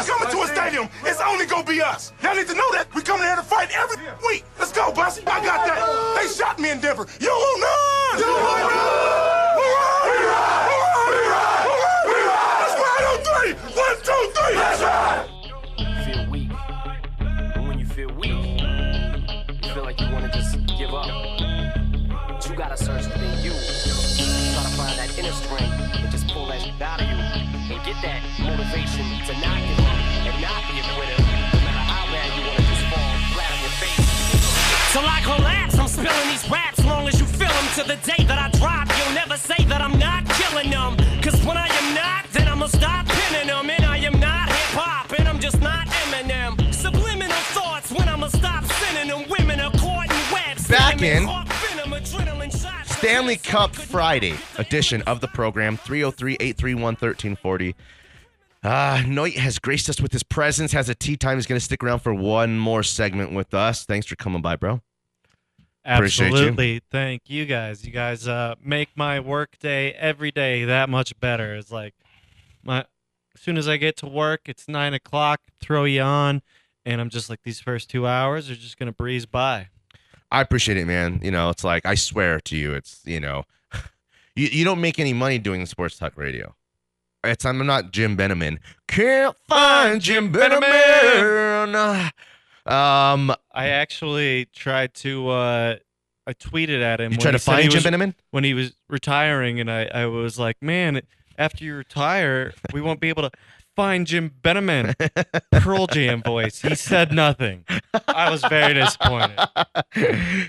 us. 0.00 0.08
Coming 0.08 0.30
to 0.30 0.42
a 0.42 0.46
stadium, 0.48 0.88
it's 1.04 1.20
only 1.20 1.46
gonna 1.46 1.64
be 1.64 1.80
us. 1.80 2.12
Y'all 2.22 2.34
need 2.34 2.48
to 2.48 2.54
know 2.54 2.72
that. 2.72 2.88
We 2.94 3.02
coming 3.02 3.26
here 3.26 3.36
to 3.36 3.42
fight 3.42 3.70
every 3.74 3.96
week. 4.26 4.44
Let's 4.58 4.72
go, 4.72 4.92
Bussy. 4.92 5.22
I 5.26 5.44
got 5.44 5.66
that. 5.66 5.80
They 6.16 6.28
shot 6.28 6.58
me 6.58 6.70
in 6.70 6.80
Denver. 6.80 7.06
You 7.20 7.28
want 7.28 7.60
none? 7.60 8.18
You 8.18 8.32
want 8.32 8.60
none? 8.60 9.60
We 9.60 9.66
ride! 9.68 10.06
We 10.08 10.16
ride! 10.24 10.66
We 10.66 11.24
ride! 11.28 12.04
We 12.06 12.14
ride! 12.28 12.58
Let's 12.60 12.76
ride 12.80 13.04
on 13.10 13.18
three. 13.28 13.52
One, 13.76 13.96
two, 14.02 14.22
three. 14.34 14.56
Let's 14.56 14.82
ride! 14.82 15.29
Get 27.92 28.02
that 28.02 28.22
motivation 28.38 29.02
to 29.26 29.32
not 29.42 29.58
give 29.66 29.82
up 29.82 29.98
and 30.22 30.36
not 30.38 30.62
be 30.70 30.78
a 30.78 30.84
quitter. 30.94 31.18
No 31.18 31.58
matter 31.66 31.84
how 31.90 32.06
bad 32.06 32.28
you 32.38 32.42
want 32.46 32.58
to 32.58 32.66
just 32.70 32.86
fall 32.86 33.10
flat 33.34 33.50
on 33.50 33.60
your 33.66 33.74
face. 33.82 34.06
Till 34.94 35.06
I 35.06 35.18
collapse, 35.26 35.74
I'm 35.78 35.88
spilling 35.88 36.28
these 36.30 36.46
raps 36.48 36.84
long 36.84 37.08
as 37.08 37.18
you 37.18 37.26
feel 37.26 37.50
them. 37.50 37.66
To 37.78 37.82
the 37.82 37.98
day 38.06 38.22
that 38.30 38.38
I 38.38 38.46
drop, 38.58 38.86
you'll 38.94 39.14
never 39.14 39.36
say 39.36 39.64
that 39.66 39.80
I'm 39.82 39.98
not 39.98 40.22
killing 40.38 40.70
them. 40.70 40.94
Cause 41.22 41.38
when 41.44 41.56
I 41.56 41.66
am 41.66 41.94
not, 41.94 42.30
then 42.30 42.46
I'ma 42.46 42.66
stop 42.66 43.06
pinning 43.06 43.48
them. 43.48 43.70
And 43.70 43.84
I 43.84 43.98
am 43.98 44.20
not 44.20 44.46
hip 44.48 44.70
hop, 44.78 45.10
and 45.18 45.26
I'm 45.26 45.40
just 45.40 45.60
not 45.60 45.86
Eminem. 45.88 46.72
Subliminal 46.72 47.42
thoughts 47.56 47.90
when 47.90 48.08
I'ma 48.08 48.28
stop 48.28 48.64
sending 48.78 49.08
them. 49.10 49.26
Women 49.28 49.58
are 49.58 49.72
caught 49.82 50.06
in 50.06 50.22
webs. 50.32 50.68
Back 50.68 50.98
Venom, 50.98 51.28
in. 51.28 51.49
Stanley 53.00 53.36
Cup 53.36 53.74
Friday 53.74 54.34
edition 54.58 55.00
of 55.06 55.22
the 55.22 55.28
program 55.28 55.78
303 55.78 56.34
831 56.34 56.82
1340. 56.82 57.74
Uh, 58.62 58.96
Noit 59.06 59.36
has 59.36 59.58
graced 59.58 59.88
us 59.88 60.02
with 60.02 60.12
his 60.12 60.22
presence, 60.22 60.72
has 60.72 60.90
a 60.90 60.94
tea 60.94 61.16
time. 61.16 61.38
He's 61.38 61.46
going 61.46 61.58
to 61.58 61.64
stick 61.64 61.82
around 61.82 62.00
for 62.00 62.12
one 62.12 62.58
more 62.58 62.82
segment 62.82 63.32
with 63.32 63.54
us. 63.54 63.86
Thanks 63.86 64.06
for 64.06 64.16
coming 64.16 64.42
by, 64.42 64.56
bro. 64.56 64.82
Appreciate 65.82 66.28
you. 66.28 66.34
Absolutely. 66.34 66.82
Thank 66.90 67.22
you 67.30 67.46
guys. 67.46 67.86
You 67.86 67.90
guys 67.90 68.28
uh, 68.28 68.56
make 68.62 68.90
my 68.94 69.18
work 69.18 69.58
day 69.58 69.94
every 69.94 70.30
day 70.30 70.66
that 70.66 70.90
much 70.90 71.18
better. 71.18 71.54
It's 71.54 71.72
like 71.72 71.94
my 72.62 72.80
as 73.34 73.40
soon 73.40 73.56
as 73.56 73.66
I 73.66 73.78
get 73.78 73.96
to 73.98 74.06
work, 74.08 74.42
it's 74.44 74.68
nine 74.68 74.92
o'clock, 74.92 75.40
throw 75.58 75.84
you 75.84 76.02
on, 76.02 76.42
and 76.84 77.00
I'm 77.00 77.08
just 77.08 77.30
like 77.30 77.44
these 77.44 77.60
first 77.60 77.88
two 77.88 78.06
hours 78.06 78.50
are 78.50 78.56
just 78.56 78.78
gonna 78.78 78.92
breeze 78.92 79.24
by. 79.24 79.68
I 80.30 80.40
appreciate 80.40 80.76
it, 80.76 80.86
man. 80.86 81.20
You 81.22 81.30
know, 81.30 81.50
it's 81.50 81.64
like, 81.64 81.84
I 81.86 81.94
swear 81.94 82.40
to 82.40 82.56
you, 82.56 82.72
it's, 82.74 83.00
you 83.04 83.20
know, 83.20 83.44
you, 84.36 84.46
you 84.46 84.64
don't 84.64 84.80
make 84.80 84.98
any 84.98 85.12
money 85.12 85.38
doing 85.38 85.66
sports 85.66 85.98
talk 85.98 86.16
radio. 86.16 86.54
It's, 87.24 87.44
I'm 87.44 87.64
not 87.66 87.92
Jim 87.92 88.16
Benemann. 88.16 88.58
Can't 88.88 89.36
find 89.48 90.00
Jim 90.00 90.32
Benemann. 90.32 92.10
Um, 92.66 93.34
I 93.52 93.68
actually 93.68 94.46
tried 94.54 94.94
to 94.94 95.28
uh 95.30 95.76
I 96.26 96.32
tweeted 96.34 96.82
at 96.82 97.00
him 97.00 97.12
you 97.12 97.18
he 97.18 97.32
to 97.32 97.38
find 97.38 97.70
Jim 97.70 98.00
was- 98.00 98.14
when 98.30 98.44
he 98.44 98.54
was 98.54 98.72
retiring 98.88 99.58
and 99.60 99.70
I, 99.70 99.86
I 99.86 100.06
was 100.06 100.38
like, 100.38 100.62
Man, 100.62 101.00
after 101.38 101.64
you 101.64 101.74
retire, 101.74 102.52
we 102.72 102.80
won't 102.80 103.00
be 103.00 103.08
able 103.08 103.22
to 103.22 103.30
find 103.80 104.06
Jim 104.06 104.30
Benemann. 104.42 104.94
Pearl 105.50 105.86
Jam 105.86 106.22
voice. 106.22 106.60
He 106.60 106.74
said 106.74 107.12
nothing. 107.12 107.64
I 108.08 108.30
was 108.30 108.44
very 108.44 108.74
disappointed. 108.74 109.38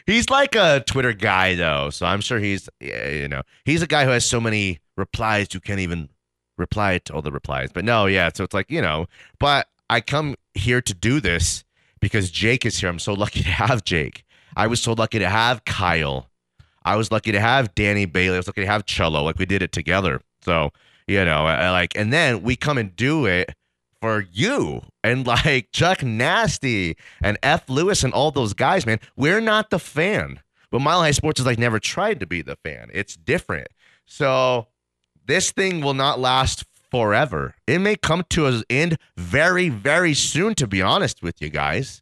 he's 0.06 0.30
like 0.30 0.54
a 0.54 0.84
Twitter 0.86 1.14
guy 1.14 1.56
though, 1.56 1.92
so 1.92 2.06
I'm 2.06 2.20
sure 2.20 2.40
he's 2.40 2.68
you 2.82 3.30
know 3.30 3.42
he's 3.64 3.82
a 3.82 3.88
guy 3.88 4.04
who 4.04 4.12
has 4.12 4.26
so 4.26 4.42
many 4.42 4.80
replies 4.98 5.54
you 5.54 5.62
can't 5.62 5.80
even 5.80 6.10
reply 6.58 6.98
to 7.06 7.14
all 7.14 7.22
the 7.22 7.32
replies. 7.32 7.70
But 7.74 7.86
no, 7.86 8.06
yeah, 8.06 8.30
so 8.34 8.44
it's 8.44 8.54
like 8.54 8.70
you 8.70 8.82
know. 8.82 9.08
But 9.40 9.68
I 9.90 10.02
come 10.02 10.36
here 10.54 10.82
to 10.82 10.94
do 10.94 11.22
this 11.22 11.64
because 12.02 12.32
Jake 12.32 12.66
is 12.66 12.82
here. 12.82 12.90
I'm 12.90 13.00
so 13.00 13.14
lucky 13.14 13.44
to 13.44 13.50
have 13.50 13.86
Jake. 13.86 14.26
I 14.58 14.68
was 14.68 14.82
so 14.82 14.92
lucky 14.92 15.20
to 15.20 15.30
have 15.30 15.64
Kyle. 15.64 16.30
I 16.84 16.98
was 16.98 17.14
lucky 17.14 17.32
to 17.32 17.40
have 17.40 17.74
Danny 17.76 18.06
Bailey. 18.06 18.36
I 18.36 18.40
was 18.40 18.48
lucky 18.48 18.62
to 18.62 18.68
have 18.68 18.86
Cello. 18.86 19.24
Like 19.24 19.40
we 19.40 19.46
did 19.46 19.62
it 19.62 19.72
together. 19.72 20.20
So 20.42 20.74
you 21.12 21.26
know, 21.26 21.44
like, 21.44 21.96
and 21.96 22.14
then 22.14 22.42
we 22.42 22.56
come 22.56 22.78
and 22.78 22.96
do 22.96 23.26
it 23.26 23.54
for 24.02 24.26
you 24.32 24.82
and 25.04 25.28
like 25.46 25.72
Chuck 25.72 26.04
Nasty 26.04 26.98
and 27.22 27.38
F. 27.44 27.70
Lewis 27.70 28.04
and 28.04 28.14
all 28.14 28.32
those 28.32 28.54
guys, 28.54 28.86
man. 28.86 29.00
We're 29.16 29.42
not 29.42 29.70
the 29.70 29.80
fan. 29.80 30.40
But 30.72 30.80
Mile 30.80 31.02
High 31.02 31.12
Sports 31.12 31.40
has 31.40 31.46
like 31.46 31.60
never 31.60 31.80
tried 31.80 32.22
to 32.22 32.26
be 32.26 32.42
the 32.42 32.56
fan. 32.64 32.90
It's 32.94 33.16
different. 33.16 33.68
So 34.06 34.68
this 35.26 35.52
thing 35.52 35.82
will 35.82 35.94
not 35.94 36.20
last 36.20 36.64
forever. 36.90 37.56
It 37.68 37.80
may 37.80 37.98
come 37.98 38.24
to 38.30 38.48
an 38.48 38.64
end 38.70 38.98
very, 39.18 39.68
very 39.68 40.14
soon, 40.14 40.56
to 40.56 40.68
be 40.68 40.82
honest 40.82 41.22
with 41.22 41.42
you 41.42 41.50
guys. 41.50 42.02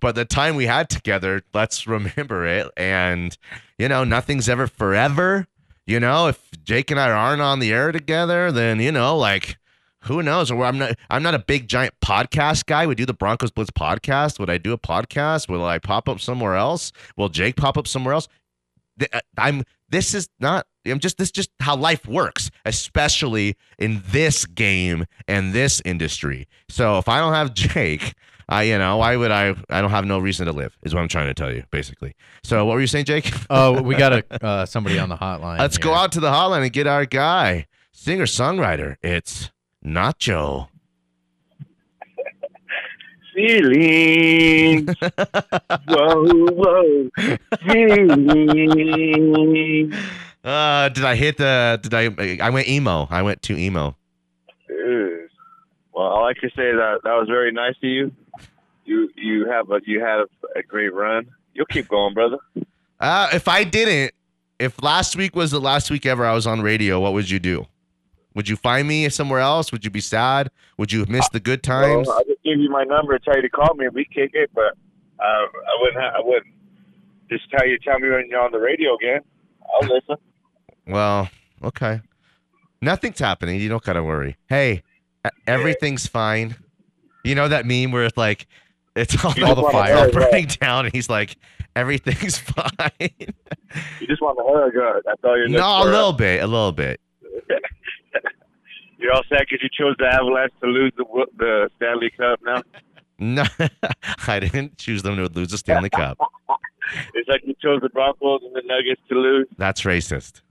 But 0.00 0.16
the 0.16 0.24
time 0.24 0.56
we 0.56 0.66
had 0.66 0.88
together, 0.88 1.42
let's 1.54 1.86
remember 1.86 2.46
it. 2.46 2.68
And, 2.76 3.36
you 3.78 3.88
know, 3.88 4.02
nothing's 4.02 4.48
ever 4.48 4.66
forever. 4.66 5.46
You 5.90 5.98
know, 5.98 6.28
if 6.28 6.48
Jake 6.62 6.92
and 6.92 7.00
I 7.00 7.10
aren't 7.10 7.42
on 7.42 7.58
the 7.58 7.72
air 7.72 7.90
together, 7.90 8.52
then, 8.52 8.78
you 8.78 8.92
know, 8.92 9.16
like, 9.16 9.58
who 10.02 10.22
knows? 10.22 10.48
Or 10.48 10.64
I'm 10.64 10.78
not 10.78 10.96
I'm 11.10 11.24
not 11.24 11.34
a 11.34 11.38
big 11.40 11.66
giant 11.66 11.94
podcast 12.00 12.66
guy. 12.66 12.86
We 12.86 12.94
do 12.94 13.04
the 13.04 13.12
Broncos 13.12 13.50
Blitz 13.50 13.72
podcast. 13.72 14.38
Would 14.38 14.48
I 14.48 14.56
do 14.56 14.72
a 14.72 14.78
podcast? 14.78 15.48
Will 15.48 15.64
I 15.64 15.80
pop 15.80 16.08
up 16.08 16.20
somewhere 16.20 16.54
else? 16.54 16.92
Will 17.16 17.28
Jake 17.28 17.56
pop 17.56 17.76
up 17.76 17.88
somewhere 17.88 18.14
else? 18.14 18.28
Uh, 19.12 19.18
I'm 19.36 19.64
this 19.88 20.14
is 20.14 20.28
not 20.38 20.64
I'm 20.86 21.00
just 21.00 21.18
this 21.18 21.26
is 21.26 21.32
just 21.32 21.50
how 21.58 21.74
life 21.74 22.06
works, 22.06 22.52
especially 22.64 23.56
in 23.76 24.00
this 24.06 24.46
game 24.46 25.06
and 25.26 25.52
this 25.52 25.82
industry. 25.84 26.46
So 26.68 26.98
if 26.98 27.08
I 27.08 27.18
don't 27.18 27.34
have 27.34 27.52
Jake, 27.52 28.14
I 28.50 28.62
you 28.64 28.78
know, 28.78 28.96
why 28.96 29.14
would 29.16 29.30
I 29.30 29.54
I 29.70 29.80
don't 29.80 29.90
have 29.90 30.04
no 30.04 30.18
reason 30.18 30.46
to 30.46 30.52
live, 30.52 30.76
is 30.82 30.92
what 30.92 31.00
I'm 31.00 31.08
trying 31.08 31.28
to 31.28 31.34
tell 31.34 31.52
you, 31.52 31.62
basically. 31.70 32.14
So 32.42 32.64
what 32.64 32.74
were 32.74 32.80
you 32.80 32.88
saying, 32.88 33.04
Jake? 33.06 33.32
Oh, 33.50 33.80
we 33.82 33.94
got 33.96 34.12
a 34.12 34.44
uh, 34.44 34.66
somebody 34.66 34.98
on 34.98 35.08
the 35.08 35.16
hotline. 35.16 35.58
Let's 35.58 35.78
go 35.78 35.92
out 35.92 36.12
to 36.12 36.20
the 36.20 36.30
hotline 36.30 36.62
and 36.62 36.72
get 36.72 36.86
our 36.86 37.04
guy, 37.04 37.66
singer 37.92 38.26
songwriter. 38.26 38.96
It's 39.02 39.50
Nacho. 39.84 40.68
Feelings. 43.34 44.94
whoa, 45.88 46.26
whoa. 46.28 47.10
Feelings. 47.66 48.84
Uh, 50.44 50.88
did 50.90 51.04
I 51.04 51.14
hit 51.16 51.36
the? 51.38 51.78
Did 51.82 51.94
I? 51.94 52.46
I 52.46 52.50
went 52.50 52.68
emo. 52.68 53.06
I 53.10 53.22
went 53.22 53.42
to 53.42 53.56
emo. 53.56 53.96
Well, 56.00 56.06
all 56.08 56.24
I 56.24 56.32
can 56.34 56.50
say 56.56 56.62
is 56.70 56.76
that 56.76 57.00
that 57.04 57.12
was 57.12 57.28
very 57.28 57.52
nice 57.52 57.74
of 57.76 57.82
you. 57.82 58.12
You 58.90 59.08
you 59.14 59.46
have 59.48 59.70
a 59.70 59.80
you 59.86 60.00
had 60.00 60.18
a, 60.56 60.62
great 60.64 60.92
run. 60.92 61.28
You'll 61.54 61.66
keep 61.66 61.86
going, 61.86 62.12
brother. 62.12 62.38
Uh, 62.98 63.28
if 63.32 63.46
I 63.46 63.62
didn't, 63.62 64.12
if 64.58 64.82
last 64.82 65.14
week 65.14 65.36
was 65.36 65.52
the 65.52 65.60
last 65.60 65.92
week 65.92 66.06
ever 66.06 66.26
I 66.26 66.34
was 66.34 66.44
on 66.44 66.60
radio, 66.60 66.98
what 66.98 67.12
would 67.12 67.30
you 67.30 67.38
do? 67.38 67.66
Would 68.34 68.48
you 68.48 68.56
find 68.56 68.88
me 68.88 69.08
somewhere 69.08 69.38
else? 69.38 69.70
Would 69.70 69.84
you 69.84 69.92
be 69.92 70.00
sad? 70.00 70.50
Would 70.76 70.90
you 70.90 71.06
miss 71.08 71.28
the 71.28 71.38
good 71.38 71.62
times? 71.62 72.08
Well, 72.08 72.18
I 72.18 72.22
just 72.24 72.42
give 72.42 72.58
you 72.58 72.68
my 72.68 72.82
number 72.82 73.14
and 73.14 73.22
tell 73.22 73.36
you 73.36 73.42
to 73.42 73.48
call 73.48 73.74
me 73.76 73.86
and 73.86 73.94
we 73.94 74.04
kick 74.06 74.32
it, 74.32 74.50
but 74.52 74.76
uh, 75.20 75.22
I 75.22 75.76
wouldn't. 75.82 76.02
Ha- 76.02 76.14
I 76.16 76.20
wouldn't 76.24 76.52
just 77.30 77.48
tell 77.48 77.68
you. 77.68 77.78
Tell 77.78 78.00
me 78.00 78.08
when 78.10 78.26
you're 78.28 78.40
on 78.40 78.50
the 78.50 78.58
radio 78.58 78.96
again. 78.96 79.20
I'll 79.72 79.88
listen. 79.88 80.16
Well, 80.88 81.30
okay. 81.62 82.00
Nothing's 82.82 83.20
happening. 83.20 83.60
You 83.60 83.68
don't 83.68 83.84
gotta 83.84 84.02
worry. 84.02 84.36
Hey, 84.48 84.82
everything's 85.46 86.08
fine. 86.08 86.56
You 87.22 87.36
know 87.36 87.46
that 87.46 87.66
meme 87.66 87.92
where 87.92 88.04
it's 88.04 88.16
like 88.16 88.48
it's 89.00 89.24
all, 89.24 89.32
all 89.44 89.54
the 89.54 89.68
fire 89.70 90.10
burning 90.10 90.46
down, 90.46 90.84
and 90.86 90.94
he's 90.94 91.08
like, 91.08 91.36
everything's 91.74 92.38
fine. 92.56 92.90
You 92.98 94.06
just 94.06 94.20
want 94.22 94.38
to 94.38 94.44
hug. 94.46 94.76
Uh, 94.76 95.00
that's 95.04 95.20
all 95.24 95.36
you're. 95.38 95.48
no, 95.48 95.82
a 95.82 95.84
little 95.84 96.12
bit, 96.12 96.42
a 96.42 96.46
little 96.46 96.72
bit. 96.72 97.00
You're 98.98 99.14
all 99.14 99.22
sad 99.30 99.46
because 99.48 99.62
you 99.62 99.70
chose 99.72 99.96
the 99.98 100.06
Avalanche 100.06 100.52
to 100.60 100.66
lose 100.66 100.92
the 100.98 101.04
the 101.38 101.70
Stanley 101.76 102.10
Cup. 102.10 102.38
Now 102.44 102.62
No, 103.18 103.44
I 104.28 104.40
didn't 104.40 104.76
choose 104.76 105.02
them 105.02 105.16
to 105.16 105.24
lose 105.26 105.48
the 105.48 105.56
Stanley 105.56 105.88
Cup. 105.88 106.18
it's 107.14 107.26
like 107.26 107.40
you 107.46 107.54
chose 107.62 107.80
the 107.80 107.88
Broncos 107.88 108.42
and 108.44 108.54
the 108.54 108.60
Nuggets 108.66 109.00
to 109.08 109.14
lose. 109.14 109.46
That's 109.56 109.80
racist. 109.82 110.42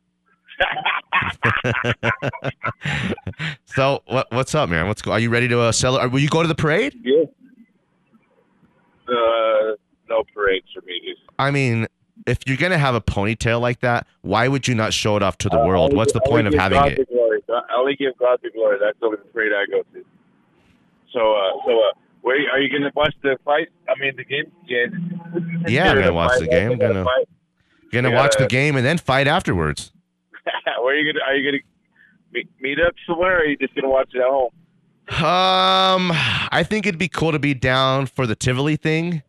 so 3.66 4.02
what 4.08 4.28
what's 4.32 4.56
up, 4.56 4.70
man? 4.70 4.88
What's 4.88 5.02
go- 5.04 5.12
are 5.12 5.20
you 5.20 5.30
ready 5.30 5.48
to 5.48 5.60
uh, 5.60 5.72
celebrate? 5.72 6.12
Will 6.12 6.20
you 6.20 6.30
go 6.30 6.42
to 6.42 6.48
the 6.48 6.56
parade? 6.56 6.96
Yeah. 7.04 7.26
Uh, 9.10 9.76
no 10.08 10.24
parades 10.34 10.66
for 10.74 10.82
me. 10.86 11.16
I 11.38 11.52
mean, 11.52 11.88
if 12.28 12.40
you're 12.46 12.58
gonna 12.58 12.78
have 12.78 12.96
a 12.96 13.02
ponytail 13.02 13.62
like 13.62 13.80
that, 13.82 14.08
why 14.22 14.48
would 14.48 14.68
you 14.68 14.76
not 14.76 14.94
show 14.94 15.16
it 15.18 15.24
off 15.24 15.38
to 15.40 15.50
the 15.50 15.58
I 15.58 15.66
world? 15.66 15.86
only 15.92 15.96
What's 15.98 16.14
the 16.14 16.22
point 16.22 16.48
of 16.48 16.54
having 16.54 16.80
God 16.80 16.92
it? 16.94 17.10
I 17.50 17.76
only 17.78 17.96
give 17.96 18.18
God 18.18 18.40
the 18.44 18.50
glory. 18.52 18.78
That's 18.80 19.00
the 19.00 19.06
only 19.08 19.18
parade 19.34 19.52
I 19.54 19.66
go 19.70 19.82
to. 19.94 20.06
So, 21.12 21.20
uh, 21.34 21.52
so, 21.66 21.72
uh, 21.72 21.92
where 22.22 22.36
are 22.52 22.60
you 22.60 22.70
going 22.70 22.84
to 22.84 22.92
watch 22.96 23.16
the 23.24 23.38
fight? 23.44 23.70
I 23.88 24.00
mean, 24.00 24.14
the 24.16 24.24
game. 24.24 24.52
Yeah, 24.68 24.86
Yeah, 25.68 25.90
I'm 25.92 25.98
gonna 25.98 26.14
watch 26.14 26.40
the 26.40 26.48
game. 26.48 26.74
I'm 26.74 26.78
gonna 26.78 27.04
Fight. 27.04 27.28
gonna 27.92 28.12
watch 28.12 28.36
the 28.38 28.46
game 28.48 28.76
and 28.76 28.86
then 28.86 28.98
fight 29.00 29.28
afterwards. 29.28 29.92
where 30.82 30.94
are 30.94 30.96
you 30.96 31.12
going? 31.12 31.16
to 31.16 31.22
Are 31.32 31.36
you 31.36 31.52
to 31.52 31.58
meet, 32.32 32.50
meet 32.62 32.80
up 32.80 32.94
somewhere? 33.08 33.38
Or 33.38 33.40
are 33.40 33.46
you 33.46 33.58
just 33.58 33.76
to 33.76 33.88
watch 33.88 34.10
it 34.14 34.20
at 34.20 34.28
home? 34.30 34.52
Um, 35.12 36.12
I 36.52 36.64
think 36.68 36.86
it'd 36.86 37.00
be 37.00 37.08
cool 37.08 37.32
to 37.32 37.40
be 37.40 37.54
down 37.54 38.06
for 38.06 38.28
the 38.28 38.36
Tivoli 38.36 38.76
thing. 38.76 39.24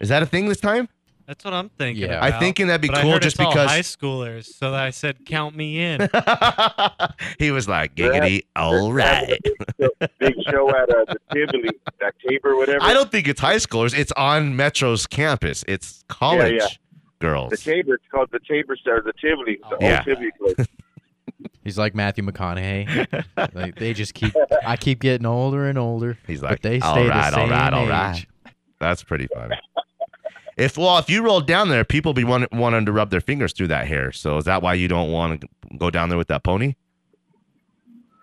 Is 0.00 0.08
that 0.08 0.22
a 0.22 0.26
thing 0.26 0.48
this 0.48 0.60
time? 0.60 0.88
That's 1.26 1.44
what 1.44 1.54
I'm 1.54 1.68
thinking. 1.68 2.04
Yeah. 2.10 2.20
I 2.20 2.28
about. 2.28 2.40
thinking 2.40 2.66
that'd 2.68 2.80
be 2.80 2.88
But 2.88 2.98
I 2.98 3.02
cool 3.02 3.12
heard 3.12 3.22
just 3.22 3.34
it's 3.34 3.44
all 3.44 3.52
because 3.52 3.70
high 3.70 3.80
schoolers. 3.80 4.46
So 4.46 4.74
I 4.74 4.90
said, 4.90 5.24
count 5.26 5.54
me 5.54 5.80
in. 5.80 6.08
he 7.38 7.52
was 7.52 7.68
like 7.68 7.94
giggity. 7.94 8.42
All 8.56 8.92
right. 8.92 9.38
Big 10.18 10.34
show 10.50 10.70
at 10.70 10.90
uh, 10.90 11.04
the 11.06 11.18
Tivoli, 11.32 11.70
that 12.00 12.14
Tabor, 12.26 12.56
whatever. 12.56 12.82
I 12.82 12.92
don't 12.92 13.12
think 13.12 13.28
it's 13.28 13.40
high 13.40 13.56
schoolers. 13.56 13.96
It's 13.96 14.10
on 14.16 14.56
Metro's 14.56 15.06
campus. 15.06 15.64
It's 15.68 16.02
college 16.08 16.54
yeah. 16.60 16.66
girls. 17.20 17.50
The 17.50 17.58
Tabor. 17.58 17.94
It's 17.94 18.04
called 18.10 18.30
the 18.32 18.40
Tabor 18.48 18.74
Star, 18.76 19.00
the 19.00 19.12
Tivoli, 19.20 19.60
the 19.70 19.76
Yeah. 19.80 19.98
old 19.98 20.04
Tivoli 20.06 20.30
place. 20.56 20.66
He's 21.70 21.78
like 21.78 21.94
Matthew 21.94 22.24
McConaughey. 22.24 23.24
like 23.54 23.76
they 23.76 23.94
just 23.94 24.12
keep. 24.12 24.34
I 24.66 24.76
keep 24.76 24.98
getting 24.98 25.24
older 25.24 25.68
and 25.68 25.78
older. 25.78 26.18
He's 26.26 26.40
but 26.40 26.50
like, 26.50 26.62
they 26.62 26.80
stay 26.80 26.88
all 26.88 26.96
the 26.96 27.30
same 27.30 27.48
right, 27.48 27.72
all 27.72 28.10
age. 28.10 28.26
That's 28.80 29.04
pretty 29.04 29.28
funny. 29.32 29.54
If 30.56 30.76
well, 30.76 30.98
if 30.98 31.08
you 31.08 31.22
roll 31.22 31.40
down 31.40 31.68
there, 31.68 31.84
people 31.84 32.12
be 32.12 32.24
want, 32.24 32.52
wanting 32.52 32.86
to 32.86 32.92
rub 32.92 33.10
their 33.10 33.20
fingers 33.20 33.52
through 33.52 33.68
that 33.68 33.86
hair. 33.86 34.10
So 34.10 34.38
is 34.38 34.46
that 34.46 34.62
why 34.62 34.74
you 34.74 34.88
don't 34.88 35.12
want 35.12 35.42
to 35.42 35.48
go 35.78 35.90
down 35.90 36.08
there 36.08 36.18
with 36.18 36.26
that 36.26 36.42
pony? 36.42 36.74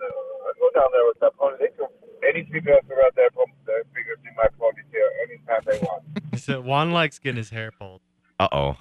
I 0.01 0.51
go 0.59 0.69
down 0.77 0.89
there 0.91 1.05
with 1.07 1.19
that 1.21 1.31
pony. 1.38 1.55
They 1.57 1.67
can, 1.67 1.88
any 2.27 2.44
female 2.51 2.79
can 2.85 2.97
rub 2.97 3.15
their 3.15 3.29
their 3.65 3.83
fingers 3.95 4.17
in 4.27 4.35
my 4.35 4.47
ponytail 4.59 5.07
anytime 5.23 5.61
they 5.65 5.79
want. 5.88 6.03
He 6.31 6.38
said, 6.38 6.65
Juan 6.65 6.91
likes 6.91 7.17
getting 7.17 7.38
his 7.38 7.51
hair 7.51 7.71
pulled. 7.71 8.01
Uh 8.41 8.49
oh. 8.51 8.75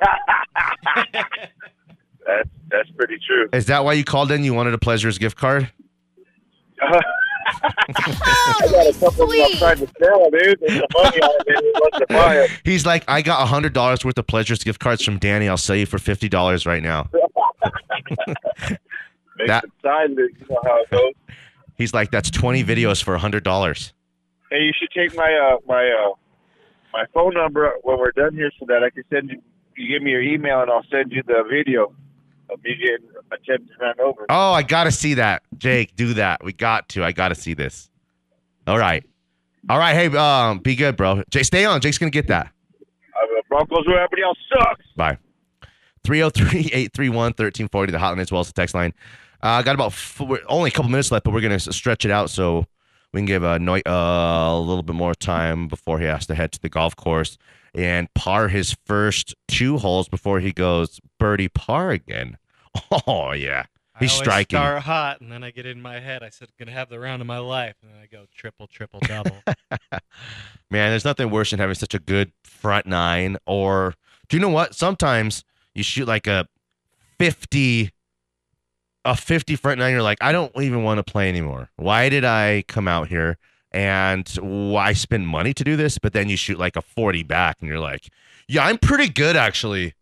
That's 2.26 2.48
that's 2.70 2.90
pretty 2.96 3.18
true. 3.26 3.48
Is 3.52 3.66
that 3.66 3.84
why 3.84 3.92
you 3.94 4.04
called 4.04 4.30
in? 4.32 4.44
You 4.44 4.54
wanted 4.54 4.74
a 4.74 4.78
Pleasures 4.78 5.18
gift 5.18 5.36
card? 5.36 5.70
I 7.46 8.68
got 8.70 8.86
a 8.86 8.92
couple 8.98 9.24
of 9.24 9.30
them 9.30 9.50
trying 9.58 9.78
to 9.78 9.88
sell, 10.02 10.30
dude. 10.30 10.58
There's 10.60 10.78
some 10.78 10.86
money 10.94 11.20
on 11.20 11.30
it. 11.40 11.46
Maybe 11.46 11.70
wants 11.74 11.98
to 11.98 12.06
buy 12.08 12.36
it. 12.40 12.50
He's 12.64 12.86
like, 12.86 13.04
I 13.08 13.22
got 13.22 13.46
hundred 13.48 13.72
dollars 13.72 14.04
worth 14.04 14.18
of 14.18 14.26
Pleasures 14.26 14.64
gift 14.64 14.80
cards 14.80 15.04
from 15.04 15.18
Danny. 15.18 15.48
I'll 15.48 15.56
sell 15.56 15.76
you 15.76 15.86
for 15.86 15.98
fifty 15.98 16.28
dollars 16.28 16.66
right 16.66 16.82
now. 16.82 17.08
Make 19.36 19.48
That- 19.48 19.62
some 19.62 19.72
sign 19.82 20.10
you 20.16 20.30
know 20.48 20.60
how 20.64 20.82
it 20.82 20.90
goes. 20.90 21.12
He's 21.76 21.92
like, 21.92 22.10
that's 22.10 22.30
twenty 22.30 22.62
videos 22.64 23.02
for 23.02 23.16
hundred 23.18 23.44
dollars. 23.44 23.92
Hey, 24.50 24.60
you 24.62 24.72
should 24.78 24.90
take 24.90 25.16
my 25.16 25.32
uh 25.34 25.58
my 25.66 25.84
uh 25.84 26.14
my 26.92 27.04
phone 27.12 27.34
number 27.34 27.72
when 27.82 27.98
we're 27.98 28.12
done 28.12 28.34
here 28.34 28.50
so 28.58 28.66
that 28.68 28.82
I 28.84 28.90
can 28.90 29.02
send 29.10 29.30
you. 29.30 29.42
You 29.76 29.88
give 29.92 30.02
me 30.04 30.12
your 30.12 30.22
email 30.22 30.60
and 30.62 30.70
I'll 30.70 30.84
send 30.90 31.10
you 31.10 31.22
the 31.26 31.42
video 31.50 31.92
of 32.54 32.62
me 32.64 32.74
getting 32.76 33.06
attempted 33.30 33.68
to 33.68 33.74
run 33.84 34.00
over. 34.00 34.26
Oh, 34.28 34.52
I 34.52 34.62
gotta 34.62 34.90
see 34.90 35.14
that. 35.14 35.42
Jake, 35.58 35.94
do 35.96 36.14
that. 36.14 36.42
We 36.42 36.52
got 36.52 36.88
to. 36.90 37.04
I 37.04 37.12
gotta 37.12 37.34
see 37.34 37.54
this. 37.54 37.90
All 38.66 38.78
right. 38.78 39.04
All 39.68 39.78
right. 39.78 39.94
Hey, 39.94 40.06
um, 40.16 40.58
be 40.60 40.74
good, 40.76 40.96
bro. 40.96 41.22
Jake, 41.30 41.44
stay 41.44 41.64
on. 41.64 41.80
Jake's 41.80 41.98
gonna 41.98 42.10
get 42.10 42.28
that. 42.28 42.50
Uh, 43.14 43.40
Broncos 43.48 43.86
where 43.86 43.98
everybody 44.00 44.22
else 44.22 44.38
sucks. 44.52 44.84
Bye. 44.96 45.18
303-831-1340, 46.04 47.90
the 47.92 47.98
hotline 47.98 48.20
as 48.20 48.30
well 48.30 48.40
as 48.40 48.46
the 48.48 48.52
text 48.52 48.74
line. 48.74 48.92
Uh, 49.42 49.62
got 49.62 49.74
about 49.74 49.86
f- 49.92 50.20
we're 50.20 50.40
only 50.48 50.68
a 50.68 50.70
couple 50.70 50.90
minutes 50.90 51.10
left, 51.10 51.24
but 51.24 51.32
we're 51.32 51.40
gonna 51.40 51.58
stretch 51.58 52.04
it 52.04 52.10
out 52.10 52.30
so 52.30 52.66
we 53.12 53.18
can 53.20 53.26
give 53.26 53.44
uh, 53.44 53.58
Noy 53.58 53.80
uh, 53.86 53.90
a 54.50 54.58
little 54.58 54.82
bit 54.82 54.96
more 54.96 55.14
time 55.14 55.68
before 55.68 55.98
he 55.98 56.04
has 56.06 56.26
to 56.26 56.34
head 56.34 56.52
to 56.52 56.60
the 56.60 56.68
golf 56.68 56.96
course 56.96 57.36
and 57.74 58.12
par 58.14 58.48
his 58.48 58.76
first 58.86 59.34
two 59.48 59.78
holes 59.78 60.08
before 60.08 60.40
he 60.40 60.52
goes 60.52 61.00
birdie 61.18 61.48
par 61.48 61.90
again. 61.90 62.36
Oh 63.06 63.32
yeah, 63.32 63.64
He's 63.98 64.12
I 64.12 64.16
striking. 64.16 64.56
start 64.58 64.82
hot, 64.82 65.20
and 65.20 65.30
then 65.30 65.42
I 65.44 65.50
get 65.50 65.66
in 65.66 65.80
my 65.80 66.00
head. 66.00 66.22
I 66.22 66.28
said, 66.30 66.48
I'm 66.48 66.66
"Gonna 66.66 66.76
have 66.76 66.88
the 66.88 66.98
round 66.98 67.20
of 67.22 67.26
my 67.26 67.38
life," 67.38 67.76
and 67.82 67.90
then 67.92 67.98
I 68.00 68.06
go 68.06 68.26
triple, 68.34 68.66
triple, 68.66 69.00
double. 69.00 69.36
Man, 70.70 70.90
there's 70.90 71.04
nothing 71.04 71.30
worse 71.30 71.50
than 71.50 71.60
having 71.60 71.74
such 71.74 71.94
a 71.94 71.98
good 71.98 72.32
front 72.42 72.86
nine. 72.86 73.36
Or 73.46 73.94
do 74.28 74.36
you 74.36 74.40
know 74.40 74.48
what? 74.48 74.74
Sometimes 74.74 75.44
you 75.74 75.82
shoot 75.82 76.08
like 76.08 76.26
a 76.26 76.48
50, 77.18 77.90
a 79.04 79.16
50 79.16 79.56
front 79.56 79.78
nine. 79.78 79.92
You're 79.92 80.02
like, 80.02 80.18
I 80.20 80.32
don't 80.32 80.52
even 80.60 80.82
want 80.82 80.98
to 80.98 81.04
play 81.04 81.28
anymore. 81.28 81.70
Why 81.76 82.08
did 82.08 82.24
I 82.24 82.64
come 82.66 82.88
out 82.88 83.08
here 83.08 83.38
and 83.70 84.28
why 84.40 84.92
spend 84.94 85.28
money 85.28 85.54
to 85.54 85.64
do 85.64 85.76
this? 85.76 85.98
But 85.98 86.12
then 86.12 86.28
you 86.28 86.36
shoot 86.36 86.58
like 86.58 86.76
a 86.76 86.82
40 86.82 87.22
back 87.24 87.58
and 87.60 87.68
you're 87.68 87.80
like, 87.80 88.08
yeah, 88.48 88.64
I'm 88.64 88.78
pretty 88.78 89.08
good 89.08 89.36
actually. 89.36 89.94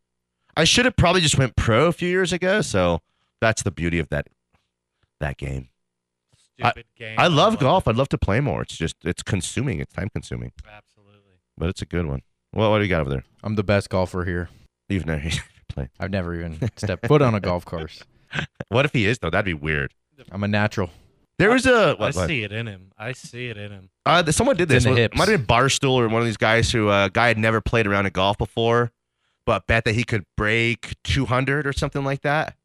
I 0.56 0.64
should 0.64 0.84
have 0.84 0.96
probably 0.96 1.20
just 1.20 1.38
went 1.38 1.56
pro 1.56 1.87
a 1.87 1.93
few 1.93 2.08
years 2.08 2.32
ago. 2.32 2.60
So 2.60 3.00
that's 3.40 3.62
the 3.62 3.70
beauty 3.70 3.99
of 3.99 4.08
that 4.10 4.28
that 5.20 5.37
game. 5.37 5.69
Stupid 6.37 6.84
game. 6.96 7.19
I 7.19 7.28
love 7.28 7.54
it. 7.54 7.60
golf. 7.60 7.88
I'd 7.88 7.96
love 7.96 8.08
to 8.10 8.19
play 8.19 8.40
more. 8.40 8.62
It's 8.62 8.76
just 8.76 8.96
it's 9.04 9.22
consuming. 9.22 9.81
It's 9.81 9.93
time 9.93 10.08
consuming 10.10 10.52
Absolutely. 10.70 11.37
but 11.56 11.69
it's 11.69 11.82
a 11.82 11.87
good 11.87 12.06
one. 12.06 12.22
Well, 12.52 12.70
what 12.70 12.78
do 12.78 12.84
you 12.84 12.90
got 12.90 13.00
over 13.00 13.10
there? 13.10 13.25
I'm 13.43 13.54
the 13.54 13.64
best 13.64 13.88
golfer 13.88 14.25
here. 14.25 14.50
You've 14.88 15.06
never 15.06 15.28
played. 15.69 15.88
I've 15.99 16.10
never 16.10 16.34
even 16.34 16.58
stepped 16.76 17.06
foot 17.06 17.22
on 17.22 17.34
a 17.34 17.40
golf 17.40 17.64
course. 17.64 18.02
What 18.70 18.87
if 18.87 18.94
he 18.94 19.04
is 19.04 19.19
though? 19.19 19.28
That'd 19.28 19.44
be 19.44 19.52
weird. 19.52 19.93
I'm 20.31 20.43
a 20.43 20.49
natural. 20.49 20.88
There 21.38 21.50
was 21.50 21.66
a 21.66 21.70
I 21.75 21.87
what, 21.88 22.14
what? 22.14 22.28
see 22.28 22.44
it 22.44 22.50
in 22.52 22.66
him. 22.66 22.93
I 22.96 23.12
see 23.12 23.49
it 23.49 23.58
in 23.58 23.70
him. 23.70 23.90
Uh, 24.06 24.31
someone 24.32 24.56
did 24.56 24.70
this. 24.70 24.87
It 24.87 25.14
might 25.14 25.28
have 25.28 25.46
been 25.46 25.46
Barstool 25.46 25.93
or 25.94 26.08
one 26.08 26.22
of 26.22 26.25
these 26.25 26.38
guys 26.38 26.70
who 26.72 26.88
a 26.88 26.93
uh, 26.93 27.08
guy 27.08 27.28
had 27.28 27.37
never 27.37 27.60
played 27.60 27.87
around 27.87 28.06
in 28.06 28.12
golf 28.12 28.38
before, 28.38 28.90
but 29.47 29.67
bet 29.67 29.85
that 29.85 29.94
he 29.94 30.05
could 30.05 30.25
break 30.37 30.94
200 31.05 31.67
or 31.67 31.73
something 31.73 32.05
like 32.05 32.23
that. 32.23 32.56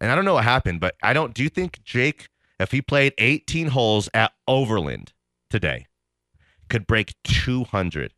And 0.00 0.10
I 0.10 0.14
don't 0.14 0.24
know 0.24 0.34
what 0.34 0.44
happened, 0.44 0.80
but 0.80 0.94
I 1.02 1.12
don't. 1.12 1.34
Do 1.34 1.42
you 1.42 1.48
think 1.48 1.82
Jake, 1.84 2.28
if 2.58 2.72
he 2.72 2.82
played 2.82 3.14
18 3.18 3.68
holes 3.68 4.08
at 4.12 4.32
Overland 4.48 5.12
today, 5.50 5.86
could 6.68 6.86
break 6.86 7.14
200? 7.24 8.12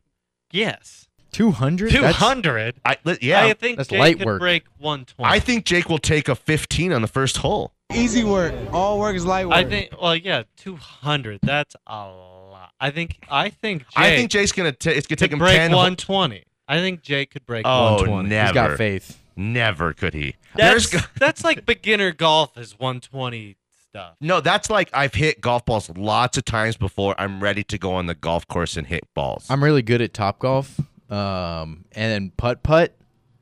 Yes. 0.51 1.07
200. 1.33 1.91
Two 1.91 2.03
hundred. 2.03 2.75
I 2.85 2.97
li- 3.03 3.17
yeah. 3.21 3.43
I 3.43 3.53
think 3.53 3.77
That's 3.77 3.89
Jake 3.89 3.99
light 3.99 4.17
could 4.17 4.25
work. 4.25 4.39
break 4.39 4.63
one 4.79 5.05
twenty. 5.05 5.29
I 5.31 5.39
think 5.39 5.65
Jake 5.65 5.87
will 5.89 5.99
take 5.99 6.29
a 6.29 6.35
15 6.35 6.91
on 6.93 7.01
the 7.01 7.07
first 7.07 7.37
hole. 7.37 7.73
Easy 7.93 8.23
work. 8.23 8.53
All 8.71 8.97
work 8.97 9.15
is 9.15 9.25
light 9.25 9.45
work. 9.45 9.55
I 9.55 9.63
think. 9.65 9.91
Well, 10.01 10.15
yeah, 10.15 10.43
two 10.55 10.77
hundred. 10.77 11.39
That's 11.43 11.75
a 11.85 12.05
lot. 12.07 12.71
I 12.79 12.89
think. 12.91 13.19
I 13.29 13.49
think. 13.49 13.81
Jake 13.83 13.97
I 13.97 14.15
think 14.15 14.31
Jake's 14.31 14.51
gonna. 14.53 14.71
ta- 14.71 14.89
it's 14.91 15.05
gonna 15.05 15.17
take 15.17 15.31
him 15.31 15.39
break 15.39 15.57
10 15.57 15.71
ho- 15.71 15.77
one 15.77 15.95
twenty. 15.95 16.43
I 16.67 16.79
think 16.79 17.01
Jake 17.01 17.31
could 17.31 17.45
break 17.45 17.63
Oh, 17.65 17.95
one 17.95 18.05
twenty. 18.05 18.29
never. 18.29 18.47
He's 18.47 18.53
got 18.53 18.77
faith. 18.77 19.19
Never 19.35 19.93
could 19.93 20.13
he. 20.13 20.35
That's 20.55 20.89
There's- 20.89 21.07
that's 21.19 21.43
like 21.43 21.65
beginner 21.65 22.11
golf 22.11 22.57
is 22.57 22.77
one 22.79 22.99
twenty 22.99 23.57
stuff. 23.89 24.15
no, 24.19 24.41
that's 24.41 24.69
like 24.69 24.89
I've 24.93 25.13
hit 25.13 25.41
golf 25.41 25.65
balls 25.65 25.89
lots 25.95 26.37
of 26.37 26.45
times 26.45 26.75
before. 26.75 27.15
I'm 27.19 27.41
ready 27.41 27.63
to 27.65 27.77
go 27.77 27.93
on 27.93 28.07
the 28.07 28.15
golf 28.15 28.47
course 28.47 28.75
and 28.77 28.87
hit 28.87 29.03
balls. 29.13 29.45
I'm 29.49 29.63
really 29.63 29.81
good 29.81 30.01
at 30.01 30.13
Topgolf. 30.13 30.79
Um, 31.11 31.85
and 31.93 32.11
then 32.11 32.31
putt 32.35 32.63
putt. 32.63 32.95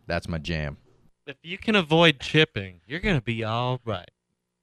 That's 0.08 0.28
my 0.28 0.38
jam. 0.38 0.78
If 1.26 1.38
you 1.42 1.58
can 1.58 1.76
avoid 1.76 2.20
chipping, 2.20 2.82
you're 2.86 3.00
gonna 3.00 3.22
be 3.22 3.44
all 3.44 3.80
right. 3.86 4.10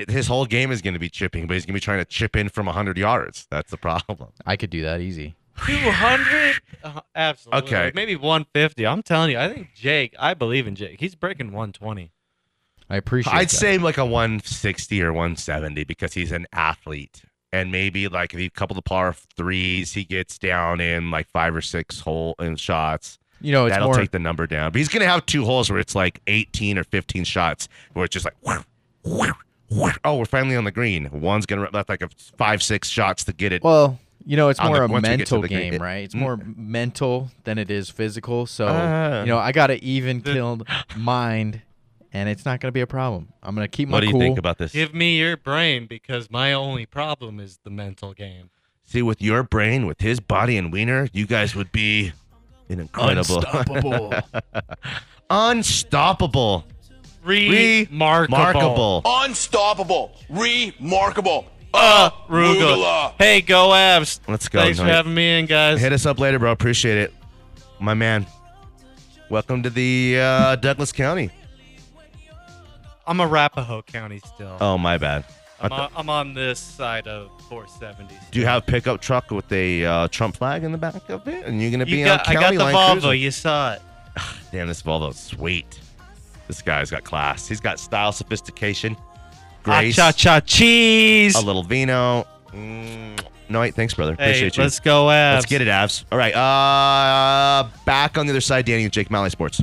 His 0.09 0.27
whole 0.27 0.47
game 0.47 0.71
is 0.73 0.83
going 0.83 0.95
to 0.95 1.01
be 1.01 1.11
chipping, 1.11 1.47
but 1.47 1.55
he's 1.55 1.65
going 1.65 1.75
to 1.75 1.77
be 1.77 1.81
trying 1.81 1.99
to 2.01 2.05
chip 2.05 2.35
in 2.35 2.49
from 2.49 2.67
100 2.67 2.99
yards. 2.99 3.47
That's 3.51 3.71
the 3.71 3.77
problem. 3.77 4.31
I 4.45 4.57
could 4.57 4.71
do 4.71 4.83
that 4.83 5.01
easy. 5.01 5.37
Two 5.67 5.77
hundred, 5.77 6.52
uh, 6.85 7.01
absolutely. 7.15 7.69
Okay. 7.69 7.93
maybe 7.95 8.17
one 8.17 8.47
fifty. 8.53 8.87
I'm 8.87 9.03
telling 9.03 9.31
you, 9.31 9.39
I 9.39 9.53
think 9.53 9.69
Jake. 9.75 10.15
I 10.19 10.35
believe 10.35 10.67
in 10.67 10.75
Jake. 10.75 11.01
He's 11.01 11.15
breaking 11.15 11.53
one 11.53 11.73
twenty. 11.73 12.13
I 12.91 12.97
appreciate. 12.97 13.35
I'd 13.35 13.49
that. 13.49 13.55
say 13.55 13.79
like 13.79 13.97
a 13.97 14.05
160 14.05 15.03
or 15.03 15.13
170 15.15 15.85
because 15.85 16.13
he's 16.13 16.31
an 16.31 16.47
athlete. 16.53 17.23
And 17.51 17.73
maybe 17.73 18.07
like 18.09 18.35
if 18.35 18.41
he 18.41 18.51
couple 18.51 18.75
the 18.75 18.83
par 18.83 19.15
threes, 19.37 19.93
he 19.95 20.05
gets 20.05 20.39
down 20.39 20.81
in 20.81 21.11
like 21.11 21.29
five 21.31 21.55
or 21.55 21.63
six 21.63 22.01
hole 22.01 22.35
in 22.39 22.57
shots. 22.57 23.19
you 23.41 23.53
know 23.53 23.65
it's 23.67 23.75
That'll 23.75 23.89
more. 23.89 23.97
take 23.97 24.11
the 24.11 24.19
number 24.19 24.47
down. 24.47 24.73
But 24.73 24.79
he's 24.79 24.89
gonna 24.89 25.07
have 25.07 25.25
two 25.27 25.45
holes 25.45 25.71
where 25.71 25.79
it's 25.79 25.95
like 25.95 26.21
18 26.27 26.77
or 26.79 26.85
15 26.85 27.25
shots, 27.25 27.69
where 27.95 28.05
it's 28.05 28.13
just 28.13 28.25
like, 28.27 28.37
whoosh, 28.43 28.63
whoosh, 29.05 29.31
whoosh. 29.71 29.97
oh, 30.05 30.17
we're 30.19 30.25
finally 30.27 30.57
on 30.57 30.65
the 30.65 30.71
green. 30.71 31.09
One's 31.13 31.47
gonna 31.47 31.69
left 31.73 31.89
like 31.89 32.03
a 32.03 32.09
five, 32.37 32.63
six 32.63 32.89
shots 32.89 33.25
to 33.25 33.33
get 33.33 33.53
it. 33.53 33.63
well, 33.65 33.99
you 34.27 34.37
know 34.37 34.49
it's 34.49 34.61
more 34.63 34.77
the- 34.79 34.85
a 34.85 34.89
once 34.89 35.03
we 35.09 35.17
get 35.17 35.27
to 35.27 35.35
mental 35.37 35.41
the 35.43 35.49
green. 35.49 35.61
game, 35.61 35.75
It- 35.75 35.81
right? 35.81 36.05
It's 36.05 36.15
Mm. 36.15 36.19
more 36.21 36.41
mental 36.57 37.31
than 37.45 37.59
it 37.59 37.71
is 37.71 37.89
physical. 37.91 38.47
So 38.47 38.67
Ah. 38.69 39.21
you 39.21 39.27
know 39.27 39.39
I 39.39 39.53
got 39.53 39.71
an 39.71 39.79
even 39.83 40.21
The- 40.21 40.33
killed 40.33 40.67
mind, 40.97 41.63
and 42.13 42.29
it's 42.29 42.45
not 42.45 42.61
gonna 42.61 42.73
be 42.73 42.81
a 42.81 42.87
problem. 42.87 43.29
I'm 43.43 43.55
gonna 43.55 43.69
keep 43.69 43.89
my 43.89 43.93
cool. 43.93 43.97
what 43.97 44.01
do 44.01 44.07
you 44.07 44.13
cool. 44.13 44.21
think 44.21 44.39
about 44.39 44.59
this? 44.59 44.73
Give 44.73 44.93
me 44.95 45.19
your 45.19 45.37
brain 45.37 45.87
because 45.87 46.31
my 46.31 46.53
only 46.53 46.87
problem 46.87 47.41
is 47.41 47.59
the 47.65 47.71
mental 47.71 48.13
game. 48.15 48.51
See, 48.85 49.01
with 49.03 49.23
your 49.23 49.43
brain, 49.43 49.87
with 49.87 50.01
his 50.01 50.21
body 50.21 50.57
and 50.59 50.73
wiener, 50.73 51.09
you 51.13 51.27
guys 51.27 51.55
would 51.55 51.73
be 51.73 52.13
an 52.69 52.81
incredible, 52.81 53.37
Unstoppable. 53.39 54.13
unstoppable, 55.31 56.65
Remarkable. 57.25 58.37
remarkable. 58.39 59.03
Unstoppable. 59.05 60.13
Remarkable. 60.29 61.47
Uh, 61.75 62.11
Arugula. 62.29 62.55
Arugula. 62.77 63.15
Hey, 63.19 63.41
go 63.41 63.69
Avs. 63.71 64.21
Let's 64.29 64.49
go. 64.49 64.61
Thanks 64.61 64.79
for 64.79 64.85
having 64.85 65.15
me 65.15 65.39
in, 65.39 65.47
guys. 65.47 65.81
Hit 65.81 65.93
us 65.93 66.07
up 66.07 66.19
later, 66.19 66.39
bro. 66.39 66.53
Appreciate 66.53 66.99
it, 66.99 67.15
my 67.81 67.95
man. 67.95 68.27
Welcome 69.31 69.63
to 69.63 69.71
the 69.71 70.19
uh, 70.21 70.57
Douglas 70.57 70.93
County. 70.93 71.31
I'm 73.07 73.21
Arapahoe 73.21 73.83
County 73.83 74.21
still. 74.21 74.57
Oh, 74.61 74.77
my 74.79 74.99
bad. 74.99 75.25
I'm 75.61 75.71
th- 75.71 75.81
on, 75.81 75.91
I'm 75.97 76.11
on 76.11 76.35
this 76.35 76.59
side 76.59 77.07
of 77.09 77.31
470. 77.49 78.15
Do 78.33 78.41
you 78.41 78.47
have 78.47 78.63
a 78.63 78.67
pickup 78.67 79.01
truck 79.01 79.31
with 79.31 79.51
a 79.53 79.85
uh, 79.85 80.09
Trump 80.09 80.37
flag 80.37 80.65
in 80.65 80.73
the 80.73 80.79
back 80.79 81.09
of 81.09 81.27
it? 81.29 81.47
And 81.47 81.63
you're 81.63 81.71
gonna 81.71 81.87
be 81.87 81.99
You 81.99 82.03
on 82.07 82.19
got, 82.19 82.29
I 82.29 82.35
got 82.35 82.53
the 82.53 82.59
line 82.59 82.75
Volvo. 82.75 82.93
cruising? 83.01 83.21
You 83.23 83.31
saw 83.31 83.75
it. 83.75 83.83
Damn, 84.53 84.67
this 84.69 84.83
Volvo's 84.83 85.19
sweet. 85.19 85.79
This 86.49 86.61
guy's 86.63 86.91
got 86.91 87.05
class. 87.05 87.47
He's 87.47 87.61
got 87.61 87.79
style, 87.79 88.11
sophistication, 88.13 88.97
grace, 89.63 89.97
Cha 89.97 90.13
cha 90.13 90.41
cheese. 90.41 91.35
a 91.37 91.41
little 91.41 91.63
vino. 91.63 92.27
Mm, 92.53 93.19
no, 93.49 93.61
wait, 93.61 93.75
thanks, 93.75 93.95
brother. 93.95 94.15
Hey, 94.19 94.25
Appreciate 94.31 94.57
you. 94.57 94.63
let's 94.63 94.81
go, 94.81 95.07
Avs. 95.07 95.35
Let's 95.35 95.47
get 95.47 95.61
it, 95.63 95.69
Avs. 95.69 96.05
All 96.13 96.19
right. 96.19 96.35
Uh, 96.35 97.69
back 97.85 98.19
on 98.19 98.27
the 98.27 98.33
other 98.33 98.41
side, 98.41 98.65
Danny 98.65 98.85
and 98.85 98.93
Jake 98.93 99.11
Mile 99.11 99.23
High 99.23 99.29
Sports. 99.29 99.61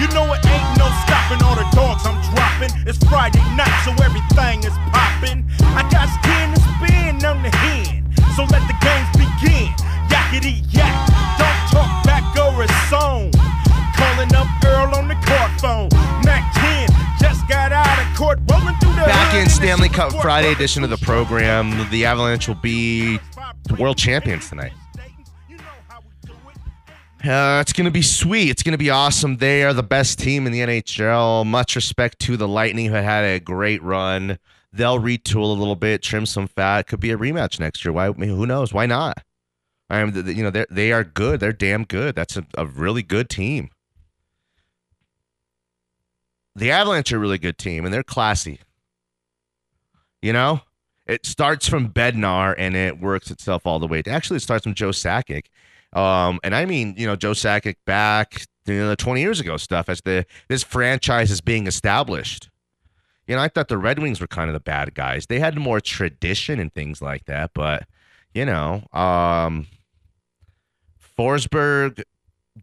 You 0.00 0.06
know 0.14 0.30
it 0.32 0.38
ain't 0.46 0.78
no 0.78 0.86
stopping 1.02 1.42
all 1.42 1.56
the 1.58 1.66
dogs 1.74 2.06
I'm 2.06 2.18
dropping. 2.30 2.70
It's 2.86 2.98
Friday 3.10 3.42
night, 3.58 3.74
so 3.84 3.90
everything 4.04 4.62
is 4.62 4.74
popping. 4.94 5.42
I 5.74 5.82
got 5.90 6.06
skin 6.06 6.54
to 6.54 6.60
spin 6.62 7.24
on 7.26 7.42
the 7.42 7.50
hand, 7.50 8.06
so 8.36 8.44
let 8.44 8.62
the 8.70 8.76
games 8.78 9.10
begin. 9.18 9.74
Yakety 10.06 10.62
yak, 10.72 10.94
don't 11.38 11.60
talk 11.74 11.90
back 12.06 12.22
or 12.38 12.62
a 12.62 12.68
song. 12.88 13.32
Calling 14.18 14.34
up 14.34 14.64
Earl 14.64 14.94
on 14.96 15.06
the 15.06 15.14
court 15.14 15.60
phone. 15.60 15.88
Mac 16.24 16.52
10 16.54 16.88
just 17.20 17.46
got 17.46 17.70
out 17.70 18.04
of 18.04 18.18
court, 18.18 18.40
rolling 18.50 18.74
through 18.80 18.90
the 18.90 18.96
Back 19.06 19.32
in 19.36 19.48
Stanley 19.48 19.88
Cup 19.88 20.10
Friday 20.20 20.50
edition 20.50 20.82
of 20.82 20.90
the 20.90 20.96
program, 20.96 21.88
the 21.90 22.04
Avalanche 22.04 22.48
will 22.48 22.56
be 22.56 23.20
the 23.68 23.76
world 23.78 23.96
champions 23.96 24.48
tonight. 24.48 24.72
Uh, 27.24 27.60
it's 27.60 27.72
going 27.72 27.84
to 27.84 27.92
be 27.92 28.02
sweet. 28.02 28.50
It's 28.50 28.64
going 28.64 28.72
to 28.72 28.78
be 28.78 28.90
awesome. 28.90 29.36
They 29.36 29.62
are 29.62 29.72
the 29.72 29.84
best 29.84 30.18
team 30.18 30.48
in 30.48 30.52
the 30.52 30.62
NHL. 30.62 31.46
Much 31.46 31.76
respect 31.76 32.18
to 32.20 32.36
the 32.36 32.48
Lightning, 32.48 32.86
who 32.86 32.94
had 32.94 33.22
a 33.22 33.38
great 33.38 33.80
run. 33.84 34.40
They'll 34.72 34.98
retool 34.98 35.44
a 35.44 35.58
little 35.58 35.76
bit, 35.76 36.02
trim 36.02 36.26
some 36.26 36.48
fat. 36.48 36.88
Could 36.88 36.98
be 36.98 37.12
a 37.12 37.16
rematch 37.16 37.60
next 37.60 37.84
year. 37.84 37.92
Why? 37.92 38.10
Who 38.10 38.46
knows? 38.46 38.74
Why 38.74 38.86
not? 38.86 39.22
I 39.88 40.00
am. 40.00 40.12
You 40.26 40.42
know, 40.42 40.50
they 40.50 40.66
they 40.68 40.90
are 40.90 41.04
good. 41.04 41.38
They're 41.38 41.52
damn 41.52 41.84
good. 41.84 42.16
That's 42.16 42.36
a, 42.36 42.44
a 42.56 42.66
really 42.66 43.04
good 43.04 43.30
team. 43.30 43.70
The 46.58 46.72
Avalanche 46.72 47.12
are 47.12 47.16
a 47.16 47.20
really 47.20 47.38
good 47.38 47.58
team, 47.58 47.84
and 47.84 47.94
they're 47.94 48.02
classy. 48.02 48.60
You 50.20 50.32
know, 50.32 50.62
it 51.06 51.24
starts 51.24 51.68
from 51.68 51.90
Bednar 51.90 52.54
and 52.58 52.76
it 52.76 53.00
works 53.00 53.30
itself 53.30 53.66
all 53.66 53.78
the 53.78 53.86
way. 53.86 54.02
To, 54.02 54.10
actually, 54.10 54.38
it 54.38 54.42
starts 54.42 54.64
from 54.64 54.74
Joe 54.74 54.90
Sakic. 54.90 55.46
Um, 55.92 56.40
and 56.42 56.54
I 56.54 56.66
mean, 56.66 56.94
you 56.98 57.06
know, 57.06 57.16
Joe 57.16 57.32
Sakic 57.32 57.76
back 57.86 58.46
you 58.66 58.74
know, 58.74 58.88
the 58.88 58.96
20 58.96 59.20
years 59.20 59.40
ago 59.40 59.56
stuff 59.56 59.88
as 59.88 60.02
the 60.02 60.26
this 60.48 60.62
franchise 60.62 61.30
is 61.30 61.40
being 61.40 61.66
established. 61.66 62.50
You 63.26 63.36
know, 63.36 63.42
I 63.42 63.48
thought 63.48 63.68
the 63.68 63.78
Red 63.78 63.98
Wings 63.98 64.20
were 64.20 64.26
kind 64.26 64.50
of 64.50 64.54
the 64.54 64.60
bad 64.60 64.94
guys. 64.94 65.26
They 65.26 65.38
had 65.38 65.56
more 65.56 65.80
tradition 65.80 66.58
and 66.60 66.72
things 66.72 67.00
like 67.00 67.24
that, 67.26 67.52
but 67.54 67.86
you 68.34 68.44
know, 68.44 68.86
um 68.92 69.66
Forsberg, 71.18 72.02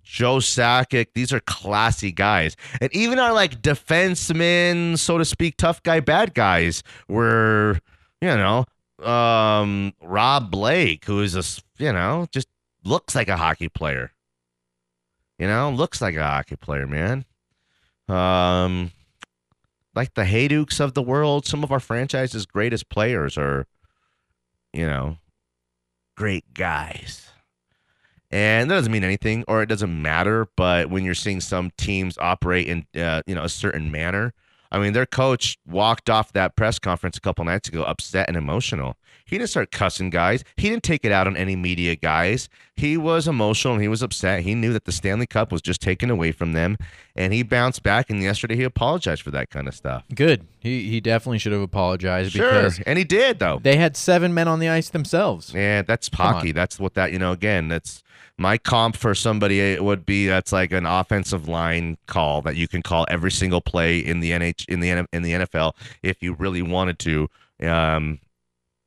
Joe 0.05 0.37
Sakic, 0.37 1.07
these 1.13 1.33
are 1.33 1.39
classy 1.41 2.11
guys. 2.11 2.55
And 2.79 2.93
even 2.95 3.19
our 3.19 3.33
like 3.33 3.61
defensemen, 3.61 4.97
so 4.97 5.17
to 5.17 5.25
speak, 5.25 5.57
tough 5.57 5.81
guy, 5.83 5.99
bad 5.99 6.33
guys 6.33 6.83
were, 7.09 7.79
you 8.21 8.29
know, 8.29 8.65
um 9.03 9.93
Rob 10.01 10.51
Blake, 10.51 11.03
who 11.05 11.21
is 11.21 11.35
a 11.35 11.43
you 11.83 11.91
know, 11.91 12.27
just 12.31 12.47
looks 12.85 13.15
like 13.15 13.27
a 13.27 13.35
hockey 13.35 13.67
player. 13.67 14.11
You 15.37 15.47
know, 15.47 15.71
looks 15.71 16.01
like 16.01 16.15
a 16.15 16.23
hockey 16.23 16.55
player, 16.55 16.87
man. 16.87 17.25
Um 18.07 18.91
like 19.95 20.13
the 20.13 20.23
Hejduks 20.23 20.79
of 20.79 20.93
the 20.93 21.01
world, 21.01 21.45
some 21.45 21.63
of 21.63 21.71
our 21.71 21.79
franchise's 21.79 22.45
greatest 22.45 22.89
players 22.89 23.37
are, 23.37 23.65
you 24.71 24.85
know, 24.85 25.17
great 26.15 26.53
guys. 26.53 27.31
And 28.35 28.69
that 28.69 28.75
doesn't 28.75 28.91
mean 28.91 29.05
anything, 29.05 29.45
or 29.47 29.61
it 29.61 29.67
doesn't 29.67 30.01
matter. 30.01 30.49
But 30.57 30.89
when 30.89 31.05
you're 31.05 31.15
seeing 31.15 31.39
some 31.39 31.71
teams 31.77 32.17
operate 32.17 32.67
in, 32.67 32.85
uh, 33.01 33.21
you 33.25 33.33
know, 33.33 33.45
a 33.45 33.49
certain 33.49 33.89
manner, 33.89 34.33
I 34.73 34.77
mean, 34.77 34.91
their 34.91 35.05
coach 35.05 35.57
walked 35.65 36.09
off 36.09 36.33
that 36.33 36.57
press 36.57 36.77
conference 36.77 37.15
a 37.15 37.21
couple 37.21 37.45
nights 37.45 37.69
ago 37.69 37.83
upset 37.83 38.27
and 38.27 38.35
emotional. 38.35 38.97
He 39.25 39.37
didn't 39.37 39.49
start 39.49 39.71
cussing 39.71 40.09
guys. 40.11 40.43
He 40.55 40.69
didn't 40.69 40.83
take 40.83 41.03
it 41.03 41.11
out 41.11 41.25
on 41.27 41.35
any 41.35 41.55
media 41.55 41.95
guys. 41.95 42.47
He 42.75 42.95
was 42.97 43.27
emotional 43.27 43.73
and 43.73 43.81
he 43.81 43.87
was 43.87 44.01
upset. 44.03 44.41
He 44.43 44.53
knew 44.53 44.71
that 44.73 44.85
the 44.85 44.91
Stanley 44.91 45.25
Cup 45.25 45.51
was 45.51 45.61
just 45.61 45.81
taken 45.81 46.09
away 46.09 46.31
from 46.31 46.53
them, 46.53 46.77
and 47.15 47.33
he 47.33 47.41
bounced 47.41 47.81
back. 47.83 48.09
And 48.09 48.21
yesterday, 48.21 48.55
he 48.55 48.63
apologized 48.63 49.21
for 49.23 49.31
that 49.31 49.49
kind 49.49 49.67
of 49.67 49.73
stuff. 49.73 50.03
Good. 50.13 50.45
He 50.59 50.89
he 50.89 50.99
definitely 51.01 51.39
should 51.39 51.53
have 51.53 51.61
apologized 51.61 52.33
Sure, 52.33 52.49
because 52.49 52.79
and 52.81 52.97
he 52.97 53.03
did 53.03 53.39
though. 53.39 53.59
they 53.63 53.77
had 53.77 53.95
seven 53.97 54.33
men 54.33 54.47
on 54.47 54.59
the 54.59 54.69
ice 54.69 54.89
themselves. 54.89 55.53
Yeah, 55.55 55.81
that's 55.81 56.09
hockey. 56.13 56.51
That's 56.51 56.79
what 56.79 56.93
that 56.95 57.11
you 57.11 57.19
know. 57.19 57.31
Again, 57.31 57.67
that's 57.67 58.03
my 58.37 58.57
comp 58.57 58.97
for 58.97 59.15
somebody 59.15 59.79
would 59.79 60.05
be 60.05 60.27
that's 60.27 60.51
like 60.51 60.71
an 60.73 60.85
offensive 60.85 61.47
line 61.47 61.97
call 62.05 62.41
that 62.41 62.57
you 62.57 62.67
can 62.67 62.81
call 62.81 63.05
every 63.09 63.31
single 63.31 63.61
play 63.61 63.97
in 63.99 64.19
the 64.19 64.31
NH 64.31 64.65
in 64.67 64.81
the 64.81 64.89
N- 64.89 65.07
in 65.13 65.23
the 65.23 65.31
NFL 65.31 65.73
if 66.03 66.21
you 66.21 66.33
really 66.33 66.61
wanted 66.61 66.99
to. 66.99 67.29
Um, 67.65 68.19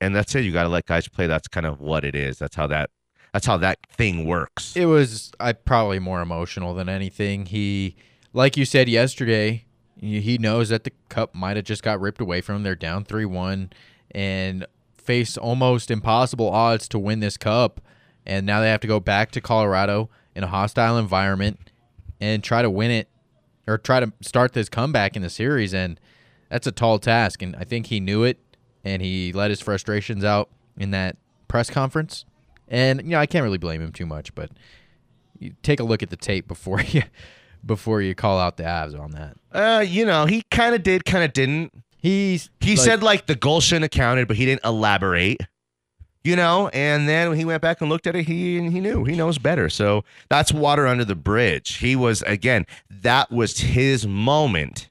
and 0.00 0.14
that's 0.14 0.34
it. 0.34 0.44
You 0.44 0.52
got 0.52 0.64
to 0.64 0.68
let 0.68 0.86
guys 0.86 1.08
play. 1.08 1.26
That's 1.26 1.48
kind 1.48 1.66
of 1.66 1.80
what 1.80 2.04
it 2.04 2.14
is. 2.14 2.38
That's 2.38 2.56
how 2.56 2.66
that 2.68 2.90
that's 3.32 3.46
how 3.46 3.56
that 3.58 3.78
thing 3.90 4.24
works. 4.24 4.74
It 4.76 4.86
was 4.86 5.32
I 5.38 5.52
probably 5.52 5.98
more 5.98 6.20
emotional 6.20 6.74
than 6.74 6.88
anything. 6.88 7.46
He, 7.46 7.96
like 8.32 8.56
you 8.56 8.64
said 8.64 8.88
yesterday, 8.88 9.64
he 10.00 10.38
knows 10.38 10.68
that 10.68 10.84
the 10.84 10.92
cup 11.08 11.34
might 11.34 11.56
have 11.56 11.64
just 11.64 11.82
got 11.82 12.00
ripped 12.00 12.20
away 12.20 12.40
from 12.40 12.56
him. 12.56 12.62
They're 12.62 12.74
down 12.74 13.04
three 13.04 13.24
one, 13.24 13.70
and 14.10 14.66
face 14.96 15.36
almost 15.36 15.90
impossible 15.90 16.48
odds 16.48 16.88
to 16.88 16.98
win 16.98 17.20
this 17.20 17.36
cup, 17.36 17.80
and 18.26 18.46
now 18.46 18.60
they 18.60 18.70
have 18.70 18.80
to 18.80 18.86
go 18.86 19.00
back 19.00 19.30
to 19.32 19.40
Colorado 19.40 20.10
in 20.34 20.44
a 20.44 20.48
hostile 20.48 20.98
environment 20.98 21.70
and 22.20 22.44
try 22.44 22.62
to 22.62 22.70
win 22.70 22.90
it, 22.90 23.08
or 23.66 23.78
try 23.78 24.00
to 24.00 24.12
start 24.20 24.52
this 24.52 24.68
comeback 24.68 25.16
in 25.16 25.22
the 25.22 25.30
series, 25.30 25.74
and 25.74 25.98
that's 26.48 26.66
a 26.66 26.72
tall 26.72 26.98
task. 26.98 27.42
And 27.42 27.56
I 27.56 27.64
think 27.64 27.86
he 27.86 28.00
knew 28.00 28.22
it, 28.24 28.38
and 28.85 29.02
he 29.02 29.32
let 29.32 29.50
his 29.50 29.61
frustrations 29.61 30.25
out 30.25 30.49
in 30.76 30.90
that 30.92 31.16
press 31.49 31.70
conference. 31.70 32.25
And 32.68 33.02
you 33.02 33.11
know, 33.11 33.18
I 33.18 33.26
can't 33.26 33.42
really 33.44 33.58
blame 33.58 33.80
him 33.80 33.92
too 33.92 34.06
much, 34.06 34.35
but 34.35 34.50
you 35.38 35.54
take 35.62 35.80
a 35.80 35.85
look 35.85 36.02
at 36.02 36.11
the 36.11 36.16
tape 36.16 36.47
before 36.49 36.80
you 36.88 37.02
before 37.64 38.00
you 38.02 38.14
call 38.14 38.38
out 38.38 38.56
the 38.56 38.62
Avs 38.64 38.99
on 38.99 39.11
that. 39.12 39.37
Uh, 39.52 39.80
you 39.80 40.04
know, 40.04 40.26
he 40.26 40.42
kind 40.50 40.75
of 40.75 40.82
did, 40.82 41.04
kind 41.04 41.25
of 41.25 41.32
didn't. 41.32 41.73
He's 41.97 42.50
He 42.61 42.76
like- 42.76 42.85
said 42.85 43.02
like 43.02 43.26
the 43.26 43.35
goal 43.35 43.61
shouldn't 43.61 43.85
have 43.85 43.90
counted, 43.90 44.28
but 44.28 44.37
he 44.37 44.44
didn't 44.47 44.64
elaborate. 44.64 45.40
You 46.25 46.37
know, 46.37 46.68
and 46.75 47.08
then 47.08 47.30
when 47.30 47.38
he 47.38 47.44
went 47.47 47.62
back 47.62 47.80
and 47.80 47.88
looked 47.88 48.06
at 48.06 48.14
it, 48.14 48.26
he 48.26 48.56
he 48.68 48.80
knew 48.80 49.04
he 49.04 49.16
knows 49.16 49.38
better. 49.38 49.70
So 49.70 50.04
that's 50.28 50.52
water 50.52 50.87
under 50.87 51.04
the 51.04 51.14
bridge. 51.14 51.76
He 51.76 51.97
was 51.97 52.23
again, 52.23 52.66
that 52.90 53.30
was 53.30 53.58
his 53.58 54.06
moment 54.06 54.90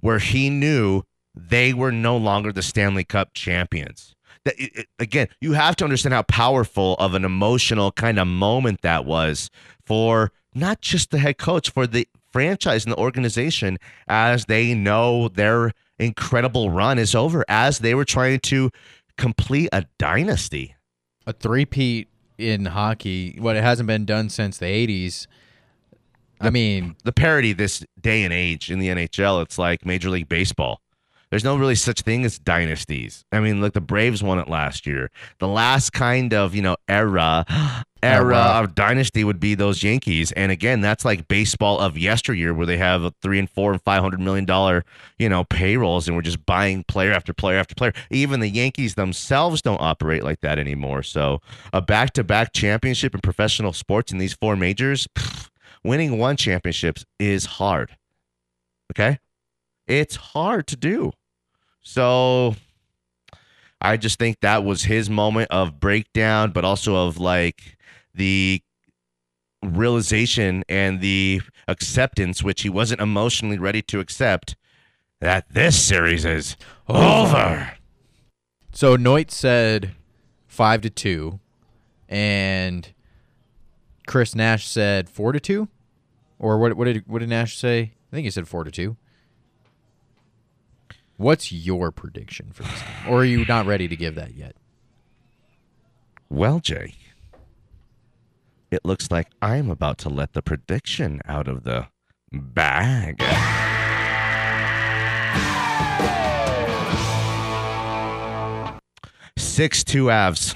where 0.00 0.18
he 0.18 0.50
knew 0.50 1.02
they 1.36 1.72
were 1.74 1.92
no 1.92 2.16
longer 2.16 2.52
the 2.52 2.62
Stanley 2.62 3.04
Cup 3.04 3.34
champions. 3.34 4.14
That 4.44 4.54
it- 4.58 4.72
it- 4.76 4.86
again, 4.98 5.28
you 5.40 5.52
have 5.52 5.76
to 5.76 5.84
understand 5.84 6.12
how 6.14 6.22
powerful 6.22 6.94
of 6.94 7.14
an 7.14 7.24
emotional 7.24 7.92
kind 7.92 8.18
of 8.18 8.26
moment 8.26 8.80
that 8.82 9.04
was 9.04 9.50
for 9.84 10.32
not 10.54 10.80
just 10.80 11.10
the 11.10 11.18
head 11.18 11.36
coach, 11.38 11.70
for 11.70 11.86
the 11.86 12.08
franchise 12.32 12.84
and 12.84 12.92
the 12.92 12.96
organization 12.98 13.78
as 14.08 14.44
they 14.46 14.74
know 14.74 15.28
their 15.28 15.72
incredible 15.98 16.70
run 16.70 16.98
is 16.98 17.14
over, 17.14 17.44
as 17.48 17.78
they 17.80 17.94
were 17.94 18.04
trying 18.04 18.38
to 18.40 18.70
complete 19.16 19.68
a 19.72 19.84
dynasty. 19.98 20.74
a 21.28 21.32
three-peat 21.32 22.06
in 22.38 22.66
hockey. 22.66 23.34
What 23.40 23.56
it 23.56 23.62
hasn't 23.64 23.88
been 23.88 24.04
done 24.04 24.28
since 24.28 24.58
the 24.58 24.66
'80s. 24.66 25.26
I 26.40 26.50
mean, 26.50 26.94
The 27.02 27.12
parity 27.12 27.52
this 27.52 27.82
day 28.00 28.22
and 28.22 28.32
age 28.32 28.70
in 28.70 28.78
the 28.78 28.88
NHL, 28.88 29.40
it's 29.42 29.58
like 29.58 29.84
Major 29.84 30.08
League 30.10 30.28
Baseball. 30.28 30.80
There's 31.30 31.44
no 31.44 31.56
really 31.56 31.74
such 31.74 32.02
thing 32.02 32.24
as 32.24 32.38
dynasties. 32.38 33.24
I 33.32 33.40
mean, 33.40 33.60
look, 33.60 33.74
the 33.74 33.80
Braves 33.80 34.22
won 34.22 34.38
it 34.38 34.48
last 34.48 34.86
year. 34.86 35.10
The 35.38 35.48
last 35.48 35.92
kind 35.92 36.32
of, 36.32 36.54
you 36.54 36.62
know, 36.62 36.76
era 36.88 37.44
era 38.02 38.36
of 38.36 38.74
dynasty 38.76 39.24
would 39.24 39.40
be 39.40 39.56
those 39.56 39.82
Yankees. 39.82 40.30
And 40.32 40.52
again, 40.52 40.80
that's 40.80 41.04
like 41.04 41.26
baseball 41.26 41.80
of 41.80 41.98
yesteryear 41.98 42.54
where 42.54 42.66
they 42.66 42.76
have 42.76 43.12
three 43.20 43.40
and 43.40 43.50
four 43.50 43.72
and 43.72 43.82
five 43.82 44.02
hundred 44.02 44.20
million 44.20 44.44
dollar, 44.44 44.84
you 45.18 45.28
know, 45.28 45.42
payrolls 45.44 46.06
and 46.06 46.16
we're 46.16 46.22
just 46.22 46.46
buying 46.46 46.84
player 46.84 47.12
after 47.12 47.32
player 47.32 47.58
after 47.58 47.74
player. 47.74 47.92
Even 48.10 48.38
the 48.38 48.48
Yankees 48.48 48.94
themselves 48.94 49.62
don't 49.62 49.80
operate 49.80 50.22
like 50.22 50.40
that 50.42 50.60
anymore. 50.60 51.02
So 51.02 51.40
a 51.72 51.82
back 51.82 52.12
to 52.12 52.22
back 52.22 52.52
championship 52.52 53.14
in 53.14 53.20
professional 53.20 53.72
sports 53.72 54.12
in 54.12 54.18
these 54.18 54.34
four 54.34 54.54
majors, 54.54 55.08
pff, 55.08 55.50
winning 55.82 56.18
one 56.18 56.36
championship 56.36 56.98
is 57.18 57.46
hard. 57.46 57.96
Okay? 58.92 59.18
It's 59.86 60.16
hard 60.16 60.66
to 60.68 60.76
do. 60.76 61.12
So 61.82 62.56
I 63.80 63.96
just 63.96 64.18
think 64.18 64.40
that 64.40 64.64
was 64.64 64.84
his 64.84 65.08
moment 65.08 65.50
of 65.50 65.78
breakdown, 65.78 66.50
but 66.50 66.64
also 66.64 67.06
of 67.06 67.18
like 67.18 67.76
the 68.14 68.62
realization 69.62 70.64
and 70.68 71.00
the 71.00 71.42
acceptance, 71.68 72.42
which 72.42 72.62
he 72.62 72.68
wasn't 72.68 73.00
emotionally 73.00 73.58
ready 73.58 73.82
to 73.82 74.00
accept, 74.00 74.56
that 75.20 75.52
this 75.52 75.80
series 75.80 76.24
is 76.24 76.56
over. 76.88 77.72
So 78.72 78.96
Noit 78.96 79.30
said 79.30 79.92
five 80.46 80.82
to 80.82 80.90
two, 80.90 81.40
and 82.08 82.92
Chris 84.06 84.34
Nash 84.34 84.66
said 84.66 85.08
four 85.08 85.32
to 85.32 85.40
two, 85.40 85.68
or 86.38 86.58
what? 86.58 86.74
What 86.74 86.84
did 86.84 87.04
what 87.06 87.20
did 87.20 87.28
Nash 87.28 87.56
say? 87.56 87.92
I 88.12 88.14
think 88.14 88.24
he 88.24 88.30
said 88.30 88.48
four 88.48 88.64
to 88.64 88.70
two. 88.70 88.96
What's 91.16 91.50
your 91.50 91.90
prediction 91.90 92.50
for 92.52 92.62
this? 92.64 92.82
Game? 92.82 93.12
Or 93.12 93.20
are 93.20 93.24
you 93.24 93.46
not 93.46 93.66
ready 93.66 93.88
to 93.88 93.96
give 93.96 94.14
that 94.16 94.34
yet? 94.34 94.54
Well, 96.28 96.60
Jay, 96.60 96.94
it 98.70 98.84
looks 98.84 99.10
like 99.10 99.28
I'm 99.40 99.70
about 99.70 99.96
to 99.98 100.08
let 100.10 100.34
the 100.34 100.42
prediction 100.42 101.22
out 101.26 101.48
of 101.48 101.64
the 101.64 101.88
bag. 102.32 103.22
6 109.38 109.84
2 109.84 110.04
Avs. 110.06 110.54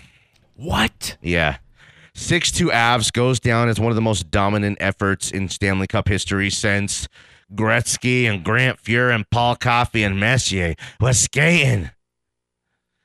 What? 0.56 1.16
Yeah. 1.22 1.56
6 2.14 2.52
2 2.52 2.66
Avs 2.66 3.10
goes 3.10 3.40
down 3.40 3.70
as 3.70 3.80
one 3.80 3.90
of 3.90 3.96
the 3.96 4.02
most 4.02 4.30
dominant 4.30 4.76
efforts 4.78 5.30
in 5.30 5.48
Stanley 5.48 5.86
Cup 5.86 6.08
history 6.08 6.50
since 6.50 7.08
Gretzky 7.54 8.24
and 8.24 8.44
Grant 8.44 8.82
Fuhr 8.82 9.14
and 9.14 9.28
Paul 9.30 9.56
Coffey 9.56 10.02
and 10.02 10.18
Messier 10.18 10.74
was 11.00 11.18
skating 11.18 11.90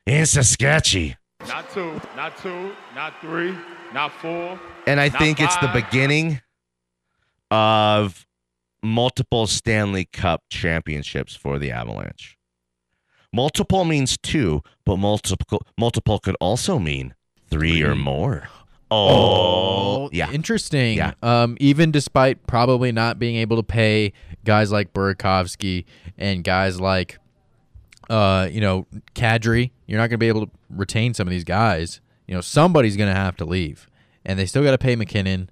in 0.05 0.25
Saskatchewan. 0.25 1.15
Not 1.47 1.69
two, 1.71 2.01
not 2.15 2.37
two, 2.37 2.71
not 2.95 3.19
three, 3.21 3.55
not 3.93 4.11
four. 4.13 4.59
And 4.87 4.99
I 4.99 5.09
Not 5.09 5.19
think 5.19 5.39
it's 5.39 5.57
the 5.57 5.69
beginning 5.73 6.41
of 7.51 8.25
multiple 8.81 9.47
Stanley 9.47 10.05
Cup 10.05 10.43
championships 10.49 11.35
for 11.35 11.59
the 11.59 11.71
Avalanche. 11.71 12.37
Multiple 13.33 13.83
means 13.83 14.17
two, 14.17 14.61
but 14.85 14.97
multiple 14.97 15.65
multiple 15.77 16.19
could 16.19 16.37
also 16.39 16.79
mean 16.79 17.13
three, 17.49 17.83
or 17.83 17.95
more. 17.95 18.47
Oh, 18.91 20.09
yeah. 20.11 20.31
Interesting. 20.31 20.97
Yeah. 20.97 21.13
Um, 21.23 21.57
even 21.59 21.91
despite 21.91 22.45
probably 22.47 22.91
not 22.91 23.19
being 23.19 23.35
able 23.37 23.57
to 23.57 23.63
pay 23.63 24.13
guys 24.43 24.71
like 24.71 24.93
Burakovsky 24.93 25.85
and 26.17 26.43
guys 26.43 26.79
like, 26.79 27.17
uh, 28.09 28.47
you 28.51 28.61
know, 28.61 28.85
Kadri, 29.15 29.71
you're 29.87 29.97
not 29.97 30.03
going 30.03 30.11
to 30.11 30.17
be 30.19 30.27
able 30.27 30.45
to 30.45 30.51
retain 30.69 31.13
some 31.13 31.27
of 31.27 31.31
these 31.31 31.43
guys. 31.43 31.99
You 32.27 32.35
know, 32.35 32.41
somebody's 32.41 32.95
going 32.95 33.09
to 33.11 33.19
have 33.19 33.35
to 33.37 33.45
leave, 33.45 33.89
and 34.23 34.37
they 34.37 34.45
still 34.45 34.63
got 34.63 34.71
to 34.71 34.77
pay 34.77 34.95
MacKinnon. 34.95 35.49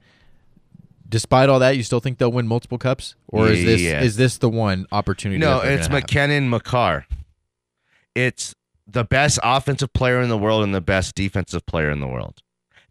Despite 1.09 1.49
all 1.49 1.59
that, 1.59 1.75
you 1.77 1.83
still 1.83 1.99
think 1.99 2.17
they'll 2.19 2.31
win 2.31 2.47
multiple 2.47 2.77
cups, 2.77 3.15
or 3.27 3.47
is 3.47 3.63
this 3.65 3.81
Yeah. 3.81 4.01
is 4.01 4.15
this 4.15 4.37
the 4.37 4.49
one 4.49 4.85
opportunity? 4.91 5.39
No, 5.39 5.61
it's? 5.61 5.89
MacKinnon 5.89 6.49
Makar. 6.49 7.05
It's 8.15 8.53
the 8.87 9.03
best 9.03 9.39
offensive 9.43 9.91
player 9.93 10.21
in 10.21 10.29
the 10.29 10.37
world 10.37 10.63
and 10.63 10.73
the 10.73 10.81
best 10.81 11.15
defensive 11.15 11.65
player 11.65 11.89
in 11.89 11.99
the 11.99 12.07
world. 12.07 12.42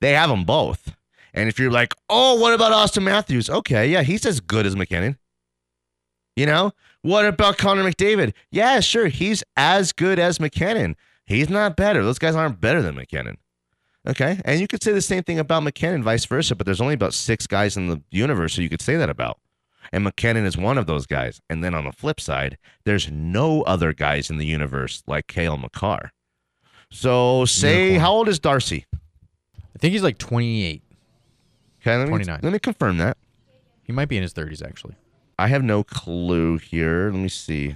They 0.02 0.14
have 0.14 0.30
them 0.30 0.42
both. 0.44 0.96
And 1.32 1.48
if 1.48 1.60
you're 1.60 1.70
like, 1.70 1.94
oh, 2.10 2.38
what 2.40 2.52
about 2.52 2.72
Auston 2.72 3.04
Matthews? 3.04 3.48
Okay, 3.48 3.88
yeah, 3.88 4.02
he's 4.02 4.26
as 4.26 4.40
good 4.40 4.66
as 4.66 4.74
MacKinnon. 4.74 5.16
You 6.34 6.44
know, 6.46 6.72
what 7.02 7.24
about 7.24 7.56
Connor 7.56 7.84
McDavid? 7.84 8.34
Yeah, 8.50 8.80
sure, 8.80 9.06
he's 9.06 9.44
as 9.56 9.92
good 9.92 10.18
as 10.18 10.40
MacKinnon. 10.40 10.96
He's 11.24 11.48
not 11.48 11.76
better. 11.76 12.02
Those 12.02 12.18
guys 12.18 12.34
aren't 12.34 12.60
better 12.60 12.82
than 12.82 12.96
MacKinnon. 12.96 13.38
Okay, 14.06 14.40
and 14.44 14.60
you 14.60 14.66
could 14.66 14.82
say 14.82 14.90
the 14.90 15.00
same 15.00 15.22
thing 15.22 15.38
about 15.38 15.62
MacKinnon, 15.62 16.02
vice 16.02 16.24
versa. 16.24 16.56
But 16.56 16.66
there's 16.66 16.80
only 16.80 16.94
about 16.94 17.14
six 17.14 17.46
guys 17.46 17.76
in 17.76 17.86
the 17.86 18.02
universe 18.10 18.56
who 18.56 18.62
you 18.62 18.68
could 18.68 18.82
say 18.82 18.96
that 18.96 19.08
about, 19.08 19.38
and 19.92 20.02
MacKinnon 20.02 20.44
is 20.44 20.56
one 20.56 20.78
of 20.78 20.86
those 20.86 21.06
guys. 21.06 21.40
And 21.48 21.62
then 21.62 21.76
on 21.76 21.84
the 21.84 21.92
flip 21.92 22.20
side, 22.20 22.58
there's 22.84 23.08
no 23.08 23.62
other 23.62 23.92
guys 23.92 24.30
in 24.30 24.38
the 24.38 24.46
universe 24.46 25.04
like 25.06 25.28
Cale 25.28 25.56
Makar. 25.58 26.10
So 26.90 27.44
say, 27.44 27.84
Unicorn. 27.84 28.00
how 28.00 28.12
old 28.12 28.28
is 28.28 28.40
Darcy? 28.40 28.86
I 29.82 29.86
think 29.86 29.94
he's 29.94 30.04
like 30.04 30.18
28. 30.18 30.80
Okay, 31.80 31.96
let 31.96 32.04
me 32.04 32.10
29. 32.10 32.38
let 32.40 32.52
me 32.52 32.60
confirm 32.60 32.98
that. 32.98 33.16
He 33.82 33.92
might 33.92 34.08
be 34.08 34.16
in 34.16 34.22
his 34.22 34.32
30s 34.32 34.64
actually. 34.64 34.94
I 35.40 35.48
have 35.48 35.64
no 35.64 35.82
clue 35.82 36.58
here. 36.58 37.10
Let 37.10 37.18
me 37.18 37.28
see. 37.28 37.74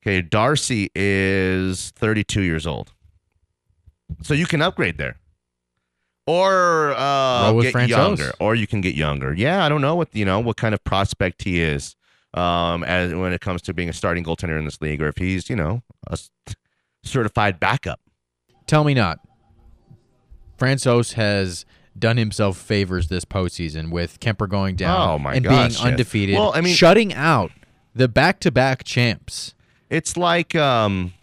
Okay, 0.00 0.22
Darcy 0.22 0.88
is 0.94 1.90
32 1.96 2.42
years 2.42 2.64
old. 2.64 2.92
So 4.22 4.34
you 4.34 4.46
can 4.46 4.62
upgrade 4.62 4.98
there. 4.98 5.16
Or 6.28 6.94
uh 6.96 7.50
get 7.60 7.88
younger. 7.88 8.32
Or 8.38 8.54
you 8.54 8.68
can 8.68 8.80
get 8.80 8.94
younger. 8.94 9.34
Yeah, 9.34 9.64
I 9.64 9.68
don't 9.68 9.80
know 9.80 9.96
what 9.96 10.14
you 10.14 10.24
know 10.24 10.38
what 10.38 10.58
kind 10.58 10.74
of 10.76 10.84
prospect 10.84 11.42
he 11.42 11.60
is 11.60 11.96
um 12.34 12.84
as 12.84 13.12
when 13.12 13.32
it 13.32 13.40
comes 13.40 13.62
to 13.62 13.74
being 13.74 13.88
a 13.88 13.92
starting 13.92 14.22
goaltender 14.22 14.56
in 14.56 14.64
this 14.64 14.80
league 14.80 15.02
or 15.02 15.08
if 15.08 15.16
he's, 15.16 15.50
you 15.50 15.56
know, 15.56 15.82
a 16.06 16.16
certified 17.02 17.58
backup. 17.58 17.98
Tell 18.68 18.84
me 18.84 18.94
not. 18.94 19.18
Francouz 20.58 21.14
has 21.14 21.64
done 21.98 22.16
himself 22.16 22.56
favors 22.58 23.08
this 23.08 23.24
postseason 23.24 23.90
with 23.90 24.20
Kuemper 24.20 24.48
going 24.48 24.76
down 24.76 25.08
Oh, 25.08 25.18
my 25.18 25.34
and 25.34 25.44
gosh, 25.44 25.52
being 25.52 25.70
yes. 25.70 25.80
undefeated. 25.84 26.36
Well, 26.36 26.52
I 26.54 26.60
mean- 26.60 26.74
shutting 26.74 27.12
out 27.14 27.50
the 27.94 28.08
back-to-back 28.08 28.84
champs. 28.84 29.54
It's 29.90 30.16
like 30.16 30.54
um, 30.54 31.14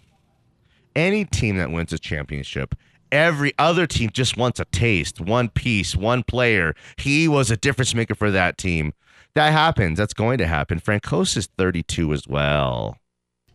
any 0.96 1.24
team 1.26 1.58
that 1.58 1.72
wins 1.72 1.94
a 1.94 2.00
championship. 2.00 2.76
Every 3.12 3.54
other 3.60 3.86
team 3.88 4.10
just 4.12 4.36
wants 4.36 4.60
a 4.60 4.66
taste, 4.66 5.22
one 5.22 5.50
piece, 5.50 5.96
one 5.96 6.24
player. 6.24 6.74
He 6.98 7.28
was 7.28 7.52
a 7.52 7.56
difference 7.58 7.94
maker 7.96 8.16
for 8.16 8.32
that 8.32 8.58
team. 8.58 8.94
That 9.36 9.52
happens. 9.52 9.98
That's 9.98 10.14
going 10.14 10.38
to 10.40 10.48
happen. 10.48 10.80
Francouz 10.82 11.38
is 11.38 11.48
32 11.58 12.12
as 12.14 12.28
well. 12.28 12.98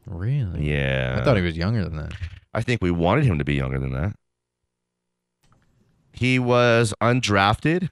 Really? 0.06 0.70
Yeah. 0.70 1.16
I 1.20 1.24
thought 1.24 1.36
he 1.36 1.42
was 1.42 1.56
younger 1.56 1.84
than 1.84 1.96
that. 1.96 2.12
I 2.54 2.62
think 2.62 2.80
we 2.82 2.90
wanted 2.90 3.24
him 3.24 3.38
to 3.38 3.44
be 3.44 3.54
younger 3.54 3.78
than 3.78 3.92
that. 3.92 4.14
He 6.12 6.38
was 6.38 6.94
undrafted. 7.00 7.88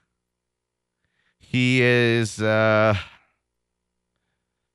He 1.39 1.81
is 1.83 2.43
uh 2.43 2.95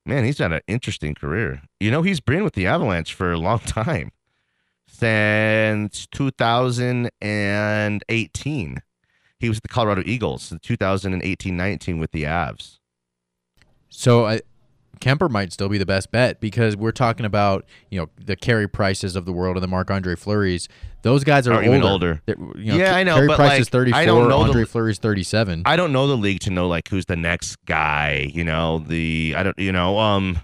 man, 0.06 0.24
he's 0.24 0.38
had 0.38 0.52
an 0.52 0.62
interesting 0.66 1.14
career. 1.14 1.62
You 1.80 1.90
know, 1.90 2.02
he's 2.02 2.20
been 2.20 2.44
with 2.44 2.52
the 2.54 2.66
Avalanche 2.66 3.14
for 3.14 3.32
a 3.32 3.38
long 3.38 3.58
time. 3.60 4.10
Since 4.86 6.06
2018. 6.12 8.82
He 9.40 9.48
was 9.48 9.58
at 9.58 9.62
the 9.62 9.68
Colorado 9.68 10.02
Eagles 10.06 10.52
in 10.52 10.60
2018-19 10.60 11.98
with 11.98 12.12
the 12.12 12.22
Avs. 12.22 12.78
So 13.90 14.26
I, 14.26 14.40
Kuemper 15.04 15.30
might 15.30 15.52
still 15.52 15.68
be 15.68 15.76
the 15.76 15.84
best 15.86 16.10
bet 16.10 16.40
because 16.40 16.76
we're 16.76 16.90
talking 16.92 17.26
about 17.26 17.66
you 17.90 18.00
know 18.00 18.08
the 18.24 18.36
Carey 18.36 18.66
Prices 18.68 19.16
of 19.16 19.26
the 19.26 19.32
world 19.32 19.56
and 19.56 19.62
the 19.62 19.68
Marc 19.68 19.90
Andre 19.90 20.16
Fleuries. 20.16 20.68
Those 21.02 21.22
guys 21.22 21.46
are 21.46 21.52
Are 21.52 21.56
older. 21.62 21.68
even 21.68 21.82
older. 21.82 22.22
You 22.26 22.34
know, 22.36 22.76
Yeah, 22.78 22.96
I 22.96 23.02
know, 23.02 23.16
Carey 23.16 23.26
but, 23.28 23.36
Price 23.36 23.50
like, 23.50 23.60
is 23.60 23.68
34. 23.68 24.00
I 24.00 24.06
don't 24.06 24.28
know 24.28 24.38
the- 24.38 24.44
Andre 24.46 24.64
Fleury's 24.64 24.98
37. 24.98 25.62
I 25.66 25.76
don't 25.76 25.92
know 25.92 26.06
the 26.06 26.16
league 26.16 26.40
to 26.40 26.50
know 26.50 26.66
like 26.66 26.88
who's 26.88 27.04
the 27.04 27.16
next 27.16 27.56
guy. 27.66 28.30
You 28.32 28.44
know 28.44 28.78
the 28.78 29.34
I 29.36 29.42
don't 29.42 29.58
you 29.58 29.72
know 29.72 29.98
um 29.98 30.38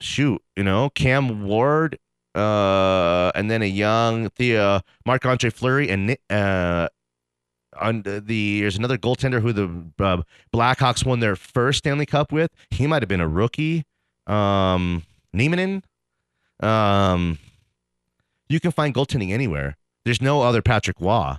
shoot 0.00 0.42
you 0.56 0.64
know 0.64 0.90
Cam 0.90 1.44
Ward 1.44 1.98
uh 2.34 3.30
and 3.34 3.50
then 3.50 3.62
a 3.62 3.66
young 3.66 4.28
Thea 4.30 4.82
Marc 5.06 5.24
Andre 5.24 5.48
Fleury 5.50 5.88
and 5.88 6.16
uh 6.28 6.88
on 7.80 8.02
the 8.02 8.60
there's 8.60 8.76
another 8.76 8.98
goaltender 8.98 9.40
who 9.40 9.52
the 9.52 10.04
uh, 10.04 10.22
Blackhawks 10.52 11.04
won 11.04 11.20
their 11.20 11.36
first 11.36 11.78
Stanley 11.78 12.06
Cup 12.06 12.32
with. 12.32 12.50
He 12.70 12.86
might 12.86 13.02
have 13.02 13.08
been 13.08 13.20
a 13.20 13.28
rookie. 13.28 13.84
Um 14.26 15.04
Niemanen. 15.34 15.82
Um 16.60 17.38
you 18.48 18.60
can 18.60 18.70
find 18.70 18.94
goaltending 18.94 19.30
anywhere. 19.32 19.76
There's 20.04 20.22
no 20.22 20.42
other 20.42 20.62
Patrick 20.62 21.00
Roy. 21.00 21.34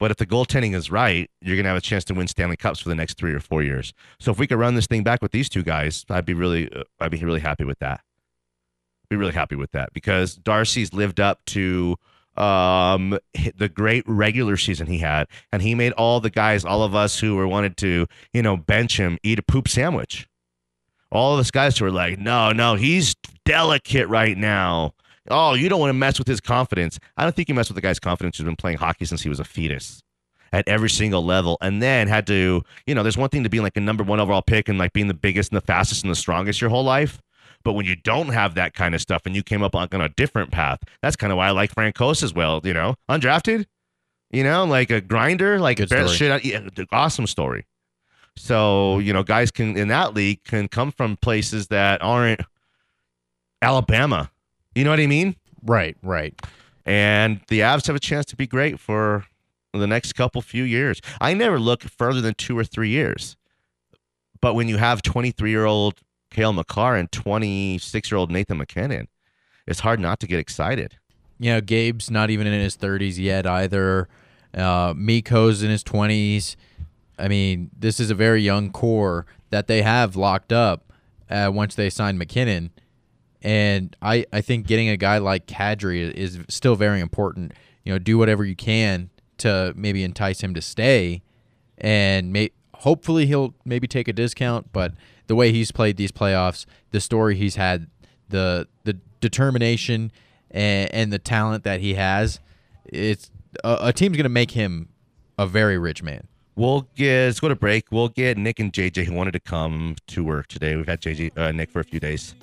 But 0.00 0.10
if 0.10 0.16
the 0.16 0.26
goaltending 0.26 0.74
is 0.74 0.90
right, 0.90 1.30
you're 1.42 1.56
going 1.56 1.64
to 1.64 1.68
have 1.68 1.76
a 1.76 1.82
chance 1.82 2.04
to 2.04 2.14
win 2.14 2.26
Stanley 2.26 2.56
Cups 2.56 2.80
for 2.80 2.88
the 2.88 2.94
next 2.94 3.18
three 3.18 3.34
or 3.34 3.38
four 3.38 3.62
years. 3.62 3.92
So 4.18 4.32
if 4.32 4.38
we 4.38 4.46
could 4.46 4.58
run 4.58 4.74
this 4.74 4.86
thing 4.86 5.04
back 5.04 5.20
with 5.20 5.30
these 5.30 5.50
two 5.50 5.62
guys, 5.62 6.06
I'd 6.08 6.24
be 6.24 6.32
really, 6.32 6.72
uh, 6.72 6.84
I'd 6.98 7.10
be 7.10 7.22
really 7.22 7.40
happy 7.40 7.64
with 7.64 7.78
that. 7.80 8.00
Be 9.10 9.16
really 9.16 9.34
happy 9.34 9.56
with 9.56 9.72
that 9.72 9.92
because 9.92 10.36
Darcy's 10.36 10.94
lived 10.94 11.20
up 11.20 11.44
to 11.46 11.96
um 12.40 13.18
the 13.56 13.68
great 13.68 14.04
regular 14.06 14.56
season 14.56 14.86
he 14.86 14.98
had, 14.98 15.26
and 15.52 15.62
he 15.62 15.74
made 15.74 15.92
all 15.92 16.20
the 16.20 16.30
guys, 16.30 16.64
all 16.64 16.82
of 16.82 16.94
us 16.94 17.18
who 17.20 17.36
were 17.36 17.46
wanted 17.46 17.76
to, 17.78 18.06
you 18.32 18.42
know, 18.42 18.56
bench 18.56 18.96
him, 18.98 19.18
eat 19.22 19.38
a 19.38 19.42
poop 19.42 19.68
sandwich. 19.68 20.26
All 21.12 21.34
of 21.34 21.40
us 21.40 21.50
guys 21.50 21.76
who 21.76 21.84
were 21.84 21.90
like, 21.90 22.18
no, 22.18 22.52
no, 22.52 22.76
he's 22.76 23.14
delicate 23.44 24.08
right 24.08 24.38
now. 24.38 24.94
Oh, 25.28 25.54
you 25.54 25.68
don't 25.68 25.80
want 25.80 25.90
to 25.90 25.94
mess 25.94 26.18
with 26.18 26.28
his 26.28 26.40
confidence. 26.40 26.98
I 27.16 27.24
don't 27.24 27.34
think 27.34 27.48
you 27.48 27.54
mess 27.54 27.68
with 27.68 27.74
the 27.74 27.82
guy's 27.82 27.98
confidence 27.98 28.38
who's 28.38 28.44
been 28.44 28.56
playing 28.56 28.78
hockey 28.78 29.04
since 29.04 29.22
he 29.22 29.28
was 29.28 29.40
a 29.40 29.44
fetus 29.44 30.02
at 30.52 30.66
every 30.66 30.90
single 30.90 31.24
level 31.24 31.58
and 31.60 31.82
then 31.82 32.08
had 32.08 32.26
to, 32.26 32.62
you 32.86 32.94
know, 32.94 33.02
there's 33.02 33.16
one 33.16 33.28
thing 33.28 33.44
to 33.44 33.48
being 33.48 33.62
like 33.62 33.76
a 33.76 33.80
number 33.80 34.02
one 34.02 34.18
overall 34.18 34.42
pick 34.42 34.68
and 34.68 34.78
like 34.78 34.92
being 34.92 35.08
the 35.08 35.14
biggest 35.14 35.52
and 35.52 35.56
the 35.56 35.64
fastest 35.64 36.02
and 36.02 36.10
the 36.10 36.16
strongest 36.16 36.60
your 36.60 36.70
whole 36.70 36.84
life. 36.84 37.20
But 37.62 37.74
when 37.74 37.84
you 37.86 37.96
don't 37.96 38.28
have 38.28 38.54
that 38.54 38.74
kind 38.74 38.94
of 38.94 39.00
stuff 39.00 39.22
and 39.26 39.36
you 39.36 39.42
came 39.42 39.62
up 39.62 39.74
like 39.74 39.94
on 39.94 40.00
a 40.00 40.08
different 40.08 40.50
path, 40.50 40.80
that's 41.02 41.16
kind 41.16 41.30
of 41.32 41.36
why 41.36 41.48
I 41.48 41.50
like 41.50 41.74
Francouz 41.74 42.22
as 42.22 42.32
well, 42.34 42.60
you 42.64 42.72
know, 42.72 42.94
undrafted. 43.08 43.66
You 44.30 44.44
know, 44.44 44.64
like 44.64 44.90
a 44.90 45.00
grinder, 45.00 45.58
like 45.58 45.78
Good 45.78 45.88
bear 45.88 46.04
story. 46.06 46.16
shit. 46.16 46.30
out- 46.30 46.44
Yeah, 46.44 46.60
awesome 46.92 47.26
story. 47.26 47.66
So 48.36 48.98
you 49.00 49.12
know, 49.12 49.22
guys 49.22 49.50
can 49.50 49.76
in 49.76 49.88
that 49.88 50.14
league 50.14 50.44
can 50.44 50.68
come 50.68 50.92
from 50.92 51.16
places 51.16 51.66
that 51.68 52.00
aren't 52.02 52.40
Alabama. 53.62 54.30
You 54.74 54.84
know 54.84 54.90
what 54.90 55.00
I 55.00 55.06
mean? 55.06 55.36
Right, 55.64 55.96
right. 56.02 56.34
And 56.86 57.40
the 57.48 57.60
Avs 57.60 57.86
have 57.88 57.96
a 57.96 58.00
chance 58.00 58.24
to 58.26 58.36
be 58.36 58.46
great 58.46 58.78
for 58.80 59.24
the 59.72 59.86
next 59.86 60.14
couple 60.14 60.40
few 60.42 60.64
years. 60.64 61.00
I 61.20 61.34
never 61.34 61.58
look 61.58 61.82
further 61.82 62.20
than 62.20 62.34
two 62.34 62.56
or 62.58 62.64
three 62.64 62.88
years. 62.88 63.36
But 64.40 64.54
when 64.54 64.68
you 64.68 64.78
have 64.78 65.02
23 65.02 65.50
year 65.50 65.66
old 65.66 66.00
Cale 66.30 66.52
Makar 66.52 66.96
and 66.96 67.10
26 67.10 68.10
year 68.10 68.18
old 68.18 68.30
Nathan 68.30 68.58
MacKinnon, 68.58 69.08
it's 69.66 69.80
hard 69.80 70.00
not 70.00 70.20
to 70.20 70.26
get 70.26 70.38
excited. 70.38 70.96
You 71.38 71.52
know, 71.52 71.60
Gabe's 71.60 72.10
not 72.10 72.30
even 72.30 72.46
in 72.46 72.60
his 72.60 72.76
30s 72.76 73.18
yet 73.18 73.46
either. 73.46 74.08
Uh, 74.54 74.92
Mikko's 74.96 75.62
in 75.62 75.70
his 75.70 75.82
20s. 75.84 76.56
I 77.18 77.28
mean, 77.28 77.70
this 77.76 78.00
is 78.00 78.10
a 78.10 78.14
very 78.14 78.42
young 78.42 78.70
core 78.70 79.26
that 79.50 79.66
they 79.66 79.82
have 79.82 80.16
locked 80.16 80.52
up 80.52 80.92
uh, 81.28 81.50
once 81.52 81.74
they 81.74 81.90
sign 81.90 82.18
MacKinnon. 82.18 82.70
And 83.42 83.96
I, 84.02 84.26
I 84.32 84.40
think 84.40 84.66
getting 84.66 84.88
a 84.88 84.96
guy 84.96 85.18
like 85.18 85.46
Kadri 85.46 86.10
is 86.12 86.40
still 86.48 86.76
very 86.76 87.00
important. 87.00 87.52
You 87.84 87.92
know, 87.92 87.98
do 87.98 88.18
whatever 88.18 88.44
you 88.44 88.56
can 88.56 89.10
to 89.38 89.72
maybe 89.76 90.04
entice 90.04 90.42
him 90.42 90.52
to 90.54 90.60
stay. 90.60 91.22
And 91.78 92.32
may, 92.32 92.50
hopefully 92.74 93.26
he'll 93.26 93.54
maybe 93.64 93.86
take 93.86 94.08
a 94.08 94.12
discount. 94.12 94.72
But 94.72 94.92
the 95.30 95.36
way 95.36 95.52
he's 95.52 95.70
played 95.70 95.96
these 95.96 96.10
playoffs, 96.10 96.66
the 96.90 97.00
story 97.00 97.36
he's 97.36 97.54
had, 97.54 97.86
the 98.30 98.66
the 98.82 98.94
determination 99.20 100.10
and, 100.50 100.92
and 100.92 101.12
the 101.12 101.20
talent 101.20 101.62
that 101.62 101.78
he 101.78 101.94
has, 101.94 102.40
it's 102.84 103.30
a, 103.62 103.78
a 103.80 103.92
team's 103.92 104.16
going 104.16 104.24
to 104.24 104.28
make 104.28 104.50
him 104.50 104.88
a 105.38 105.46
very 105.46 105.78
rich 105.78 106.02
man. 106.02 106.26
We'll 106.56 106.88
get 106.96 107.26
let's 107.26 107.38
go 107.38 107.46
to 107.46 107.54
break. 107.54 107.92
We'll 107.92 108.08
get 108.08 108.38
Nick 108.38 108.58
and 108.58 108.72
JJ 108.72 109.04
who 109.04 109.12
wanted 109.12 109.30
to 109.34 109.38
come 109.38 109.94
to 110.08 110.24
work 110.24 110.48
today. 110.48 110.74
We've 110.74 110.88
had 110.88 111.00
JJ 111.00 111.38
uh, 111.38 111.52
Nick 111.52 111.70
for 111.70 111.78
a 111.78 111.84
few 111.84 112.00
days, 112.00 112.34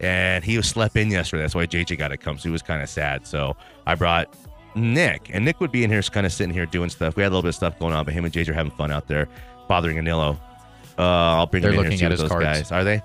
and 0.00 0.42
he 0.42 0.56
was 0.56 0.68
slept 0.68 0.96
in 0.96 1.12
yesterday. 1.12 1.44
That's 1.44 1.54
why 1.54 1.66
JJ 1.66 1.96
got 1.96 2.08
to 2.08 2.16
come. 2.16 2.38
So 2.38 2.48
he 2.48 2.50
was 2.50 2.62
kind 2.62 2.82
of 2.82 2.88
sad. 2.88 3.24
So 3.24 3.56
I 3.86 3.94
brought 3.94 4.34
Nick, 4.74 5.30
and 5.32 5.44
Nick 5.44 5.60
would 5.60 5.70
be 5.70 5.84
in 5.84 5.90
here, 5.90 6.00
just 6.00 6.10
kind 6.10 6.26
of 6.26 6.32
sitting 6.32 6.52
here 6.52 6.66
doing 6.66 6.90
stuff. 6.90 7.14
We 7.14 7.22
had 7.22 7.28
a 7.28 7.34
little 7.34 7.42
bit 7.42 7.50
of 7.50 7.54
stuff 7.54 7.78
going 7.78 7.94
on, 7.94 8.04
but 8.04 8.14
him 8.14 8.24
and 8.24 8.34
JJ 8.34 8.48
are 8.48 8.52
having 8.52 8.72
fun 8.72 8.90
out 8.90 9.06
there, 9.06 9.28
bothering 9.68 9.96
Anillo. 9.96 10.40
Uh, 11.02 11.36
I'll 11.36 11.46
bring 11.46 11.62
They're 11.62 11.72
looking 11.72 12.00
at 12.02 12.10
his 12.10 12.20
those 12.20 12.28
cards. 12.28 12.44
guys 12.44 12.72
are 12.72 12.84
they. 12.84 13.02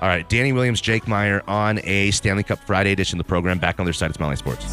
All 0.00 0.06
right, 0.08 0.28
Danny 0.28 0.52
Williams, 0.52 0.80
Jake 0.80 1.08
Meyer 1.08 1.42
on 1.48 1.80
a 1.82 2.12
Stanley 2.12 2.44
Cup 2.44 2.60
Friday 2.60 2.92
edition 2.92 3.18
of 3.18 3.26
the 3.26 3.28
program. 3.28 3.58
Back 3.58 3.80
on 3.80 3.86
their 3.86 3.92
side 3.92 4.10
of 4.10 4.16
Smiling 4.16 4.36
Sports. 4.36 4.64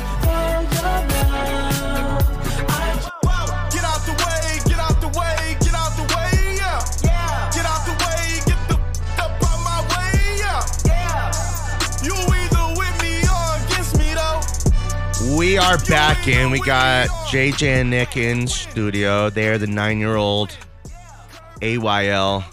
We 15.35 15.57
are 15.57 15.77
back 15.89 16.27
in. 16.27 16.51
We 16.51 16.59
got 16.61 17.07
JJ 17.29 17.81
and 17.81 17.89
Nick 17.89 18.15
in 18.15 18.47
studio. 18.47 19.29
They're 19.29 19.57
the 19.57 19.67
nine-year-old 19.67 20.55
AYL 21.65 22.43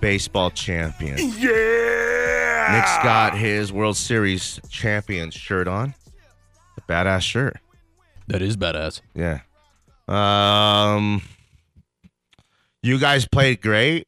baseball 0.00 0.52
champion. 0.52 1.18
Yeah. 1.36 2.68
Nick's 2.76 2.96
got 3.02 3.36
his 3.36 3.72
World 3.72 3.96
Series 3.96 4.60
champion 4.70 5.32
shirt 5.32 5.66
on. 5.66 5.92
A 6.78 6.80
badass 6.82 7.22
shirt. 7.22 7.56
That 8.28 8.40
is 8.40 8.56
badass. 8.56 9.00
Yeah. 9.16 9.40
Um 10.06 11.22
you 12.84 13.00
guys 13.00 13.26
played 13.26 13.60
great. 13.60 14.06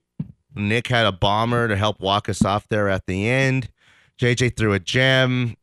Nick 0.54 0.86
had 0.86 1.06
a 1.06 1.12
bomber 1.12 1.66
to 1.66 1.74
help 1.74 1.98
walk 1.98 2.28
us 2.28 2.44
off 2.44 2.68
there 2.68 2.88
at 2.88 3.06
the 3.06 3.28
end. 3.28 3.70
JJ 4.20 4.56
threw 4.56 4.72
a 4.72 4.78
gem. 4.78 5.56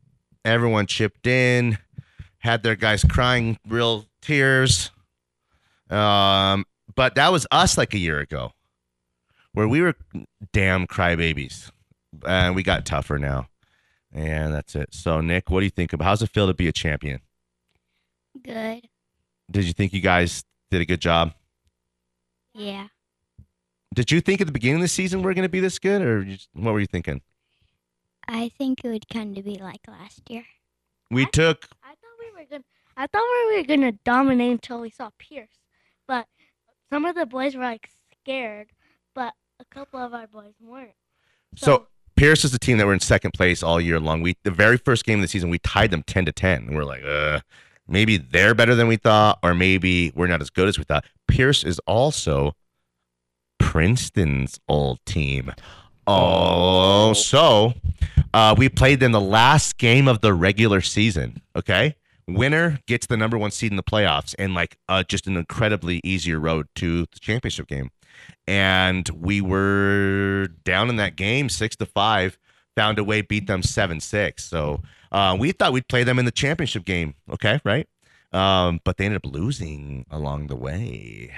Everyone 0.44 0.86
chipped 0.86 1.26
in. 1.26 1.78
Had 2.40 2.62
their 2.62 2.76
guys 2.76 3.04
crying 3.04 3.56
real 3.66 4.04
tears. 4.20 4.90
Um 5.88 6.66
but 6.94 7.14
that 7.14 7.32
was 7.32 7.46
us 7.50 7.78
like 7.78 7.94
a 7.94 7.98
year 7.98 8.20
ago. 8.20 8.52
Where 9.52 9.68
we 9.68 9.82
were 9.82 9.94
damn 10.52 10.86
crybabies. 10.86 11.70
And 12.26 12.54
we 12.54 12.62
got 12.62 12.86
tougher 12.86 13.18
now. 13.18 13.48
And 14.12 14.52
that's 14.54 14.74
it. 14.74 14.94
So 14.94 15.20
Nick, 15.20 15.50
what 15.50 15.60
do 15.60 15.64
you 15.64 15.70
think 15.70 15.92
about 15.92 16.04
how's 16.04 16.22
it 16.22 16.30
feel 16.30 16.46
to 16.46 16.54
be 16.54 16.68
a 16.68 16.72
champion? 16.72 17.20
Good. 18.42 18.88
Did 19.50 19.64
you 19.64 19.72
think 19.72 19.92
you 19.92 20.00
guys 20.00 20.44
did 20.70 20.80
a 20.80 20.86
good 20.86 21.00
job? 21.00 21.34
Yeah. 22.54 22.88
Did 23.94 24.10
you 24.10 24.20
think 24.20 24.40
at 24.40 24.46
the 24.46 24.52
beginning 24.52 24.76
of 24.76 24.82
the 24.82 24.88
season 24.88 25.22
we 25.22 25.30
are 25.30 25.34
going 25.34 25.44
to 25.44 25.50
be 25.50 25.60
this 25.60 25.78
good, 25.78 26.00
or 26.00 26.26
what 26.54 26.72
were 26.72 26.80
you 26.80 26.86
thinking? 26.86 27.20
I 28.26 28.50
think 28.56 28.84
it 28.84 28.88
would 28.88 29.08
kind 29.08 29.36
of 29.36 29.44
be 29.44 29.56
like 29.56 29.80
last 29.86 30.30
year. 30.30 30.44
We 31.10 31.26
took 31.26 31.68
I 31.82 31.88
thought 31.88 32.18
we 32.18 32.40
were 32.40 32.46
gonna. 32.48 32.64
I 32.96 33.06
thought 33.06 33.22
we 33.50 33.56
were 33.56 33.66
gonna 33.66 33.92
dominate 34.04 34.52
until 34.52 34.80
we 34.80 34.90
saw 34.90 35.10
Pierce, 35.18 35.58
but 36.06 36.26
some 36.92 37.06
of 37.06 37.14
the 37.14 37.24
boys 37.24 37.56
were 37.56 37.62
like 37.62 37.88
scared, 38.20 38.70
but 39.14 39.32
a 39.58 39.64
couple 39.74 39.98
of 39.98 40.12
our 40.12 40.26
boys 40.26 40.52
weren't. 40.60 40.92
so, 41.56 41.86
Pierce 42.16 42.44
is 42.44 42.52
the 42.52 42.58
team 42.58 42.76
that 42.78 42.86
were 42.86 42.92
in 42.92 43.00
second 43.00 43.32
place 43.32 43.62
all 43.62 43.80
year 43.80 43.98
long. 43.98 44.20
We 44.20 44.36
the 44.44 44.50
very 44.50 44.76
first 44.76 45.04
game 45.04 45.18
of 45.18 45.22
the 45.22 45.28
season 45.28 45.48
we 45.48 45.58
tied 45.58 45.90
them 45.90 46.02
ten 46.02 46.26
to 46.26 46.32
ten, 46.32 46.64
and 46.64 46.76
we're 46.76 46.84
like, 46.84 47.02
uh, 47.02 47.40
maybe 47.88 48.18
they're 48.18 48.54
better 48.54 48.74
than 48.74 48.88
we 48.88 48.96
thought, 48.96 49.38
or 49.42 49.54
maybe 49.54 50.12
we're 50.14 50.26
not 50.26 50.42
as 50.42 50.50
good 50.50 50.68
as 50.68 50.78
we 50.78 50.84
thought. 50.84 51.04
Pierce 51.26 51.64
is 51.64 51.80
also 51.86 52.52
Princeton's 53.58 54.60
old 54.68 54.98
team. 55.06 55.52
Oh, 56.06 57.14
so 57.14 57.72
uh, 58.34 58.54
we 58.58 58.68
played 58.68 59.00
them 59.00 59.12
the 59.12 59.20
last 59.20 59.78
game 59.78 60.08
of 60.08 60.20
the 60.20 60.34
regular 60.34 60.82
season. 60.82 61.40
Okay, 61.56 61.96
winner 62.26 62.78
gets 62.86 63.06
the 63.06 63.16
number 63.16 63.38
one 63.38 63.50
seed 63.50 63.72
in 63.72 63.76
the 63.76 63.82
playoffs, 63.82 64.34
and 64.38 64.54
like 64.54 64.76
uh, 64.88 65.02
just 65.02 65.26
an 65.26 65.36
incredibly 65.36 66.00
easier 66.04 66.38
road 66.38 66.66
to 66.76 67.02
the 67.12 67.20
championship 67.20 67.66
game. 67.66 67.90
And 68.46 69.08
we 69.10 69.40
were 69.40 70.48
down 70.64 70.88
in 70.88 70.96
that 70.96 71.16
game 71.16 71.48
six 71.48 71.76
to 71.76 71.86
five. 71.86 72.38
Found 72.76 72.98
a 72.98 73.04
way, 73.04 73.20
beat 73.20 73.46
them 73.46 73.62
seven 73.62 74.00
six. 74.00 74.44
So 74.44 74.82
uh, 75.10 75.36
we 75.38 75.52
thought 75.52 75.72
we'd 75.72 75.88
play 75.88 76.04
them 76.04 76.18
in 76.18 76.24
the 76.24 76.30
championship 76.30 76.84
game. 76.84 77.14
Okay, 77.30 77.60
right? 77.64 77.86
Um, 78.32 78.80
but 78.84 78.96
they 78.96 79.04
ended 79.04 79.24
up 79.24 79.30
losing 79.30 80.06
along 80.10 80.46
the 80.46 80.56
way. 80.56 81.32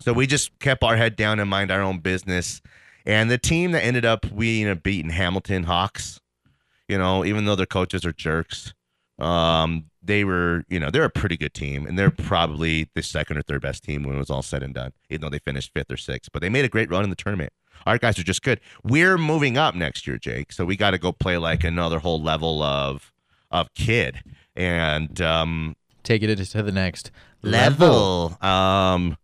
So 0.00 0.12
we 0.12 0.26
just 0.26 0.58
kept 0.58 0.82
our 0.82 0.96
head 0.96 1.16
down 1.16 1.40
and 1.40 1.48
mind 1.48 1.70
our 1.70 1.80
own 1.80 2.00
business. 2.00 2.60
And 3.06 3.30
the 3.30 3.38
team 3.38 3.72
that 3.72 3.82
ended 3.82 4.04
up 4.04 4.26
we 4.30 4.72
beating 4.74 5.10
Hamilton 5.10 5.64
Hawks, 5.64 6.20
you 6.88 6.98
know, 6.98 7.24
even 7.24 7.46
though 7.46 7.56
their 7.56 7.64
coaches 7.64 8.04
are 8.04 8.12
jerks, 8.12 8.74
um, 9.18 9.86
they 10.02 10.24
were 10.24 10.64
you 10.68 10.78
know 10.80 10.90
they're 10.90 11.04
a 11.04 11.10
pretty 11.10 11.36
good 11.36 11.54
team, 11.54 11.86
and 11.86 11.98
they're 11.98 12.10
probably 12.10 12.88
the 12.94 13.02
second 13.02 13.38
or 13.38 13.42
third 13.42 13.62
best 13.62 13.84
team 13.84 14.02
when 14.02 14.16
it 14.16 14.18
was 14.18 14.30
all 14.30 14.42
said 14.42 14.62
and 14.62 14.74
done. 14.74 14.92
Even 15.10 15.22
though 15.22 15.30
they 15.30 15.38
finished 15.38 15.72
fifth 15.74 15.90
or 15.90 15.96
sixth, 15.96 16.30
but 16.32 16.42
they 16.42 16.48
made 16.48 16.64
a 16.64 16.68
great 16.68 16.90
run 16.90 17.04
in 17.04 17.10
the 17.10 17.16
tournament. 17.16 17.52
Our 17.86 17.98
guys 17.98 18.18
are 18.18 18.24
just 18.24 18.42
good. 18.42 18.60
We're 18.82 19.18
moving 19.18 19.58
up 19.58 19.74
next 19.74 20.06
year, 20.06 20.18
Jake. 20.18 20.52
So 20.52 20.64
we 20.64 20.76
got 20.76 20.92
to 20.92 20.98
go 20.98 21.12
play 21.12 21.36
like 21.38 21.64
another 21.64 21.98
whole 21.98 22.22
level 22.22 22.62
of 22.62 23.12
of 23.50 23.72
kid 23.74 24.22
and 24.56 25.20
um, 25.20 25.76
Take 26.02 26.22
it 26.22 26.36
to 26.36 26.62
the 26.62 26.72
next 26.72 27.10
level. 27.42 28.36
Um, 28.42 29.16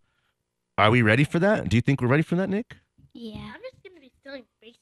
are 0.79 0.91
we 0.91 1.03
ready 1.03 1.25
for 1.25 1.39
that? 1.39 1.69
Do 1.69 1.77
you 1.77 1.83
think 1.83 2.01
we're 2.01 2.09
ready 2.09 2.23
for 2.23 2.37
that, 2.37 2.49
Nick? 2.49 2.77
Yeah. 3.13 3.39
I'm 3.39 3.61
just 3.61 3.83
gonna 3.85 4.01
be 4.01 4.11
stealing 4.21 4.45
bases. 4.63 4.79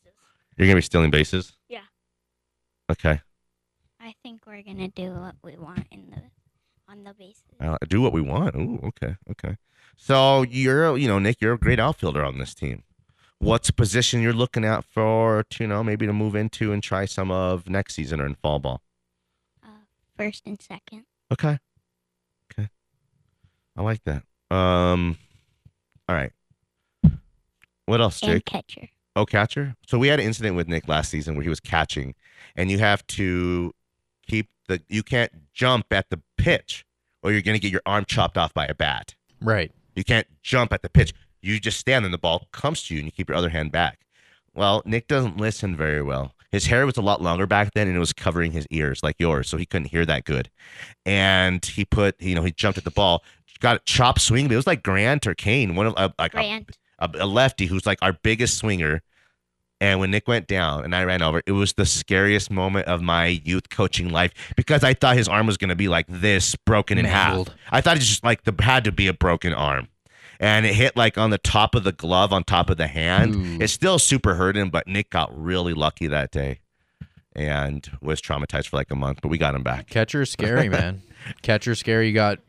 You're 0.56 0.66
gonna 0.68 0.76
be 0.76 0.82
stealing 0.82 1.10
bases. 1.10 1.52
Yeah. 1.68 1.80
Okay. 2.90 3.20
Think 4.28 4.46
we're 4.46 4.60
gonna 4.62 4.88
do 4.88 5.12
what 5.12 5.36
we 5.42 5.56
want 5.56 5.86
in 5.90 6.10
the 6.10 6.20
on 6.86 7.02
the 7.02 7.14
bases. 7.14 7.44
Uh, 7.58 7.78
do 7.88 8.02
what 8.02 8.12
we 8.12 8.20
want. 8.20 8.54
Ooh, 8.56 8.78
okay, 8.84 9.16
okay. 9.30 9.56
So 9.96 10.42
you're, 10.42 10.98
you 10.98 11.08
know, 11.08 11.18
Nick, 11.18 11.40
you're 11.40 11.54
a 11.54 11.58
great 11.58 11.80
outfielder 11.80 12.22
on 12.22 12.36
this 12.36 12.52
team. 12.52 12.82
What's 13.38 13.70
a 13.70 13.72
position 13.72 14.20
you're 14.20 14.34
looking 14.34 14.66
at 14.66 14.84
for, 14.84 15.46
to, 15.48 15.64
you 15.64 15.68
know, 15.68 15.82
maybe 15.82 16.04
to 16.06 16.12
move 16.12 16.34
into 16.34 16.74
and 16.74 16.82
try 16.82 17.06
some 17.06 17.30
of 17.30 17.70
next 17.70 17.94
season 17.94 18.20
or 18.20 18.26
in 18.26 18.34
fall 18.34 18.58
ball? 18.58 18.82
Uh, 19.64 19.68
First 20.18 20.42
and 20.44 20.60
second. 20.60 21.04
Okay. 21.32 21.58
Okay. 22.52 22.68
I 23.78 23.80
like 23.80 24.04
that. 24.04 24.24
Um. 24.54 25.16
All 26.06 26.14
right. 26.14 26.32
What 27.86 28.02
else, 28.02 28.22
And 28.22 28.44
catcher. 28.44 28.90
Oh, 29.16 29.24
catcher. 29.24 29.74
So 29.86 29.98
we 29.98 30.08
had 30.08 30.20
an 30.20 30.26
incident 30.26 30.54
with 30.54 30.68
Nick 30.68 30.86
last 30.86 31.10
season 31.10 31.34
where 31.34 31.44
he 31.44 31.48
was 31.48 31.60
catching, 31.60 32.14
and 32.56 32.70
you 32.70 32.78
have 32.78 33.06
to 33.06 33.72
the. 34.68 34.80
You 34.88 35.02
can't 35.02 35.32
jump 35.52 35.86
at 35.90 36.08
the 36.10 36.20
pitch, 36.36 36.84
or 37.22 37.32
you're 37.32 37.42
going 37.42 37.56
to 37.56 37.60
get 37.60 37.72
your 37.72 37.82
arm 37.84 38.04
chopped 38.06 38.38
off 38.38 38.54
by 38.54 38.66
a 38.66 38.74
bat. 38.74 39.14
Right. 39.42 39.72
You 39.96 40.04
can't 40.04 40.26
jump 40.42 40.72
at 40.72 40.82
the 40.82 40.88
pitch. 40.88 41.12
You 41.42 41.58
just 41.58 41.78
stand 41.78 42.04
and 42.04 42.14
the 42.14 42.18
ball 42.18 42.46
comes 42.52 42.84
to 42.84 42.94
you, 42.94 43.00
and 43.00 43.06
you 43.06 43.12
keep 43.12 43.28
your 43.28 43.36
other 43.36 43.48
hand 43.50 43.72
back. 43.72 44.00
Well, 44.54 44.82
Nick 44.84 45.08
doesn't 45.08 45.36
listen 45.36 45.76
very 45.76 46.02
well. 46.02 46.32
his 46.50 46.66
hair 46.66 46.86
was 46.86 46.96
a 46.96 47.02
lot 47.02 47.20
longer 47.20 47.46
back 47.46 47.72
then 47.74 47.86
and 47.88 47.96
it 47.96 48.00
was 48.00 48.12
covering 48.12 48.52
his 48.52 48.66
ears 48.70 49.02
like 49.02 49.16
yours, 49.18 49.48
so 49.48 49.56
he 49.56 49.66
couldn't 49.66 49.88
hear 49.88 50.04
that 50.06 50.24
good. 50.24 50.50
And 51.04 51.64
he 51.64 51.84
put, 51.84 52.20
you 52.20 52.34
know, 52.34 52.42
he 52.42 52.52
jumped 52.52 52.78
at 52.78 52.84
the 52.84 52.90
ball, 52.90 53.22
got 53.60 53.76
a 53.76 53.78
chop 53.80 54.18
swing, 54.18 54.46
but 54.46 54.54
it 54.54 54.56
was 54.56 54.66
like 54.66 54.82
Grant 54.82 55.26
or 55.26 55.34
Kane, 55.34 55.74
one 55.74 55.86
of 55.86 55.94
uh, 55.96 56.08
like 56.18 56.32
a, 56.32 56.36
Grant. 56.36 56.78
a, 56.98 57.10
a 57.20 57.26
lefty 57.26 57.66
who's 57.66 57.86
like 57.86 57.98
our 58.02 58.12
biggest 58.14 58.56
swinger. 58.58 59.02
And 59.80 60.00
when 60.00 60.10
Nick 60.10 60.26
went 60.26 60.48
down 60.48 60.84
and 60.84 60.94
I 60.94 61.04
ran 61.04 61.22
over, 61.22 61.40
it 61.46 61.52
was 61.52 61.74
the 61.74 61.86
scariest 61.86 62.50
moment 62.50 62.88
of 62.88 63.00
my 63.00 63.26
youth 63.26 63.68
coaching 63.70 64.10
life 64.10 64.32
because 64.56 64.82
I 64.82 64.92
thought 64.92 65.16
his 65.16 65.28
arm 65.28 65.46
was 65.46 65.56
going 65.56 65.68
to 65.68 65.76
be 65.76 65.86
like 65.88 66.06
this, 66.08 66.56
broken 66.56 66.98
in 66.98 67.04
Mangled. 67.04 67.50
half. 67.50 67.56
I 67.70 67.80
thought 67.80 67.96
it 67.96 68.00
just 68.00 68.24
like 68.24 68.42
the 68.42 68.54
had 68.60 68.82
to 68.84 68.92
be 68.92 69.06
a 69.06 69.12
broken 69.14 69.54
arm, 69.54 69.86
and 70.40 70.66
it 70.66 70.74
hit 70.74 70.96
like 70.96 71.16
on 71.16 71.30
the 71.30 71.38
top 71.38 71.76
of 71.76 71.84
the 71.84 71.92
glove, 71.92 72.32
on 72.32 72.42
top 72.42 72.70
of 72.70 72.76
the 72.76 72.88
hand. 72.88 73.36
Ooh. 73.36 73.58
It's 73.62 73.72
still 73.72 74.00
super 74.00 74.34
hurting, 74.34 74.70
but 74.70 74.88
Nick 74.88 75.10
got 75.10 75.30
really 75.32 75.74
lucky 75.74 76.08
that 76.08 76.32
day, 76.32 76.58
and 77.36 77.88
was 78.00 78.20
traumatized 78.20 78.66
for 78.68 78.76
like 78.78 78.90
a 78.90 78.96
month. 78.96 79.20
But 79.22 79.28
we 79.28 79.38
got 79.38 79.54
him 79.54 79.62
back. 79.62 79.88
Catcher's 79.88 80.30
scary, 80.30 80.68
man. 80.78 81.02
Catcher's 81.42 81.78
scary. 81.78 82.08
You 82.08 82.14
got 82.14 82.40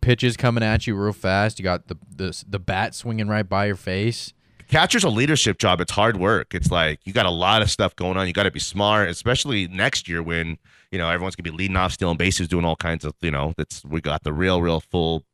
pitches 0.00 0.36
coming 0.36 0.64
at 0.64 0.88
you 0.88 0.96
real 0.96 1.12
fast. 1.12 1.60
You 1.60 1.62
got 1.62 1.86
the 1.86 1.96
the 2.14 2.44
the 2.48 2.58
bat 2.58 2.94
swinging 2.96 3.28
right 3.28 3.48
by 3.48 3.66
your 3.66 3.76
face. 3.76 4.32
Catcher's 4.72 5.04
a 5.04 5.10
leadership 5.10 5.58
job. 5.58 5.82
It's 5.82 5.92
hard 5.92 6.16
work. 6.16 6.54
It's 6.54 6.70
like 6.70 7.00
you 7.04 7.12
got 7.12 7.26
a 7.26 7.30
lot 7.30 7.60
of 7.60 7.70
stuff 7.70 7.94
going 7.94 8.16
on. 8.16 8.26
You 8.26 8.32
got 8.32 8.44
to 8.44 8.50
be 8.50 8.58
smart, 8.58 9.10
especially 9.10 9.68
next 9.68 10.08
year 10.08 10.22
when 10.22 10.56
you 10.90 10.98
know 10.98 11.10
everyone's 11.10 11.36
gonna 11.36 11.50
be 11.50 11.56
leading 11.56 11.76
off, 11.76 11.92
stealing 11.92 12.16
bases, 12.16 12.48
doing 12.48 12.64
all 12.64 12.76
kinds 12.76 13.04
of 13.04 13.12
you 13.20 13.30
know. 13.30 13.52
That's 13.58 13.84
we 13.84 14.00
got 14.00 14.24
the 14.24 14.32
real, 14.32 14.62
real 14.62 14.80
full 14.80 15.24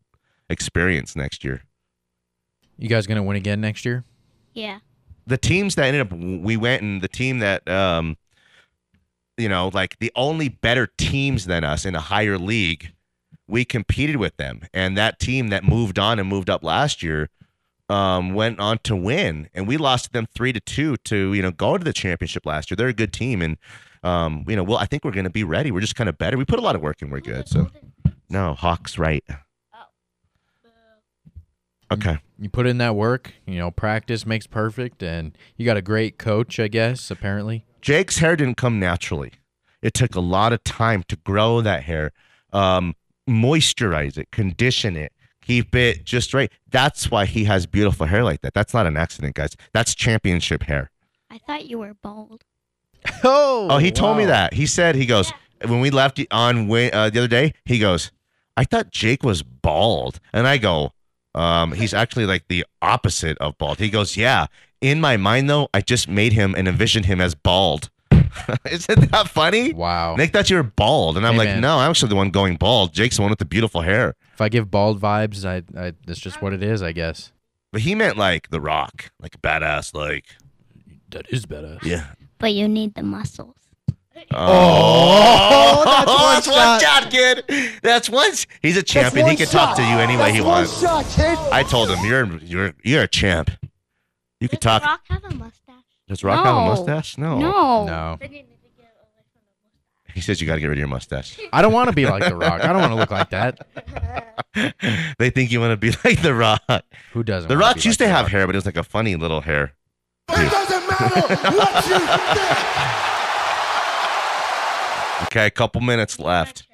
experience 0.51 1.15
next 1.15 1.45
year. 1.45 1.63
You 2.79 2.89
guys 2.89 3.07
gonna 3.07 3.23
win 3.23 3.37
again 3.37 3.61
next 3.61 3.85
year? 3.85 4.05
Yeah. 4.55 4.81
the 5.27 5.39
teams 5.39 5.77
that 5.77 5.85
ended 5.85 6.01
up 6.01 6.13
we 6.13 6.57
went 6.57 6.83
and 6.83 7.01
the 7.01 7.07
team 7.09 7.39
that 7.39 7.69
um 7.69 8.17
you 9.37 9.49
know 9.49 9.71
like 9.73 9.99
the 10.01 10.11
only 10.17 10.49
better 10.49 10.89
teams 10.99 11.45
than 11.45 11.63
us 11.63 11.85
in 11.85 11.95
a 11.95 12.01
higher 12.01 12.39
league 12.39 12.93
we 13.47 13.65
competed 13.65 14.17
with 14.17 14.37
them 14.37 14.63
and 14.75 14.97
that 14.99 15.21
team 15.21 15.49
that 15.49 15.63
moved 15.63 15.97
on 15.99 16.19
and 16.19 16.29
moved 16.29 16.51
up 16.51 16.65
last 16.65 17.03
year 17.05 17.29
um 17.89 18.35
went 18.35 18.61
on 18.61 18.79
to 18.85 18.95
win. 18.97 19.49
And 19.55 19.67
we 19.67 19.77
lost 19.77 20.13
them 20.13 20.27
3 20.35 20.53
to 20.53 20.61
2 20.61 20.97
to 20.97 21.35
you 21.35 21.43
know 21.43 21.51
go 21.51 21.79
to 21.79 21.85
the 21.85 21.93
championship 21.93 22.47
last 22.47 22.71
year. 22.71 22.77
They're 22.77 22.89
a 22.89 22.93
good 22.93 23.13
team. 23.13 23.43
And 23.43 23.57
um 24.03 24.45
you 24.47 24.57
know 24.57 24.63
well 24.63 24.79
I 24.79 24.87
think 24.87 25.05
we're 25.05 25.13
going 25.13 25.25
to 25.25 25.31
be 25.31 25.45
ready. 25.45 25.71
We're 25.71 25.81
just 25.81 25.97
kind 25.97 26.09
of 26.09 26.19
better. 26.19 26.37
We 26.37 26.45
put 26.45 26.59
a 26.59 26.63
lot 26.63 26.77
of 26.77 26.83
work 26.83 27.03
in. 27.03 27.11
We're 27.11 27.21
good. 27.21 27.49
So 27.49 27.69
no 28.29 28.55
Hawks 28.55 28.99
right. 28.99 29.25
Okay. 31.91 32.19
You 32.39 32.51
put 32.51 32.67
in 32.67 32.79
that 32.79 32.95
work. 32.95 33.33
You 33.47 33.59
know, 33.59 33.71
practice 33.71 34.27
makes 34.27 34.47
perfect, 34.47 35.03
and 35.03 35.37
you 35.57 35.65
got 35.65 35.77
a 35.77 35.83
great 35.83 36.19
coach, 36.19 36.61
I 36.61 36.69
guess. 36.69 37.11
Apparently, 37.11 37.65
Jake's 37.81 38.19
hair 38.19 38.37
didn't 38.37 38.57
come 38.57 38.79
naturally. 38.79 39.33
It 39.81 39.95
took 39.95 40.15
a 40.15 40.21
lot 40.21 40.53
of 40.53 40.63
time 40.65 41.03
to 41.09 41.17
grow 41.17 41.61
that 41.61 41.85
hair, 41.85 42.13
um, 42.53 42.95
moisturize 43.29 44.19
it, 44.19 44.31
condition 44.31 44.97
it, 44.97 45.13
keep 45.49 45.75
it 45.75 46.05
just 46.05 46.35
right. 46.35 46.53
That's 46.71 47.11
why 47.11 47.25
he 47.25 47.45
has 47.45 47.65
beautiful 47.67 48.07
hair 48.07 48.23
like 48.23 48.43
that. 48.43 48.53
That's 48.55 48.75
not 48.75 48.87
an 48.87 48.97
accident, 48.99 49.35
guys. 49.35 49.57
That's 49.73 49.95
championship 49.95 50.65
hair. 50.65 50.91
I 51.31 51.39
thought 51.39 51.65
you 51.67 51.79
were 51.79 51.95
bald. 51.95 52.45
oh, 53.25 53.69
Oh, 53.71 53.79
he 53.79 53.91
told 53.91 54.19
me 54.19 54.27
that. 54.27 54.53
He 54.55 54.67
said 54.67 54.95
he 54.95 55.07
goes 55.07 55.33
when 55.67 55.81
we 55.81 55.91
left 55.91 56.21
on 56.31 56.71
uh, 56.71 57.11
the 57.11 57.19
other 57.19 57.29
day. 57.29 57.55
He 57.65 57.79
goes, 57.79 58.13
I 58.57 58.65
thought 58.65 58.91
Jake 58.91 59.23
was 59.23 59.43
bald, 59.43 60.21
and 60.33 60.47
I 60.47 60.59
go, 60.59 60.93
um, 61.35 61.73
he's 61.73 61.95
actually 62.03 62.27
like 62.27 62.45
the 62.49 62.67
opposite 62.83 63.39
of 63.39 63.57
bald. 63.59 63.79
He 63.79 63.89
goes, 63.91 64.17
yeah. 64.17 64.47
In 64.81 65.01
my 65.01 65.17
mind, 65.17 65.49
though, 65.51 65.69
I 65.75 65.81
just 65.81 66.09
made 66.09 66.33
him 66.35 66.55
and 66.57 66.69
envisioned 66.69 67.07
him 67.07 67.21
as 67.21 67.35
bald. 67.35 67.91
Isn't 68.71 69.11
that 69.11 69.29
funny? 69.29 69.73
Wow. 69.73 70.15
Nick 70.17 70.33
thought 70.33 70.51
you 70.51 70.57
were 70.57 70.63
bald, 70.63 71.17
and 71.17 71.27
I'm 71.27 71.33
Hey, 71.33 71.39
like, 71.39 71.49
man. 71.49 71.61
no, 71.63 71.79
I'm 71.79 71.91
actually 71.91 72.11
the 72.11 72.17
one 72.17 72.31
going 72.31 72.57
bald. 72.57 72.93
Jake's 72.93 73.17
the 73.17 73.23
one 73.23 73.31
with 73.31 73.39
the 73.41 73.45
beautiful 73.45 73.81
hair. 73.81 74.15
If 74.39 74.43
I 74.43 74.49
give 74.49 74.71
bald 74.71 75.01
vibes, 75.01 75.45
I, 75.45 75.65
I 75.77 75.95
that's 76.07 76.21
just 76.21 76.41
what 76.41 76.53
it 76.53 76.63
is, 76.63 76.81
I 76.81 76.93
guess. 76.93 77.33
But 77.73 77.81
he 77.81 77.97
meant 77.97 78.17
like 78.17 78.51
The 78.51 78.61
Rock, 78.61 79.11
like 79.21 79.35
a 79.35 79.39
badass, 79.39 79.93
like 79.93 80.27
That 81.11 81.27
is 81.29 81.45
badass. 81.45 81.83
yeah. 81.83 82.07
But 82.39 82.55
you 82.55 82.69
need 82.69 82.95
the 82.95 83.03
muscles. 83.03 83.57
Oh, 84.33 85.83
oh 85.85 85.85
that's 86.35 86.47
one 86.47 86.57
one 86.57 86.81
shot. 86.81 86.83
shot, 87.03 87.11
kid. 87.11 87.45
That's 87.83 88.09
one. 88.09 88.31
s- 88.31 88.47
He's 88.63 88.77
a 88.77 88.83
champion. 88.85 89.27
He 89.29 89.35
can 89.35 89.49
talk 89.49 89.75
to 89.77 89.83
you 89.83 89.99
any 89.99 90.17
way 90.17 90.33
he 90.33 90.41
wants. 90.41 90.85
I 90.85 91.65
told 91.65 91.91
him, 91.91 92.05
you're 92.05 92.39
you're 92.39 92.75
you're 92.85 93.03
a 93.03 93.09
champ. 93.09 93.51
You 94.41 94.49
can 94.49 94.61
talk. 94.61 94.83
The 94.83 94.87
Rock 94.89 95.01
have 95.09 95.25
a 95.25 95.35
mustache? 95.35 95.75
Does 96.07 96.23
Rock 96.23 96.45
have 96.45 96.57
a 96.57 96.61
mustache? 96.61 97.19
No. 97.19 97.39
No. 97.41 97.87
No, 97.87 98.17
Then 98.21 98.31
you 98.33 98.39
need 98.39 98.47
to 98.63 98.69
get 98.77 98.87
away 99.03 99.25
from 99.33 99.43
the 100.07 100.08
He 100.19 100.23
says 100.23 100.41
you 100.41 100.49
got 100.49 100.57
to 100.57 100.61
get 100.61 100.67
rid 100.67 100.79
of 100.79 100.81
your 100.81 100.89
mustache. 100.89 101.39
I 101.53 101.63
don't 101.63 101.73
want 101.73 101.91
to 101.91 101.95
be 101.95 102.05
like 102.05 102.25
The 102.25 102.35
Rock. 102.35 102.61
I 102.65 102.73
don't 102.73 102.81
want 102.81 102.91
to 102.91 102.97
look 102.97 103.13
like 103.13 103.31
that. 103.31 103.65
they 105.21 105.31
think 105.31 105.53
you 105.53 105.61
want 105.61 105.71
to 105.71 105.77
be 105.77 105.91
like 106.05 106.21
The 106.23 106.35
Rock. 106.35 106.61
Who 107.13 107.23
doesn't? 107.23 107.47
The 107.47 107.55
wanna 107.55 107.67
Rock 107.67 107.85
used 107.85 108.01
like 108.01 108.09
to 108.09 108.13
have 108.13 108.25
Rock? 108.25 108.33
hair, 108.33 108.47
but 108.47 108.57
it 108.57 108.59
was 108.59 108.67
like 108.67 108.77
a 108.77 108.83
funny 108.83 109.15
little 109.15 109.43
hair. 109.43 109.75
It 110.31 110.51
doesn't 110.51 110.89
matter 110.89 111.21
what 111.57 111.87
you 111.87 111.99
think. 112.01 112.59
Okay, 115.29 115.47
a 115.47 115.51
couple 115.51 115.81
minutes 115.83 116.19
left. 116.19 116.67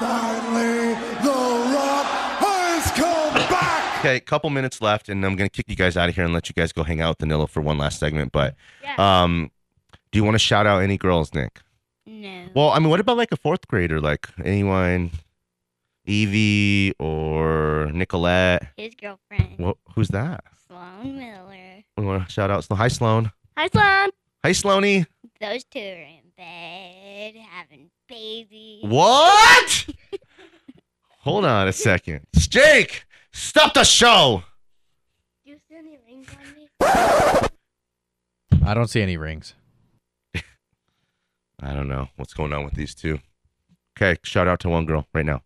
Finally, 0.00 0.94
The 1.22 1.74
Rock 1.74 2.06
has 2.40 2.90
come 2.92 3.34
back. 3.48 3.98
Okay, 4.00 4.16
a 4.16 4.20
couple 4.20 4.50
minutes 4.50 4.80
left, 4.80 5.08
and 5.08 5.24
I'm 5.24 5.36
gonna 5.36 5.48
kick 5.48 5.66
you 5.68 5.76
guys 5.76 5.96
out 5.96 6.08
of 6.08 6.16
here 6.16 6.24
and 6.24 6.32
let 6.34 6.48
you 6.48 6.52
guys 6.54 6.72
go 6.72 6.82
hang 6.82 7.00
out 7.00 7.10
with 7.10 7.18
Danilo 7.18 7.46
for 7.46 7.60
one 7.60 7.78
last 7.78 8.00
segment. 8.00 8.32
But 8.32 8.56
Yeah. 8.82 8.94
um, 9.22 9.50
do 10.10 10.18
you 10.18 10.24
want 10.24 10.34
to 10.34 10.40
shout 10.40 10.66
out 10.66 10.82
any 10.82 10.96
girls, 10.98 11.32
Nick? 11.32 11.60
No. 12.20 12.46
Well, 12.54 12.70
I 12.70 12.78
mean, 12.78 12.88
what 12.90 13.00
about 13.00 13.16
like 13.16 13.32
a 13.32 13.36
fourth 13.36 13.66
grader, 13.68 14.00
like 14.00 14.28
anyone, 14.44 15.10
Evie 16.04 16.92
or 16.98 17.90
Nicolette? 17.92 18.68
His 18.76 18.94
girlfriend, 18.94 19.58
What? 19.58 19.76
Who's 19.94 20.08
that? 20.08 20.42
Sloan 20.66 21.16
Miller. 21.16 21.84
We 21.96 22.04
want 22.04 22.26
to 22.26 22.32
shout 22.32 22.50
out. 22.50 22.64
So, 22.64 22.74
hi, 22.74 22.88
Sloan. 22.88 23.30
Hi, 23.56 23.68
Sloan. 23.68 24.10
Hi, 24.44 24.50
Sloanie. 24.50 25.06
Those 25.40 25.64
two 25.64 25.78
are 25.80 25.82
in 25.82 26.22
bed 26.36 27.34
having 27.50 27.90
babies. 28.08 28.84
What? 28.84 29.86
Hold 31.20 31.44
on 31.44 31.68
a 31.68 31.72
second, 31.72 32.26
Jake. 32.36 33.04
Stop 33.32 33.74
the 33.74 33.84
show. 33.84 34.42
Do 35.44 35.50
you 35.52 35.58
see 35.68 35.76
any 35.76 35.98
rings 36.06 36.28
on 36.30 36.54
me? 36.54 36.68
I 38.64 38.74
don't 38.74 38.88
see 38.88 39.02
any 39.02 39.16
rings. 39.16 39.54
I 41.60 41.74
don't 41.74 41.88
know 41.88 42.08
what's 42.16 42.34
going 42.34 42.52
on 42.52 42.64
with 42.64 42.74
these 42.74 42.94
two. 42.94 43.18
Okay, 43.96 44.18
shout 44.22 44.46
out 44.46 44.60
to 44.60 44.68
one 44.68 44.84
girl 44.86 45.06
right 45.12 45.26
now. 45.26 45.42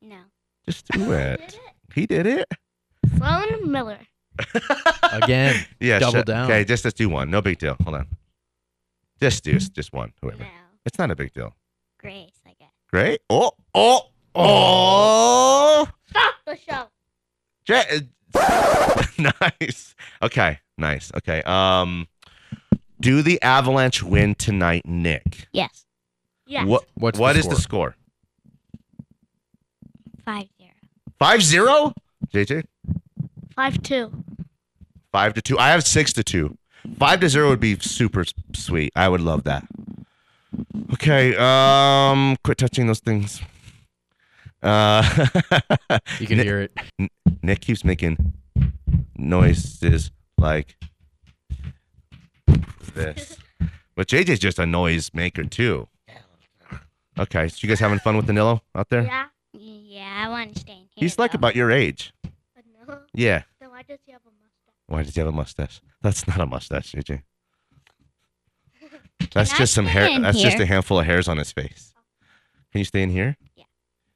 No. 0.00 0.18
Just 0.66 0.86
do 0.88 1.12
it. 1.12 1.58
He 1.94 2.06
did 2.06 2.26
it. 2.26 2.48
Sloan 3.16 3.70
Miller. 3.70 3.98
Again, 5.12 5.64
Yeah, 5.80 5.98
double 5.98 6.20
sh- 6.22 6.24
down. 6.24 6.44
Okay, 6.50 6.64
just 6.64 6.84
let's 6.84 6.96
do 6.96 7.08
one. 7.08 7.30
No 7.30 7.42
big 7.42 7.58
deal. 7.58 7.76
Hold 7.82 7.96
on. 7.96 8.06
Just 9.20 9.44
do 9.44 9.58
just 9.58 9.92
one. 9.92 10.12
Whoever. 10.22 10.38
No. 10.44 10.48
It's 10.86 10.98
not 10.98 11.10
a 11.10 11.16
big 11.16 11.32
deal. 11.32 11.54
Grace, 11.98 12.30
I 12.46 12.54
guess. 12.58 12.70
Great. 12.90 13.20
Oh, 13.30 13.52
oh, 13.74 14.06
oh. 14.34 15.86
Stop 16.08 16.34
the 16.46 16.56
show. 16.56 16.88
Ja- 17.68 19.32
nice. 19.60 19.94
Okay, 20.22 20.58
nice. 20.78 21.12
Okay. 21.16 21.42
Um, 21.42 22.06
do 23.02 23.20
the 23.20 23.42
Avalanche 23.42 24.02
win 24.02 24.34
tonight, 24.34 24.86
Nick? 24.86 25.48
Yes. 25.52 25.84
Yes. 26.46 26.66
What? 26.66 26.84
What's 26.94 27.18
what 27.18 27.34
the 27.34 27.40
is 27.40 27.48
the 27.48 27.56
score? 27.56 27.96
Five 30.24 30.48
zero. 30.58 30.70
Five 31.18 31.42
zero. 31.42 31.92
JJ. 32.32 32.64
Five 33.54 33.82
two. 33.82 34.12
Five 35.12 35.34
to 35.34 35.42
two. 35.42 35.58
I 35.58 35.70
have 35.70 35.84
six 35.84 36.12
to 36.14 36.24
two. 36.24 36.56
Five 36.98 37.20
to 37.20 37.28
zero 37.28 37.48
would 37.50 37.60
be 37.60 37.78
super 37.80 38.24
sweet. 38.54 38.92
I 38.96 39.08
would 39.08 39.20
love 39.20 39.44
that. 39.44 39.64
Okay. 40.94 41.34
Um. 41.36 42.36
Quit 42.44 42.58
touching 42.58 42.86
those 42.86 43.00
things. 43.00 43.40
Uh. 44.62 45.02
You 46.18 46.26
can 46.26 46.38
Nick, 46.38 46.46
hear 46.46 46.60
it. 46.60 47.10
Nick 47.42 47.60
keeps 47.60 47.84
making 47.84 48.32
noises 49.16 50.10
like 50.38 50.76
this. 52.94 53.38
But 53.94 54.08
JJ's 54.08 54.38
just 54.38 54.58
a 54.58 54.66
noise 54.66 55.10
maker 55.12 55.44
too. 55.44 55.88
Okay, 57.18 57.48
so 57.48 57.58
you 57.60 57.68
guys 57.68 57.78
having 57.78 57.98
fun 57.98 58.16
with 58.16 58.26
Danilo 58.26 58.62
out 58.74 58.88
there? 58.88 59.02
Yeah. 59.02 59.26
Yeah, 59.52 60.24
I 60.24 60.28
want 60.30 60.54
to 60.54 60.60
stay 60.60 60.72
in 60.72 60.78
here. 60.78 60.86
He's 60.96 61.18
like 61.18 61.32
though. 61.32 61.36
about 61.36 61.54
your 61.54 61.70
age. 61.70 62.14
But 62.22 62.64
no. 62.88 63.00
Yeah. 63.12 63.42
Then 63.60 63.70
why 63.70 63.82
does 63.82 63.98
he 64.06 64.12
have 64.12 64.22
a 64.22 64.30
mustache? 64.30 64.74
Why 64.86 65.02
does 65.02 65.14
he 65.14 65.20
have 65.20 65.28
a 65.28 65.32
mustache? 65.32 65.80
That's 66.00 66.26
not 66.26 66.40
a 66.40 66.46
mustache, 66.46 66.92
JJ. 66.92 67.22
That's 69.34 69.52
I 69.52 69.58
just 69.58 69.74
some 69.74 69.84
hair. 69.84 70.18
That's 70.20 70.40
just 70.40 70.58
a 70.58 70.64
handful 70.64 70.98
of 70.98 71.04
hairs 71.04 71.28
on 71.28 71.36
his 71.36 71.52
face. 71.52 71.92
Oh. 71.94 72.00
Can 72.72 72.78
you 72.78 72.84
stay 72.86 73.02
in 73.02 73.10
here? 73.10 73.36
Yeah. 73.54 73.64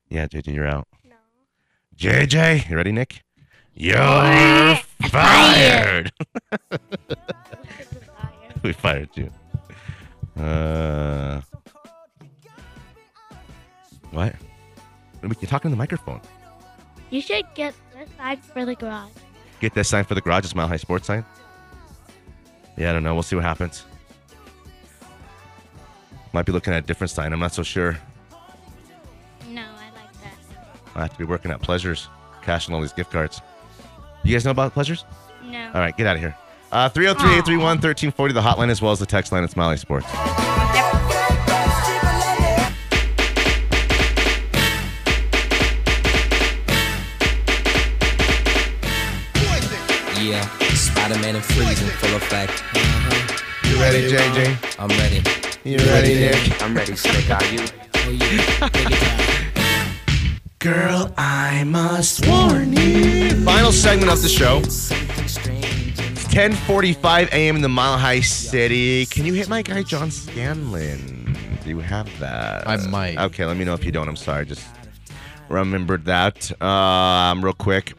Yeah, 0.08 0.26
JJ, 0.26 0.54
you're 0.54 0.66
out. 0.66 0.88
No. 1.04 1.16
JJ, 1.96 2.70
you 2.70 2.76
ready, 2.76 2.92
Nick? 2.92 3.22
You're 3.74 4.76
Fired. 5.10 6.12
we 8.62 8.72
fired 8.72 9.10
you. 9.14 9.30
Uh, 10.40 11.40
what? 14.10 14.34
You're 15.22 15.34
talking 15.48 15.70
to 15.70 15.74
the 15.74 15.76
microphone. 15.76 16.20
You 17.10 17.20
should 17.20 17.46
get 17.54 17.74
this 17.94 18.08
sign 18.16 18.36
for 18.38 18.64
the 18.64 18.74
garage. 18.74 19.10
Get 19.60 19.74
this 19.74 19.88
sign 19.88 20.04
for 20.04 20.14
the 20.14 20.20
garage, 20.20 20.52
a 20.52 20.56
Mile 20.56 20.68
High 20.68 20.76
Sports 20.76 21.06
sign. 21.06 21.24
Yeah, 22.76 22.90
I 22.90 22.92
don't 22.92 23.02
know. 23.02 23.14
We'll 23.14 23.22
see 23.22 23.36
what 23.36 23.44
happens. 23.44 23.84
Might 26.32 26.44
be 26.44 26.52
looking 26.52 26.74
at 26.74 26.84
a 26.84 26.86
different 26.86 27.10
sign. 27.10 27.32
I'm 27.32 27.40
not 27.40 27.54
so 27.54 27.62
sure. 27.62 27.96
No, 29.48 29.62
I 29.62 29.90
like 29.98 30.12
that. 30.22 30.34
I 30.94 31.02
have 31.02 31.12
to 31.12 31.18
be 31.18 31.24
working 31.24 31.50
at 31.50 31.62
Pleasures, 31.62 32.08
cashing 32.42 32.74
all 32.74 32.80
these 32.82 32.92
gift 32.92 33.10
cards. 33.10 33.40
You 34.22 34.32
guys 34.32 34.44
know 34.44 34.50
about 34.50 34.74
Pleasures? 34.74 35.04
No. 35.44 35.70
All 35.72 35.80
right, 35.80 35.96
get 35.96 36.06
out 36.06 36.16
of 36.16 36.22
here. 36.22 36.36
Uh, 36.72 36.88
303 36.88 37.30
831 37.38 37.62
1340, 37.78 38.34
the 38.34 38.40
hotline 38.40 38.70
as 38.70 38.82
well 38.82 38.92
as 38.92 38.98
the 38.98 39.06
text 39.06 39.32
line. 39.32 39.44
It's 39.44 39.56
Mile 39.56 39.68
High 39.68 39.76
Sports. 39.76 40.06
Yeah, 50.20 50.44
Spider 50.74 51.18
Man 51.20 51.36
and 51.36 51.44
Freeze 51.44 51.80
in 51.82 51.88
full 51.88 52.16
effect. 52.16 52.62
You 53.64 53.76
ready, 53.80 54.08
JJ? 54.10 54.76
I'm 54.78 54.88
ready. 54.88 55.22
You 55.68 55.78
ready, 55.78 56.14
Nick? 56.14 56.62
I'm 56.62 56.74
ready, 56.74 56.96
Slick. 56.96 57.30
Are 57.30 57.44
you? 57.44 57.60
Girl, 60.58 61.12
I 61.16 61.62
must 61.64 62.26
warn 62.26 62.72
you. 62.72 63.44
Final 63.44 63.72
segment 63.72 64.10
of 64.10 64.20
the 64.22 64.28
show. 64.28 64.62
It's 66.38 66.54
10:45 66.54 67.28
a.m. 67.32 67.56
in 67.56 67.62
the 67.62 67.68
Mile 67.70 67.96
High 67.96 68.20
City. 68.20 69.06
Can 69.06 69.24
you 69.24 69.32
hit 69.32 69.48
my 69.48 69.62
guy 69.62 69.82
John 69.82 70.10
Scanlon? 70.10 71.34
Do 71.64 71.70
you 71.70 71.78
have 71.78 72.06
that? 72.18 72.68
I 72.68 72.76
might. 72.88 73.16
Okay, 73.16 73.46
let 73.46 73.56
me 73.56 73.64
know 73.64 73.72
if 73.72 73.86
you 73.86 73.90
don't. 73.90 74.06
I'm 74.06 74.16
sorry. 74.16 74.44
Just 74.44 74.62
remembered 75.48 76.04
that. 76.04 76.60
Um, 76.60 77.42
real 77.42 77.54
quick. 77.54 77.94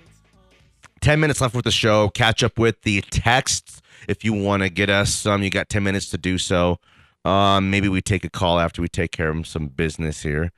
10 1.02 1.19
minutes 1.19 1.41
left 1.41 1.56
with 1.56 1.65
the 1.65 1.71
show. 1.71 2.10
Catch 2.10 2.43
up 2.43 2.60
with 2.60 2.80
the 2.84 3.02
texts 3.10 3.82
if 4.08 4.23
you 4.23 4.34
want 4.34 4.62
to 4.62 4.69
get 4.69 4.91
us 4.91 5.12
some. 5.12 5.41
You 5.41 5.50
got 5.50 5.67
10 5.67 5.84
minutes 5.84 6.08
to 6.12 6.19
do 6.19 6.38
so. 6.38 6.78
Um, 7.26 7.71
maybe 7.71 7.89
we 7.89 8.04
take 8.04 8.23
a 8.23 8.30
call 8.30 8.60
after 8.60 8.84
we 8.84 8.88
take 8.88 9.12
care 9.12 9.30
of 9.32 9.47
some 9.47 9.67
business 9.67 10.21
here. 10.21 10.52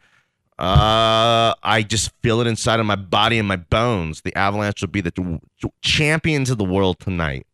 Uh, 0.58 1.56
I 1.64 1.86
just 1.88 2.12
feel 2.22 2.42
it 2.42 2.48
inside 2.48 2.82
of 2.82 2.86
my 2.86 2.98
body 2.98 3.40
and 3.40 3.48
my 3.48 3.56
bones. 3.56 4.20
The 4.20 4.36
Avalanche 4.36 4.82
will 4.82 4.90
be 4.90 5.00
the 5.00 5.40
champions 5.82 6.50
of 6.50 6.58
the 6.58 6.66
world 6.66 7.00
tonight. 7.00 7.46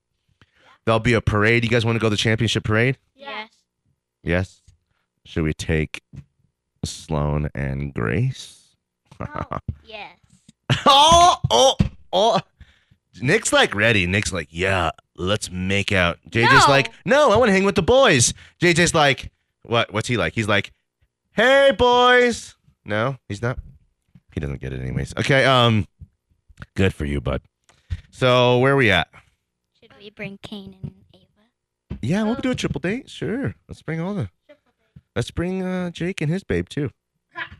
There'll 0.86 1.00
be 1.00 1.14
a 1.14 1.22
parade. 1.22 1.64
You 1.64 1.70
guys 1.70 1.86
want 1.86 1.96
to 1.96 2.00
go 2.00 2.08
to 2.08 2.12
the 2.12 2.18
championship 2.18 2.64
parade? 2.64 2.98
Yes. 3.16 3.50
Yes. 4.24 4.62
Should 5.26 5.44
we 5.44 5.54
take 5.54 6.02
Sloan 6.84 7.50
and 7.56 7.94
Grace? 7.94 8.62
Yes. 9.86 10.18
oh, 10.86 11.38
oh, 11.52 11.76
oh. 12.12 12.40
Nick's 13.22 13.54
like 13.54 13.74
ready. 13.76 14.08
Nick's 14.08 14.34
like, 14.34 14.48
yeah, 14.52 14.92
let's 15.16 15.50
make 15.52 15.92
out. 15.92 16.18
JJ's 16.30 16.68
No. 16.68 16.74
like, 16.74 16.92
no, 17.06 17.32
I 17.32 17.38
want 17.38 17.48
to 17.50 17.54
hang 17.54 17.64
with 17.64 17.76
the 17.76 17.82
boys. 17.84 18.34
JJ's 18.60 18.94
like, 18.94 19.32
what? 19.64 19.94
What's 19.94 20.08
he 20.10 20.18
like? 20.18 20.34
He's 20.34 20.48
like, 20.50 20.74
hey, 21.34 21.72
boys. 21.78 22.56
No, 22.84 23.16
he's 23.30 23.42
not. 23.42 23.58
He 24.34 24.40
doesn't 24.42 24.60
get 24.60 24.74
it 24.74 24.82
anyways. 24.82 25.14
Okay, 25.18 25.46
um, 25.46 25.88
good 26.76 26.94
for 26.94 27.06
you, 27.06 27.22
bud. 27.22 27.42
So 28.12 28.58
where 28.60 28.74
are 28.74 28.78
we 28.78 28.92
at? 28.92 29.08
Should 30.06 30.12
we 30.12 30.16
bring 30.18 30.38
Kane 30.44 30.76
and 30.84 30.92
Ava? 31.16 31.98
Yeah, 32.04 32.22
we'll 32.22 32.36
do 32.36 32.52
a 32.52 32.56
triple 32.56 32.80
date. 32.80 33.10
Sure. 33.10 33.56
Let's 33.68 33.82
bring 33.82 34.00
all 34.00 34.14
the. 34.14 34.30
Let's 35.16 35.32
bring 35.32 35.64
uh, 35.64 35.90
Jake 35.90 36.22
and 36.22 36.30
his 36.30 36.44
babe 36.44 36.70
too. 36.70 36.92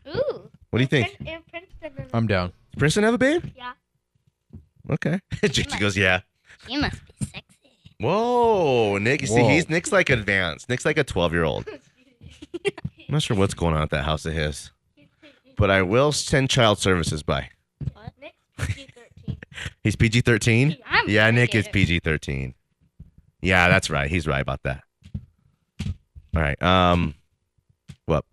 Ooh. 0.06 0.48
What 0.70 0.78
do 0.78 0.80
you 0.80 0.86
think? 0.86 1.16
And 1.26 1.44
Princeton 1.48 2.04
is- 2.04 2.10
I'm 2.14 2.28
down. 2.28 2.50
Does 2.50 2.78
Princeton 2.78 3.02
have 3.02 3.14
a 3.14 3.18
babe? 3.18 3.50
Yeah. 3.56 3.72
Okay. 4.88 5.18
JJ 5.42 5.80
goes, 5.80 5.96
yeah. 5.96 6.20
She 6.68 6.76
must 6.76 7.00
be 7.18 7.26
sexy. 7.26 7.70
Whoa, 7.98 8.96
Nick. 8.98 9.22
You 9.22 9.26
see, 9.26 9.42
he's 9.42 9.68
Nick's 9.68 9.90
like 9.90 10.08
advanced. 10.10 10.68
Nick's 10.68 10.84
like 10.84 10.98
a 10.98 11.04
12 11.04 11.32
year 11.32 11.42
old. 11.42 11.66
I'm 12.64 12.72
not 13.08 13.22
sure 13.22 13.36
what's 13.36 13.54
going 13.54 13.74
on 13.74 13.82
at 13.82 13.90
that 13.90 14.04
house 14.04 14.24
of 14.24 14.34
his, 14.34 14.70
but 15.56 15.68
I 15.68 15.82
will 15.82 16.12
send 16.12 16.48
child 16.48 16.78
services 16.78 17.24
by. 17.24 17.50
What? 17.92 18.12
Nick's 18.20 18.36
PG-13. 18.76 19.36
He's 19.82 19.96
PG 19.96 20.20
13? 20.20 20.76
I'm 21.06 21.10
Yeah, 21.14 21.30
Nick 21.30 21.54
is. 21.54 21.68
PG 21.68 22.00
13. 22.00 22.54
Yeah, 23.42 23.68
that's 23.68 23.90
right. 23.90 24.10
He's 24.10 24.26
right 24.26 24.40
about 24.40 24.62
that. 24.64 24.82
All 26.34 26.42
right. 26.42 26.60
Um, 26.62 27.14
what? 28.06 28.24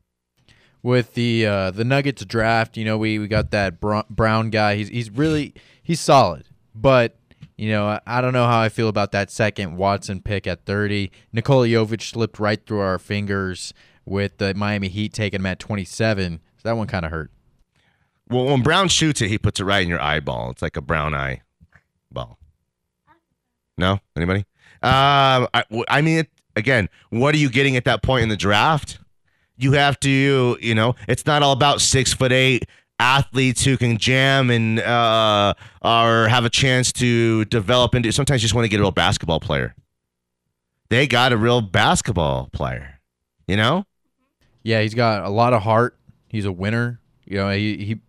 with 0.84 1.14
the 1.14 1.46
uh, 1.46 1.72
the 1.72 1.86
Nuggets 1.86 2.24
draft, 2.26 2.78
you 2.78 2.86
know, 2.86 2.98
we, 2.98 3.18
we 3.18 3.28
got 3.28 3.52
that 3.52 3.80
Brown 3.80 4.50
guy. 4.50 4.76
He's 4.76 4.90
he's 4.90 5.10
really 5.10 5.54
he's 5.82 6.02
solid, 6.02 6.46
but 6.76 7.18
you 7.58 7.70
know, 7.70 7.88
I, 7.88 8.02
I 8.06 8.22
don't 8.22 8.34
know 8.34 8.46
how 8.46 8.60
I 8.60 8.70
feel 8.70 8.90
about 8.90 9.12
that 9.14 9.32
second 9.32 9.78
Watson 9.78 10.22
pick 10.22 10.46
at 10.46 10.66
30. 10.66 11.12
Nikola 11.32 11.68
Jovic 11.68 12.02
slipped 12.02 12.40
right 12.40 12.64
through 12.66 12.80
our 12.80 13.00
fingers 13.00 13.74
with 14.06 14.38
the 14.38 14.54
Miami 14.54 14.90
Heat 14.90 15.14
taking 15.14 15.40
him 15.40 15.46
at 15.46 15.60
27. 15.60 16.42
So 16.58 16.62
that 16.64 16.76
one 16.76 16.88
kind 16.88 17.06
of 17.06 17.12
hurt. 17.12 17.32
Well, 18.30 18.46
when 18.46 18.64
Brown 18.64 18.88
shoots 18.90 19.22
it, 19.22 19.28
he 19.28 19.38
puts 19.38 19.60
it 19.60 19.66
right 19.66 19.84
in 19.84 19.90
your 19.90 20.02
eyeball. 20.02 20.50
It's 20.50 20.62
like 20.62 20.76
a 20.76 20.82
brown 20.82 21.14
eye 21.14 21.42
ball. 22.12 22.40
No? 23.78 24.00
Anybody? 24.16 24.40
Um, 24.82 25.48
I, 25.54 25.64
I 25.88 26.02
mean, 26.02 26.20
it, 26.20 26.30
again, 26.56 26.90
what 27.10 27.34
are 27.34 27.38
you 27.38 27.50
getting 27.50 27.78
at 27.78 27.86
that 27.86 28.04
point 28.04 28.24
in 28.24 28.30
the 28.30 28.38
draft? 28.38 29.00
You 29.58 29.74
have 29.74 30.00
to, 30.02 30.58
you 30.62 30.76
know, 30.76 30.96
it's 31.08 31.26
not 31.26 31.44
all 31.44 31.54
about 31.54 31.80
six 31.82 32.14
foot 32.14 32.32
eight 32.32 32.66
athletes 33.00 33.64
who 33.64 33.78
can 33.78 33.98
jam 33.98 34.50
and 34.50 34.80
uh, 34.80 35.54
or 35.82 36.28
have 36.28 36.46
a 36.46 36.50
chance 36.50 36.92
to 36.94 37.46
develop 37.46 37.96
into. 37.96 38.12
Sometimes 38.12 38.42
you 38.42 38.46
just 38.46 38.56
want 38.56 38.66
to 38.66 38.70
get 38.70 38.80
a 38.80 38.84
real 38.84 38.92
basketball 38.92 39.40
player. 39.40 39.76
They 40.90 41.08
got 41.08 41.34
a 41.34 41.38
real 41.38 41.62
basketball 41.62 42.50
player, 42.52 43.00
you 43.48 43.58
know. 43.58 43.86
Yeah, 44.64 44.82
he's 44.82 44.94
got 44.94 45.24
a 45.24 45.30
lot 45.30 45.54
of 45.54 45.64
heart. 45.64 45.98
He's 46.30 46.46
a 46.46 46.52
winner. 46.52 47.00
You 47.26 47.38
know, 47.38 47.50
he 47.52 47.78
he. 47.78 48.00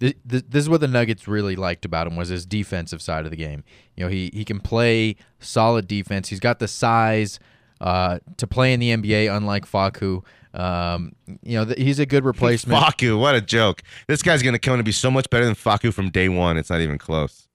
This, 0.00 0.14
this 0.24 0.62
is 0.64 0.68
what 0.68 0.80
the 0.80 0.88
Nuggets 0.88 1.28
really 1.28 1.56
liked 1.56 1.84
about 1.84 2.06
him 2.06 2.16
was 2.16 2.30
his 2.30 2.46
defensive 2.46 3.02
side 3.02 3.26
of 3.26 3.30
the 3.30 3.36
game. 3.36 3.62
You 3.96 4.04
know, 4.04 4.10
he 4.10 4.30
he 4.32 4.44
can 4.44 4.58
play 4.58 5.16
solid 5.38 5.86
defense. 5.86 6.28
He's 6.30 6.40
got 6.40 6.58
the 6.58 6.68
size 6.68 7.38
uh, 7.82 8.18
to 8.38 8.46
play 8.46 8.72
in 8.72 8.80
the 8.80 8.90
NBA, 8.90 9.34
unlike 9.34 9.66
Facu. 9.66 10.24
Um, 10.54 11.12
you 11.42 11.58
know, 11.58 11.66
th- 11.66 11.78
he's 11.78 11.98
a 11.98 12.06
good 12.06 12.24
replacement. 12.24 12.78
Facu, 12.82 13.18
what 13.20 13.34
a 13.34 13.42
joke! 13.42 13.82
This 14.08 14.22
guy's 14.22 14.42
gonna 14.42 14.58
come 14.58 14.78
to 14.78 14.82
be 14.82 14.90
so 14.92 15.10
much 15.10 15.28
better 15.28 15.44
than 15.44 15.54
Facu 15.54 15.92
from 15.92 16.10
day 16.10 16.30
one. 16.30 16.56
It's 16.56 16.70
not 16.70 16.80
even 16.80 16.96
close. 16.98 17.46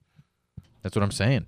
That's 0.84 0.96
what 0.96 1.02
I'm 1.02 1.12
saying. 1.12 1.48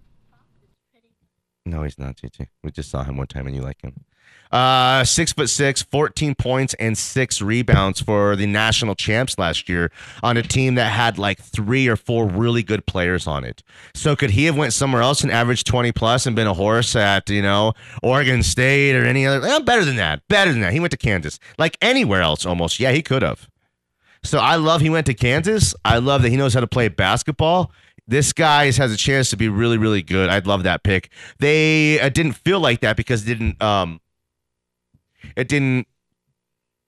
No, 1.68 1.84
he's 1.84 2.00
not, 2.00 2.16
JJ. 2.16 2.48
We 2.64 2.72
just 2.72 2.90
saw 2.90 3.04
him 3.04 3.18
one 3.18 3.28
time 3.28 3.46
and 3.46 3.56
you 3.56 3.62
like 3.62 3.82
him. 3.82 4.06
Uh, 4.50 5.04
six 5.04 5.34
foot 5.34 5.50
six, 5.50 5.82
14 5.84 6.34
points 6.34 6.74
and 6.76 6.98
six 6.98 7.42
rebounds 7.42 8.00
for 8.00 8.38
the 8.38 8.46
national 8.46 8.96
champs 8.96 9.38
last 9.38 9.68
year 9.68 9.92
on 10.24 10.38
a 10.38 10.42
team 10.42 10.76
that 10.76 10.90
had 10.94 11.18
like 11.18 11.42
three 11.42 11.88
or 11.90 11.98
four 11.98 12.26
really 12.26 12.64
good 12.64 12.86
players 12.86 13.28
on 13.28 13.44
it. 13.44 13.62
So 13.94 14.16
could 14.16 14.32
he 14.32 14.46
have 14.46 14.56
went 14.56 14.72
somewhere 14.72 15.02
else 15.02 15.22
and 15.22 15.32
averaged 15.32 15.68
20 15.68 15.92
plus 15.92 16.26
and 16.26 16.34
been 16.34 16.48
a 16.48 16.54
horse 16.54 16.96
at, 16.96 17.30
you 17.30 17.42
know, 17.42 17.74
Oregon 18.02 18.42
State 18.42 18.96
or 18.96 19.04
any 19.04 19.26
other? 19.26 19.46
Eh, 19.46 19.60
better 19.60 19.84
than 19.84 19.98
that. 19.98 20.26
Better 20.30 20.54
than 20.54 20.62
that. 20.62 20.72
He 20.72 20.80
went 20.80 20.92
to 20.92 20.98
Kansas. 20.98 21.40
Like 21.58 21.78
anywhere 21.82 22.22
else 22.22 22.46
almost. 22.46 22.80
Yeah, 22.80 22.92
he 22.92 23.02
could 23.02 23.24
have. 23.24 23.50
So 24.24 24.40
I 24.40 24.56
love 24.56 24.80
he 24.80 24.90
went 24.90 25.06
to 25.08 25.14
Kansas. 25.14 25.76
I 25.84 25.98
love 25.98 26.22
that 26.22 26.30
he 26.30 26.38
knows 26.38 26.54
how 26.54 26.62
to 26.62 26.68
play 26.68 26.88
basketball. 26.88 27.72
This 28.08 28.32
guy 28.32 28.66
has 28.66 28.92
a 28.92 28.98
chance 28.98 29.30
to 29.32 29.38
be 29.38 29.50
really, 29.50 29.78
really 29.78 30.02
good. 30.02 30.30
I'd 30.30 30.48
love 30.48 30.64
that 30.64 30.84
pick. 30.84 31.10
They 31.40 32.00
uh, 32.00 32.10
didn't 32.10 32.34
feel 32.34 32.60
like 32.60 32.80
that 32.82 32.96
because 32.96 33.24
it 33.24 33.26
didn't. 33.26 33.62
Um, 33.62 34.00
it 35.36 35.48
didn't 35.50 35.88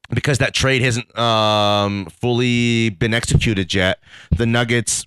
because 0.09 0.37
that 0.39 0.53
trade 0.53 0.81
hasn't 0.81 1.17
um, 1.17 2.05
fully 2.05 2.89
been 2.89 3.13
executed 3.13 3.73
yet. 3.73 3.99
The 4.35 4.45
Nuggets 4.45 5.05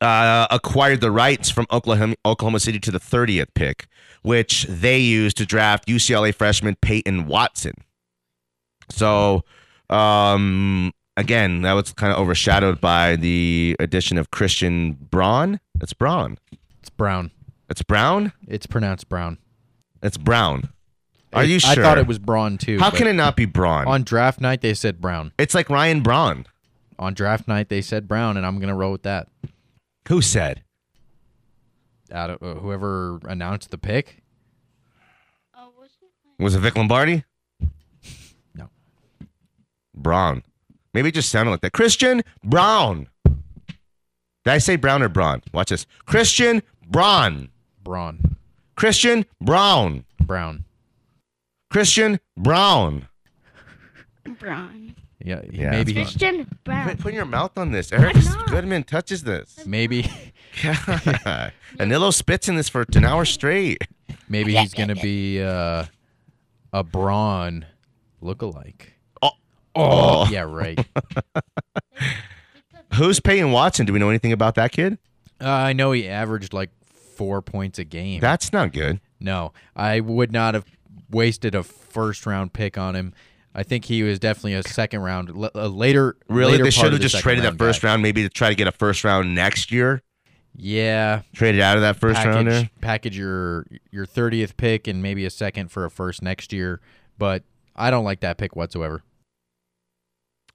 uh, 0.00 0.46
acquired 0.50 1.00
the 1.00 1.10
rights 1.10 1.50
from 1.50 1.66
Oklahoma, 1.70 2.16
Oklahoma 2.24 2.60
City 2.60 2.80
to 2.80 2.90
the 2.90 2.98
30th 2.98 3.48
pick, 3.54 3.86
which 4.22 4.64
they 4.64 4.98
used 4.98 5.36
to 5.36 5.46
draft 5.46 5.86
UCLA 5.86 6.34
freshman 6.34 6.76
Peyton 6.80 7.26
Watson. 7.26 7.74
So, 8.90 9.44
um, 9.90 10.92
again, 11.16 11.62
that 11.62 11.72
was 11.72 11.92
kind 11.92 12.12
of 12.12 12.18
overshadowed 12.18 12.80
by 12.80 13.16
the 13.16 13.76
addition 13.80 14.18
of 14.18 14.30
Christian 14.30 14.92
Braun. 14.92 15.60
It's 15.80 15.92
Braun. 15.92 16.38
It's 16.80 16.90
Brown. 16.90 17.30
It's 17.68 17.82
Brown. 17.82 18.32
It's 18.46 18.66
pronounced 18.66 19.08
Brown. 19.08 19.38
It's 20.02 20.16
Brown. 20.16 20.70
Are 21.32 21.44
you 21.44 21.58
sure? 21.58 21.72
I 21.72 21.74
thought 21.74 21.98
it 21.98 22.06
was 22.06 22.18
Braun 22.18 22.58
too. 22.58 22.78
How 22.78 22.90
can 22.90 23.06
it 23.06 23.12
not 23.12 23.36
be 23.36 23.44
Braun? 23.44 23.86
On 23.86 24.02
draft 24.02 24.40
night, 24.40 24.60
they 24.60 24.74
said 24.74 25.00
Brown. 25.00 25.32
It's 25.38 25.54
like 25.54 25.68
Ryan 25.68 26.00
Braun. 26.02 26.46
On 26.98 27.12
draft 27.12 27.46
night, 27.46 27.68
they 27.68 27.82
said 27.82 28.08
Brown, 28.08 28.36
and 28.36 28.46
I'm 28.46 28.58
gonna 28.58 28.74
roll 28.76 28.92
with 28.92 29.02
that. 29.02 29.28
Who 30.08 30.22
said? 30.22 30.62
Out 32.12 32.30
of, 32.30 32.42
uh, 32.42 32.60
whoever 32.60 33.18
announced 33.24 33.70
the 33.70 33.78
pick. 33.78 34.22
Was 36.38 36.54
it 36.54 36.60
Vic 36.60 36.76
Lombardi? 36.76 37.24
No. 38.54 38.68
Braun. 39.94 40.42
Maybe 40.96 41.10
it 41.10 41.14
just 41.14 41.28
sounded 41.28 41.50
like 41.50 41.60
that. 41.60 41.74
Christian 41.74 42.22
Brown. 42.42 43.08
Did 43.26 43.36
I 44.46 44.56
say 44.56 44.76
Brown 44.76 45.02
or 45.02 45.10
Braun? 45.10 45.42
Watch 45.52 45.68
this. 45.68 45.84
Christian 46.06 46.62
Braun. 46.88 47.50
Braun. 47.84 48.36
Christian 48.76 49.26
Brown. 49.38 50.06
Brown. 50.22 50.64
Christian 51.68 52.18
Brown. 52.34 53.08
Braun. 54.38 54.94
Yeah, 55.22 55.42
Yeah, 55.52 55.72
maybe 55.72 55.92
Christian 55.92 56.48
Brown. 56.64 56.88
Put, 56.88 57.00
putting 57.00 57.16
your 57.16 57.26
mouth 57.26 57.58
on 57.58 57.72
this. 57.72 57.92
Eric 57.92 58.16
Goodman 58.46 58.84
touches 58.84 59.22
this. 59.22 59.66
maybe 59.66 60.10
God. 60.62 61.52
Anillo 61.76 62.10
spits 62.10 62.48
in 62.48 62.56
this 62.56 62.70
for 62.70 62.86
an 62.94 63.04
hour 63.04 63.26
straight. 63.26 63.86
maybe 64.30 64.56
he's 64.56 64.72
gonna 64.72 64.94
be 64.94 65.42
uh, 65.42 65.84
a 66.72 66.82
Braun 66.82 67.66
lookalike. 68.22 68.92
Oh. 69.76 70.28
Yeah, 70.30 70.42
right. 70.42 70.78
Who's 72.94 73.20
Peyton 73.20 73.52
Watson? 73.52 73.86
Do 73.86 73.92
we 73.92 73.98
know 73.98 74.08
anything 74.08 74.32
about 74.32 74.54
that 74.54 74.72
kid? 74.72 74.98
Uh, 75.40 75.48
I 75.50 75.72
know 75.72 75.92
he 75.92 76.08
averaged 76.08 76.52
like 76.52 76.70
four 77.14 77.42
points 77.42 77.78
a 77.78 77.84
game. 77.84 78.20
That's 78.20 78.52
not 78.52 78.72
good. 78.72 79.00
No, 79.20 79.52
I 79.74 80.00
would 80.00 80.32
not 80.32 80.54
have 80.54 80.64
wasted 81.10 81.54
a 81.54 81.62
first 81.62 82.26
round 82.26 82.52
pick 82.52 82.78
on 82.78 82.94
him. 82.94 83.12
I 83.54 83.62
think 83.62 83.86
he 83.86 84.02
was 84.02 84.18
definitely 84.18 84.54
a 84.54 84.62
second 84.62 85.00
round, 85.00 85.30
l- 85.30 85.50
a 85.54 85.68
later. 85.68 86.16
Really? 86.28 86.52
later 86.52 86.64
They 86.64 86.70
should 86.70 86.84
have 86.84 86.92
the 86.92 86.98
just 86.98 87.18
traded 87.20 87.44
that 87.44 87.58
first 87.58 87.82
guy. 87.82 87.88
round, 87.88 88.02
maybe 88.02 88.22
to 88.22 88.28
try 88.28 88.48
to 88.50 88.54
get 88.54 88.68
a 88.68 88.72
first 88.72 89.02
round 89.04 89.34
next 89.34 89.72
year. 89.72 90.02
Yeah, 90.58 91.22
Traded 91.34 91.60
out 91.60 91.76
of 91.76 91.82
that 91.82 91.96
first 91.96 92.16
package, 92.16 92.34
rounder. 92.34 92.70
package 92.80 93.18
your 93.18 93.66
your 93.90 94.06
thirtieth 94.06 94.56
pick 94.56 94.86
and 94.86 95.02
maybe 95.02 95.26
a 95.26 95.30
second 95.30 95.70
for 95.70 95.84
a 95.84 95.90
first 95.90 96.22
next 96.22 96.50
year. 96.52 96.80
But 97.18 97.42
I 97.74 97.90
don't 97.90 98.04
like 98.06 98.20
that 98.20 98.38
pick 98.38 98.56
whatsoever. 98.56 99.02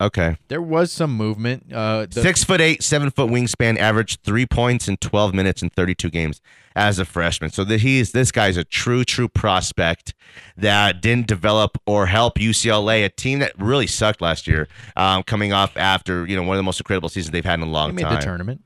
Okay. 0.01 0.37
There 0.47 0.61
was 0.61 0.91
some 0.91 1.15
movement. 1.15 1.71
Uh, 1.71 2.07
the, 2.09 2.21
Six 2.23 2.43
foot 2.43 2.59
eight, 2.59 2.81
seven 2.81 3.11
foot 3.11 3.29
wingspan, 3.29 3.77
averaged 3.77 4.23
three 4.23 4.47
points 4.47 4.87
in 4.87 4.97
12 4.97 5.33
minutes 5.33 5.61
in 5.61 5.69
32 5.69 6.09
games 6.09 6.41
as 6.75 6.97
a 6.97 7.05
freshman. 7.05 7.51
So 7.51 7.63
that 7.65 7.81
he's 7.81 8.11
this 8.11 8.31
guy's 8.31 8.57
a 8.57 8.63
true, 8.63 9.03
true 9.03 9.27
prospect 9.27 10.15
that 10.57 11.01
didn't 11.01 11.27
develop 11.27 11.77
or 11.85 12.07
help 12.07 12.39
UCLA, 12.39 13.05
a 13.05 13.09
team 13.09 13.39
that 13.39 13.53
really 13.59 13.85
sucked 13.85 14.21
last 14.21 14.47
year, 14.47 14.67
um, 14.95 15.21
coming 15.21 15.53
off 15.53 15.77
after 15.77 16.25
you 16.25 16.35
know 16.35 16.43
one 16.43 16.55
of 16.55 16.59
the 16.59 16.63
most 16.63 16.79
incredible 16.79 17.09
seasons 17.09 17.31
they've 17.31 17.45
had 17.45 17.59
in 17.59 17.67
a 17.67 17.71
long 17.71 17.93
made 17.93 18.01
time. 18.01 18.15
the 18.15 18.21
tournament. 18.21 18.63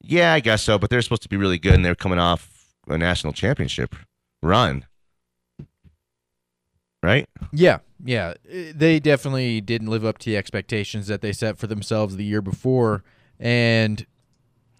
Yeah, 0.00 0.32
I 0.32 0.40
guess 0.40 0.62
so. 0.62 0.78
But 0.78 0.88
they're 0.88 1.02
supposed 1.02 1.22
to 1.22 1.28
be 1.28 1.36
really 1.36 1.58
good, 1.58 1.74
and 1.74 1.84
they're 1.84 1.94
coming 1.94 2.18
off 2.18 2.48
a 2.88 2.96
national 2.96 3.34
championship 3.34 3.94
run, 4.42 4.86
right? 7.02 7.28
Yeah, 7.52 7.78
yeah. 8.04 8.34
They 8.44 9.00
definitely 9.00 9.60
didn't 9.60 9.88
live 9.88 10.04
up 10.04 10.18
to 10.18 10.30
the 10.30 10.36
expectations 10.36 11.06
that 11.06 11.20
they 11.20 11.32
set 11.32 11.58
for 11.58 11.66
themselves 11.66 12.16
the 12.16 12.24
year 12.24 12.42
before, 12.42 13.02
and 13.38 14.06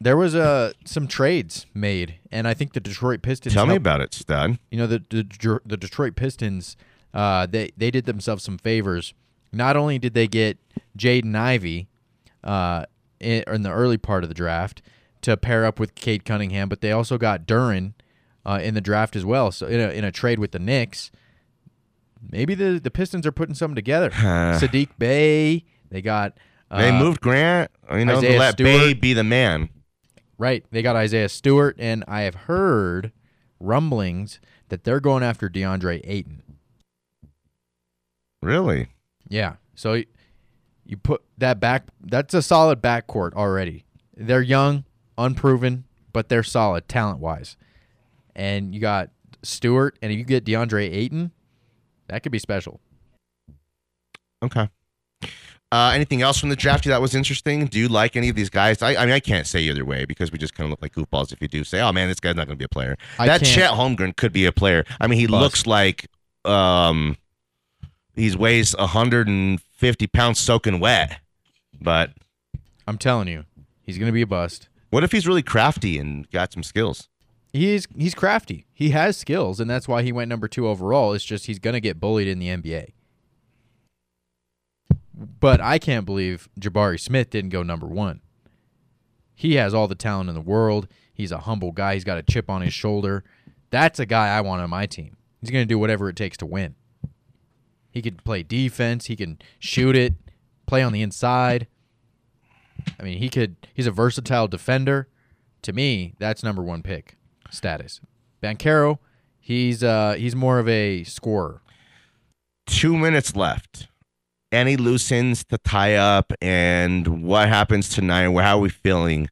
there 0.01 0.16
was 0.16 0.35
uh, 0.35 0.73
some 0.85 1.07
trades 1.07 1.66
made, 1.75 2.16
and 2.31 2.49
I 2.49 2.55
think 2.55 2.73
the 2.73 2.81
Detroit 2.81 3.23
Pistons. 3.23 3.55
Tell 3.55 3.66
me 3.66 3.77
about 3.77 4.01
it, 4.01 4.14
stud. 4.14 4.59
You 4.70 4.79
know 4.79 4.87
the 4.87 5.03
the, 5.11 5.61
the 5.64 5.77
Detroit 5.77 6.16
Pistons. 6.16 6.77
Uh, 7.14 7.47
they 7.47 7.73
they 7.77 7.91
did 7.91 8.07
themselves 8.07 8.43
some 8.43 8.59
favors. 8.59 9.14
Not 9.53 9.77
only 9.77 9.99
did 9.99 10.14
they 10.14 10.27
get 10.29 10.59
Jaden 10.97 11.37
Ivey, 11.37 11.89
uh, 12.43 12.87
in, 13.20 13.45
in 13.47 13.62
the 13.62 13.70
early 13.70 13.99
part 13.99 14.25
of 14.25 14.29
the 14.29 14.35
draft 14.35 14.83
to 15.23 15.37
pair 15.37 15.64
up 15.64 15.79
with 15.79 15.95
Cade 15.95 16.25
Cunningham, 16.25 16.68
but 16.68 16.81
they 16.81 16.91
also 16.93 17.16
got 17.16 17.47
Duren 17.47 17.95
uh, 18.45 18.61
in 18.62 18.75
the 18.75 18.81
draft 18.81 19.14
as 19.14 19.25
well. 19.25 19.53
So 19.53 19.66
in 19.66 19.81
a 19.81 19.91
in 19.91 20.05
a 20.05 20.12
trade 20.12 20.39
with 20.39 20.53
the 20.53 20.59
Knicks, 20.59 21.11
maybe 22.31 22.55
the 22.55 22.81
the 22.83 22.91
Pistons 22.91 23.27
are 23.27 23.33
putting 23.33 23.55
something 23.55 23.75
together. 23.75 24.11
Saddiq 24.11 24.89
Bey, 24.99 25.64
they 25.91 26.03
got. 26.03 26.39
Uh, 26.70 26.81
they 26.81 26.93
moved 26.93 27.20
Grant, 27.20 27.70
you 27.93 28.05
know, 28.05 28.20
to 28.20 28.27
Isaiah 28.27 28.39
let 28.39 28.57
Bey 28.57 28.95
be 28.95 29.12
the 29.12 29.25
man. 29.25 29.68
Right. 30.39 30.64
They 30.70 30.83
got 30.83 30.97
Isaiah 30.97 31.29
Stewart, 31.29 31.77
and 31.79 32.03
I 32.09 32.23
have 32.23 32.35
heard 32.35 33.12
rumblings 33.61 34.41
that 34.70 34.85
they're 34.85 35.01
going 35.01 35.23
after 35.23 35.49
DeAndre 35.49 36.01
Ayton. 36.05 36.43
Really? 38.41 38.89
Yeah. 39.29 39.57
So 39.75 40.03
you 40.85 40.97
put 40.97 41.23
that 41.39 41.61
back. 41.61 41.85
That's 42.01 42.35
a 42.35 42.43
solid 42.43 42.83
backcourt 42.83 43.35
already. 43.35 43.85
They're 44.16 44.43
young, 44.43 44.85
unproven, 45.16 45.85
but 46.12 46.29
they're 46.29 46.43
solid 46.43 46.89
talent 46.89 47.20
wise. 47.20 47.57
And 48.35 48.75
you 48.75 48.81
got 48.81 49.11
Stewart, 49.43 49.99
and 50.03 50.11
if 50.11 50.18
you 50.18 50.25
get 50.25 50.45
DeAndre 50.45 50.93
Ayton, 50.93 51.33
that 52.12 52.22
could 52.22 52.32
be 52.32 52.38
special. 52.38 52.80
Okay. 54.42 54.68
Uh, 55.70 55.92
anything 55.94 56.20
else 56.20 56.38
from 56.38 56.50
the 56.50 56.56
draft 56.56 56.84
that 56.84 57.00
was 57.00 57.14
interesting? 57.14 57.64
Do 57.66 57.78
you 57.78 57.88
like 57.88 58.14
any 58.16 58.28
of 58.28 58.36
these 58.36 58.50
guys? 58.50 58.82
I, 58.82 58.94
I 58.94 59.06
mean, 59.06 59.14
I 59.14 59.20
can't 59.20 59.46
say 59.46 59.60
either 59.62 59.84
way 59.86 60.04
because 60.04 60.30
we 60.30 60.36
just 60.36 60.54
kind 60.54 60.66
of 60.66 60.70
look 60.70 60.82
like 60.82 60.92
goofballs 60.94 61.32
if 61.32 61.40
you 61.40 61.48
do 61.48 61.64
say, 61.64 61.80
"Oh 61.80 61.92
man, 61.92 62.08
this 62.08 62.20
guy's 62.20 62.34
not 62.36 62.46
going 62.46 62.56
to 62.56 62.60
be 62.60 62.64
a 62.66 62.68
player." 62.68 62.96
I 63.18 63.26
that 63.26 63.40
can't- 63.40 63.52
Chet 63.54 63.70
Holmgren 63.70 64.14
could 64.14 64.32
be 64.34 64.44
a 64.44 64.52
player. 64.52 64.84
I 65.00 65.06
mean, 65.06 65.18
he 65.18 65.26
Bust. 65.26 65.40
looks 65.42 65.66
like 65.66 66.08
um, 66.44 67.16
he 68.14 68.34
weighs 68.36 68.76
150 68.76 70.06
pounds 70.08 70.38
soaking 70.38 70.78
wet. 70.78 71.18
But 71.80 72.10
I'm 72.86 72.98
telling 72.98 73.28
you, 73.28 73.44
he's 73.82 73.96
going 73.96 74.08
to 74.08 74.12
be 74.12 74.22
a 74.22 74.26
bust. 74.26 74.68
what 74.90 75.02
if 75.04 75.12
he's 75.12 75.26
really 75.26 75.42
crafty 75.42 75.98
and 75.98 76.30
got 76.30 76.52
some 76.52 76.62
skills? 76.62 77.08
He's 77.53 77.86
he's 77.96 78.14
crafty. 78.14 78.66
He 78.72 78.90
has 78.90 79.16
skills, 79.16 79.61
and 79.61 79.68
that's 79.68 79.86
why 79.86 80.03
he 80.03 80.11
went 80.11 80.30
number 80.30 80.48
two 80.48 80.66
overall. 80.66 81.12
It's 81.12 81.24
just 81.24 81.46
he's 81.46 81.59
to 81.59 81.80
get 81.80 82.00
bullied 82.00 82.28
in 82.28 82.38
the 82.38 82.48
NBA. 82.48 82.92
But 85.14 85.61
I 85.61 85.78
can't 85.78 86.07
believe 86.07 86.48
Jabari 86.59 86.98
Smith 86.98 87.28
didn't 87.30 87.50
go 87.50 87.62
number 87.62 87.86
one. 87.86 88.22
He 89.34 89.57
has 89.57 89.74
all 89.74 89.86
the 89.86 89.94
talent 89.94 90.30
in 90.30 90.34
the 90.34 90.40
world. 90.40 90.88
He's 91.12 91.30
a 91.30 91.40
humble 91.40 91.72
guy. 91.72 91.94
He's 91.94 92.05
got 92.05 92.18
a 92.18 92.22
chip 92.22 92.48
on 92.48 92.62
his 92.62 92.72
shoulder. 92.72 93.22
That's 93.70 93.98
a 93.98 94.07
guy 94.07 94.28
I 94.28 94.40
want 94.40 94.62
on 94.62 94.70
my 94.70 94.86
team. 94.86 95.16
He's 95.40 95.50
to 95.50 95.64
do 95.66 95.78
whatever 95.78 96.09
it 96.09 96.16
takes 96.16 96.38
to 96.38 96.46
win. 96.46 96.74
He 97.90 98.00
could 98.00 98.24
play 98.24 98.42
defense. 98.42 99.07
He 99.07 99.16
can 99.16 99.38
shoot 99.59 99.94
it, 99.94 100.14
play 100.66 100.82
on 100.82 100.92
the 100.92 101.03
inside. 101.03 101.66
I 102.98 103.03
mean, 103.03 103.18
he 103.18 103.28
could. 103.28 103.57
He's 103.74 103.86
a 103.86 103.90
versatile 103.90 104.48
defender. 104.48 105.09
To 105.62 105.72
me, 105.72 106.14
that's 106.18 106.42
number 106.42 106.62
one 106.62 106.82
pick 106.82 107.16
status. 107.53 108.00
Banchero, 108.42 108.98
he's 109.38 109.82
uh 109.84 110.14
he's 110.14 110.34
more 110.34 110.59
of 110.59 110.68
a 110.68 111.05
scorer. 111.05 111.61
Two 112.66 112.96
minutes 112.96 113.36
left. 113.36 113.88
Any 114.50 114.76
loose 114.76 115.11
ends 115.11 115.44
to 115.44 115.57
tie 115.59 115.94
up, 115.94 116.32
and 116.42 117.22
what 117.22 117.48
happens 117.48 117.88
tonight? 117.88 118.24
How 118.42 118.59
are 118.59 118.61
we 118.61 118.68
feeling 118.68 119.28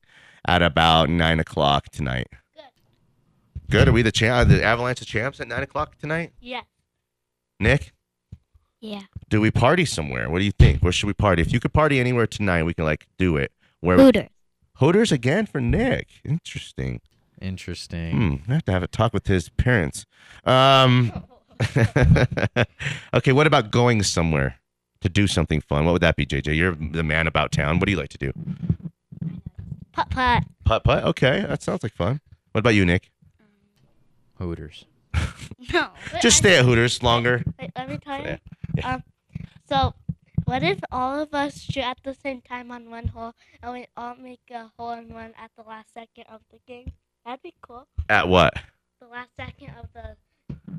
at 0.46 0.62
about 0.62 1.10
nine 1.10 1.38
o'clock 1.38 1.90
tonight? 1.90 2.28
Good. 2.54 2.64
Good. 3.70 3.88
Are 3.88 3.92
we 3.92 4.02
the 4.02 4.12
champ? 4.12 4.48
The 4.48 4.62
Avalanche 4.62 5.00
the 5.00 5.04
champs 5.04 5.38
at 5.40 5.48
nine 5.48 5.62
o'clock 5.62 5.98
tonight? 5.98 6.32
Yeah. 6.40 6.62
Nick, 7.58 7.92
Yeah. 8.80 9.02
do 9.28 9.42
we 9.42 9.50
party 9.50 9.84
somewhere? 9.84 10.30
What 10.30 10.38
do 10.38 10.46
you 10.46 10.52
think? 10.52 10.82
Where 10.82 10.92
should 10.92 11.06
we 11.08 11.12
party? 11.12 11.42
If 11.42 11.52
you 11.52 11.60
could 11.60 11.74
party 11.74 12.00
anywhere 12.00 12.26
tonight, 12.26 12.62
we 12.62 12.72
can 12.72 12.86
like 12.86 13.06
do 13.18 13.36
it. 13.36 13.52
Where? 13.80 13.98
Hooters. 13.98 14.28
Hooters 14.76 15.12
again 15.12 15.44
for 15.44 15.60
Nick. 15.60 16.08
Interesting. 16.24 17.02
Interesting. 17.41 18.41
Hmm. 18.45 18.51
I 18.51 18.55
have 18.55 18.64
to 18.66 18.72
have 18.72 18.82
a 18.82 18.86
talk 18.88 19.12
with 19.12 19.26
his 19.26 19.49
parents. 19.51 20.07
Um. 20.45 21.24
okay. 23.14 23.32
What 23.32 23.47
about 23.47 23.70
going 23.70 24.03
somewhere 24.03 24.57
to 25.01 25.09
do 25.09 25.26
something 25.26 25.61
fun? 25.61 25.84
What 25.84 25.93
would 25.93 26.03
that 26.03 26.16
be, 26.16 26.26
JJ? 26.26 26.57
You're 26.57 26.74
the 26.74 27.03
man 27.03 27.26
about 27.26 27.53
town. 27.53 27.78
What 27.78 27.86
do 27.86 27.93
you 27.93 27.99
like 27.99 28.11
to 28.11 28.18
do? 28.18 28.32
Putt 29.93 30.11
putt. 30.11 30.45
Putt 30.64 30.84
putt. 30.84 31.05
Okay, 31.05 31.45
that 31.47 31.62
sounds 31.62 31.82
like 31.82 31.93
fun. 31.95 32.20
What 32.53 32.61
about 32.61 32.74
you, 32.74 32.84
Nick? 32.84 33.11
Hooters. 34.38 34.86
No. 35.74 35.91
Just 36.22 36.38
stay 36.38 36.57
at 36.59 36.64
Hooters 36.64 37.03
longer. 37.03 37.45
Wait, 37.61 37.70
let 37.76 37.88
me 37.88 37.99
tell 37.99 38.20
you. 38.22 38.38
Yeah. 38.76 38.95
Um, 38.95 39.03
so, 39.68 39.95
what 40.45 40.62
if 40.62 40.78
all 40.91 41.20
of 41.20 41.34
us 41.34 41.61
shoot 41.61 41.84
at 41.84 41.99
the 42.05 42.14
same 42.14 42.41
time 42.41 42.70
on 42.70 42.88
one 42.88 43.09
hole, 43.09 43.34
and 43.62 43.72
we 43.72 43.86
all 43.97 44.14
make 44.14 44.41
a 44.51 44.70
hole 44.78 44.93
in 44.93 45.12
one 45.12 45.34
at 45.36 45.51
the 45.57 45.62
last 45.68 45.93
second 45.93 46.24
of 46.32 46.41
the 46.51 46.59
game? 46.66 46.93
That'd 47.30 47.42
be 47.44 47.54
cool. 47.62 47.86
At 48.08 48.26
what? 48.28 48.54
The 49.00 49.06
last 49.06 49.28
second 49.36 49.70
of 49.78 49.86
the 49.94 50.16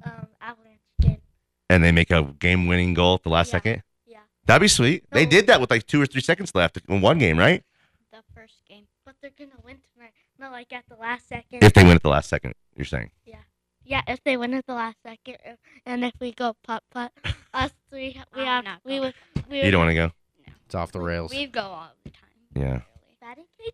um, 0.06 0.28
Avalanche 0.42 0.82
game. 1.02 1.22
And 1.70 1.82
they 1.82 1.94
make 1.94 2.12
a 2.12 2.24
game-winning 2.24 2.94
goal 2.94 3.14
at 3.16 3.24
the 3.24 3.30
last 3.30 3.48
Yeah. 3.48 3.52
second. 3.52 3.84
Yeah. 4.06 4.18
That'd 4.48 4.62
be 4.62 4.68
sweet. 4.68 5.06
They 5.12 5.26
did 5.26 5.48
that 5.48 5.62
with 5.62 5.72
like 5.72 5.88
two 5.88 6.02
or 6.02 6.06
three 6.06 6.20
seconds 6.22 6.54
left 6.54 6.78
in 6.90 7.00
one 7.00 7.20
game, 7.20 7.38
right? 7.38 7.64
The 8.12 8.22
first 8.36 8.56
game. 8.68 8.88
But 9.06 9.16
they're 9.22 9.32
gonna 9.40 9.52
win 9.64 9.78
tonight. 9.96 10.12
Not 10.38 10.52
like 10.52 10.74
at 10.74 10.84
the 10.90 10.98
last 10.98 11.30
second. 11.30 11.64
If 11.64 11.72
they 11.72 11.84
win 11.86 11.96
at 11.96 12.04
the 12.04 12.10
last 12.10 12.28
second, 12.30 12.54
you're 12.76 12.84
saying. 12.84 13.12
yeah, 13.26 13.38
Yeah, 13.86 14.02
if 14.08 14.22
they 14.26 14.36
win 14.36 14.54
at 14.54 14.66
the 14.68 14.74
last 14.74 14.98
second, 15.04 15.38
and 15.86 16.04
if 16.04 16.12
we 16.20 16.34
go 16.34 16.58
putt 16.64 16.84
putt, 16.92 17.14
us 17.54 17.72
three, 17.90 18.22
we 18.36 18.42
I'm 18.42 18.46
have 18.48 18.64
not 18.66 18.80
we 18.84 19.00
would. 19.00 19.14
We 19.50 19.60
would, 19.60 19.66
You 19.68 19.72
don't 19.72 19.80
want 19.86 19.92
to 19.92 19.96
go. 19.96 20.08
No. 20.46 20.54
It's 20.66 20.76
off 20.76 20.92
the 20.92 21.00
rails. 21.00 21.32
We 21.32 21.46
go 21.48 21.62
all 21.62 21.92
the 22.04 22.10
time. 22.10 22.30
Yeah. 22.58 22.64
Really. 22.64 22.84
batting 23.22 23.46
cages. 23.58 23.74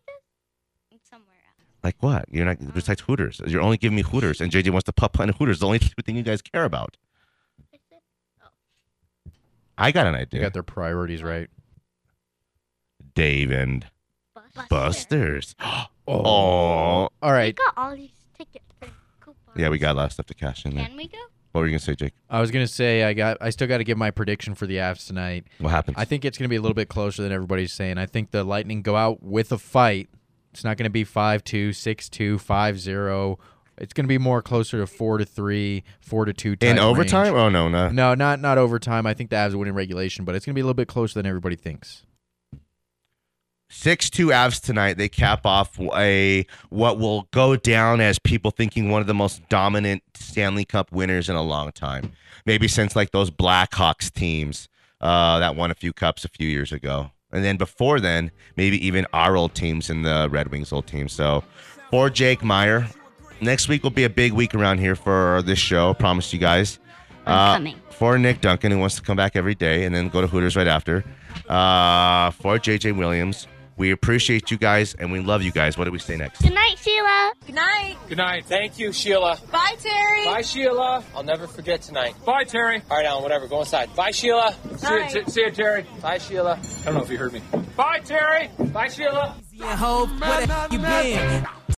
Somewhere 1.82 1.92
else. 1.94 1.94
Like 1.94 1.96
what? 2.00 2.24
You're 2.30 2.46
not 2.46 2.74
besides 2.74 3.00
Hooters. 3.02 3.40
You're 3.46 3.62
only 3.62 3.76
giving 3.76 3.96
me 3.96 4.02
Hooters, 4.02 4.40
and 4.40 4.50
JJ 4.52 4.70
wants 4.70 4.84
to 4.86 4.92
putt 4.92 5.12
putt 5.12 5.28
in 5.28 5.34
Hooters. 5.34 5.60
The 5.60 5.66
only 5.66 5.78
two 5.78 5.88
thing 6.04 6.16
you 6.16 6.22
guys 6.22 6.42
care 6.42 6.64
about. 6.64 6.96
Oh. 8.42 8.46
I 9.76 9.92
got 9.92 10.06
an 10.06 10.14
They 10.14 10.20
idea. 10.20 10.40
got 10.40 10.52
their 10.54 10.62
priorities 10.62 11.22
right. 11.22 11.48
Dave 13.14 13.50
and 13.50 13.86
Buster's. 14.68 15.54
oh. 15.60 15.88
all 16.08 17.10
right. 17.22 17.56
We 17.58 17.64
got 17.64 17.74
all 17.76 17.94
these 17.96 18.10
tickets 18.36 18.64
and 18.82 18.90
coupons. 19.20 19.56
Yeah, 19.56 19.68
we 19.68 19.78
got 19.78 19.92
a 19.92 19.98
lot 19.98 20.06
of 20.06 20.12
stuff 20.12 20.26
to 20.26 20.34
cash 20.34 20.64
in 20.64 20.74
there. 20.74 20.86
Can 20.86 20.96
we 20.96 21.08
go? 21.08 21.18
What 21.52 21.62
were 21.62 21.66
you 21.66 21.72
gonna 21.72 21.78
say, 21.80 21.94
Jake? 21.94 22.12
I 22.28 22.40
was 22.40 22.50
gonna 22.50 22.66
say 22.66 23.04
I 23.04 23.14
got. 23.14 23.38
I 23.40 23.50
still 23.50 23.66
got 23.66 23.78
to 23.78 23.84
give 23.84 23.96
my 23.96 24.10
prediction 24.10 24.54
for 24.54 24.66
the 24.66 24.76
Avs 24.76 25.06
tonight. 25.06 25.46
What 25.58 25.70
happens? 25.70 25.96
I 25.98 26.04
think 26.04 26.24
it's 26.24 26.36
gonna 26.36 26.48
be 26.50 26.56
a 26.56 26.60
little 26.60 26.74
bit 26.74 26.88
closer 26.88 27.22
than 27.22 27.32
everybody's 27.32 27.72
saying. 27.72 27.96
I 27.98 28.04
think 28.06 28.32
the 28.32 28.44
Lightning 28.44 28.82
go 28.82 28.96
out 28.96 29.22
with 29.22 29.50
a 29.50 29.58
fight. 29.58 30.08
It's 30.52 30.64
not 30.64 30.76
gonna 30.76 30.90
be 30.90 31.04
5-2, 31.04 31.70
6-2, 31.70 32.36
5-0. 32.40 33.38
It's 33.80 33.92
gonna 33.92 34.08
be 34.08 34.18
more 34.18 34.42
closer 34.42 34.80
to 34.80 34.86
four 34.86 35.18
to 35.18 35.24
three, 35.24 35.84
four 36.00 36.24
to 36.24 36.32
two. 36.32 36.52
in 36.52 36.76
type 36.76 36.80
overtime? 36.80 37.34
range. 37.34 37.36
Oh 37.36 37.48
no, 37.48 37.68
no. 37.68 37.88
No, 37.90 38.14
not 38.14 38.40
not 38.40 38.58
overtime. 38.58 39.06
I 39.06 39.14
think 39.14 39.30
the 39.30 39.36
Avs 39.36 39.54
win 39.54 39.68
in 39.68 39.74
regulation, 39.74 40.24
but 40.24 40.34
it's 40.34 40.44
gonna 40.44 40.54
be 40.54 40.60
a 40.60 40.64
little 40.64 40.74
bit 40.74 40.88
closer 40.88 41.14
than 41.14 41.26
everybody 41.26 41.54
thinks. 41.54 42.02
Six 43.70 44.08
two 44.08 44.28
Avs 44.28 44.60
tonight. 44.60 44.96
They 44.96 45.08
cap 45.08 45.44
off 45.44 45.78
a 45.94 46.46
what 46.70 46.98
will 46.98 47.28
go 47.32 47.54
down 47.54 48.00
as 48.00 48.18
people 48.18 48.50
thinking 48.50 48.90
one 48.90 49.00
of 49.02 49.06
the 49.06 49.14
most 49.14 49.46
dominant 49.48 50.02
Stanley 50.14 50.64
Cup 50.64 50.90
winners 50.90 51.28
in 51.28 51.36
a 51.36 51.42
long 51.42 51.70
time. 51.72 52.12
Maybe 52.46 52.66
since 52.66 52.96
like 52.96 53.10
those 53.10 53.30
Blackhawks 53.30 54.10
teams 54.10 54.68
uh, 55.00 55.38
that 55.40 55.54
won 55.54 55.70
a 55.70 55.74
few 55.74 55.92
cups 55.92 56.24
a 56.24 56.28
few 56.28 56.48
years 56.48 56.72
ago, 56.72 57.10
and 57.32 57.44
then 57.44 57.56
before 57.56 58.00
then, 58.00 58.30
maybe 58.56 58.84
even 58.86 59.06
our 59.12 59.36
old 59.36 59.54
teams 59.54 59.90
and 59.90 60.04
the 60.04 60.28
Red 60.30 60.48
Wings 60.50 60.72
old 60.72 60.86
team. 60.86 61.08
So 61.08 61.44
for 61.90 62.10
Jake 62.10 62.42
Meyer, 62.42 62.86
next 63.40 63.68
week 63.68 63.82
will 63.82 63.90
be 63.90 64.04
a 64.04 64.10
big 64.10 64.32
week 64.32 64.54
around 64.54 64.78
here 64.78 64.94
for 64.96 65.42
this 65.42 65.58
show. 65.58 65.94
Promise 65.94 66.32
you 66.32 66.38
guys. 66.38 66.78
I'm 67.26 67.34
Uh, 67.34 67.52
coming. 67.54 67.76
For 67.90 68.16
Nick 68.18 68.40
Duncan, 68.40 68.70
who 68.72 68.78
wants 68.78 68.94
to 68.96 69.02
come 69.02 69.16
back 69.16 69.34
every 69.36 69.54
day 69.54 69.84
and 69.84 69.94
then 69.94 70.08
go 70.08 70.20
to 70.20 70.26
Hooters 70.26 70.54
right 70.56 70.68
after. 70.68 71.04
Uh, 71.48 72.30
for 72.30 72.58
JJ 72.58 72.92
Williams, 72.96 73.46
we 73.78 73.92
appreciate 73.92 74.50
you 74.50 74.58
guys 74.58 74.94
and 74.94 75.10
we 75.12 75.20
love 75.20 75.42
you 75.42 75.52
guys. 75.52 75.78
What 75.78 75.84
do 75.84 75.90
we 75.92 75.98
say 75.98 76.16
next? 76.16 76.42
Good 76.42 76.52
night, 76.52 76.76
Sheila. 76.78 77.32
Good 77.46 77.54
night. 77.54 77.96
Good 78.08 78.18
night. 78.18 78.44
Thank 78.46 78.78
you, 78.78 78.92
Sheila. 78.92 79.38
Bye, 79.50 79.76
Terry. 79.78 80.24
Bye, 80.24 80.42
Sheila. 80.42 81.04
I'll 81.14 81.22
never 81.22 81.46
forget 81.46 81.80
tonight. 81.82 82.14
Bye, 82.26 82.44
Terry. 82.44 82.82
All 82.90 82.96
right, 82.96 83.06
Alan, 83.06 83.22
whatever. 83.22 83.46
Go 83.46 83.60
inside. 83.60 83.94
Bye, 83.94 84.10
Sheila. 84.10 84.52
See 84.52 84.68
you, 84.70 85.00
Bye. 85.00 85.08
see, 85.08 85.24
see 85.28 85.40
you, 85.42 85.50
Terry. 85.50 85.86
Bye, 86.02 86.18
Sheila. 86.18 86.58
I 86.82 86.84
don't 86.84 86.94
know 86.94 87.02
if 87.02 87.10
you 87.10 87.18
heard 87.18 87.32
me. 87.32 87.40
Bye, 87.76 88.00
Terry. 88.04 88.50
Bye, 88.72 88.88
Sheila. 88.88 89.36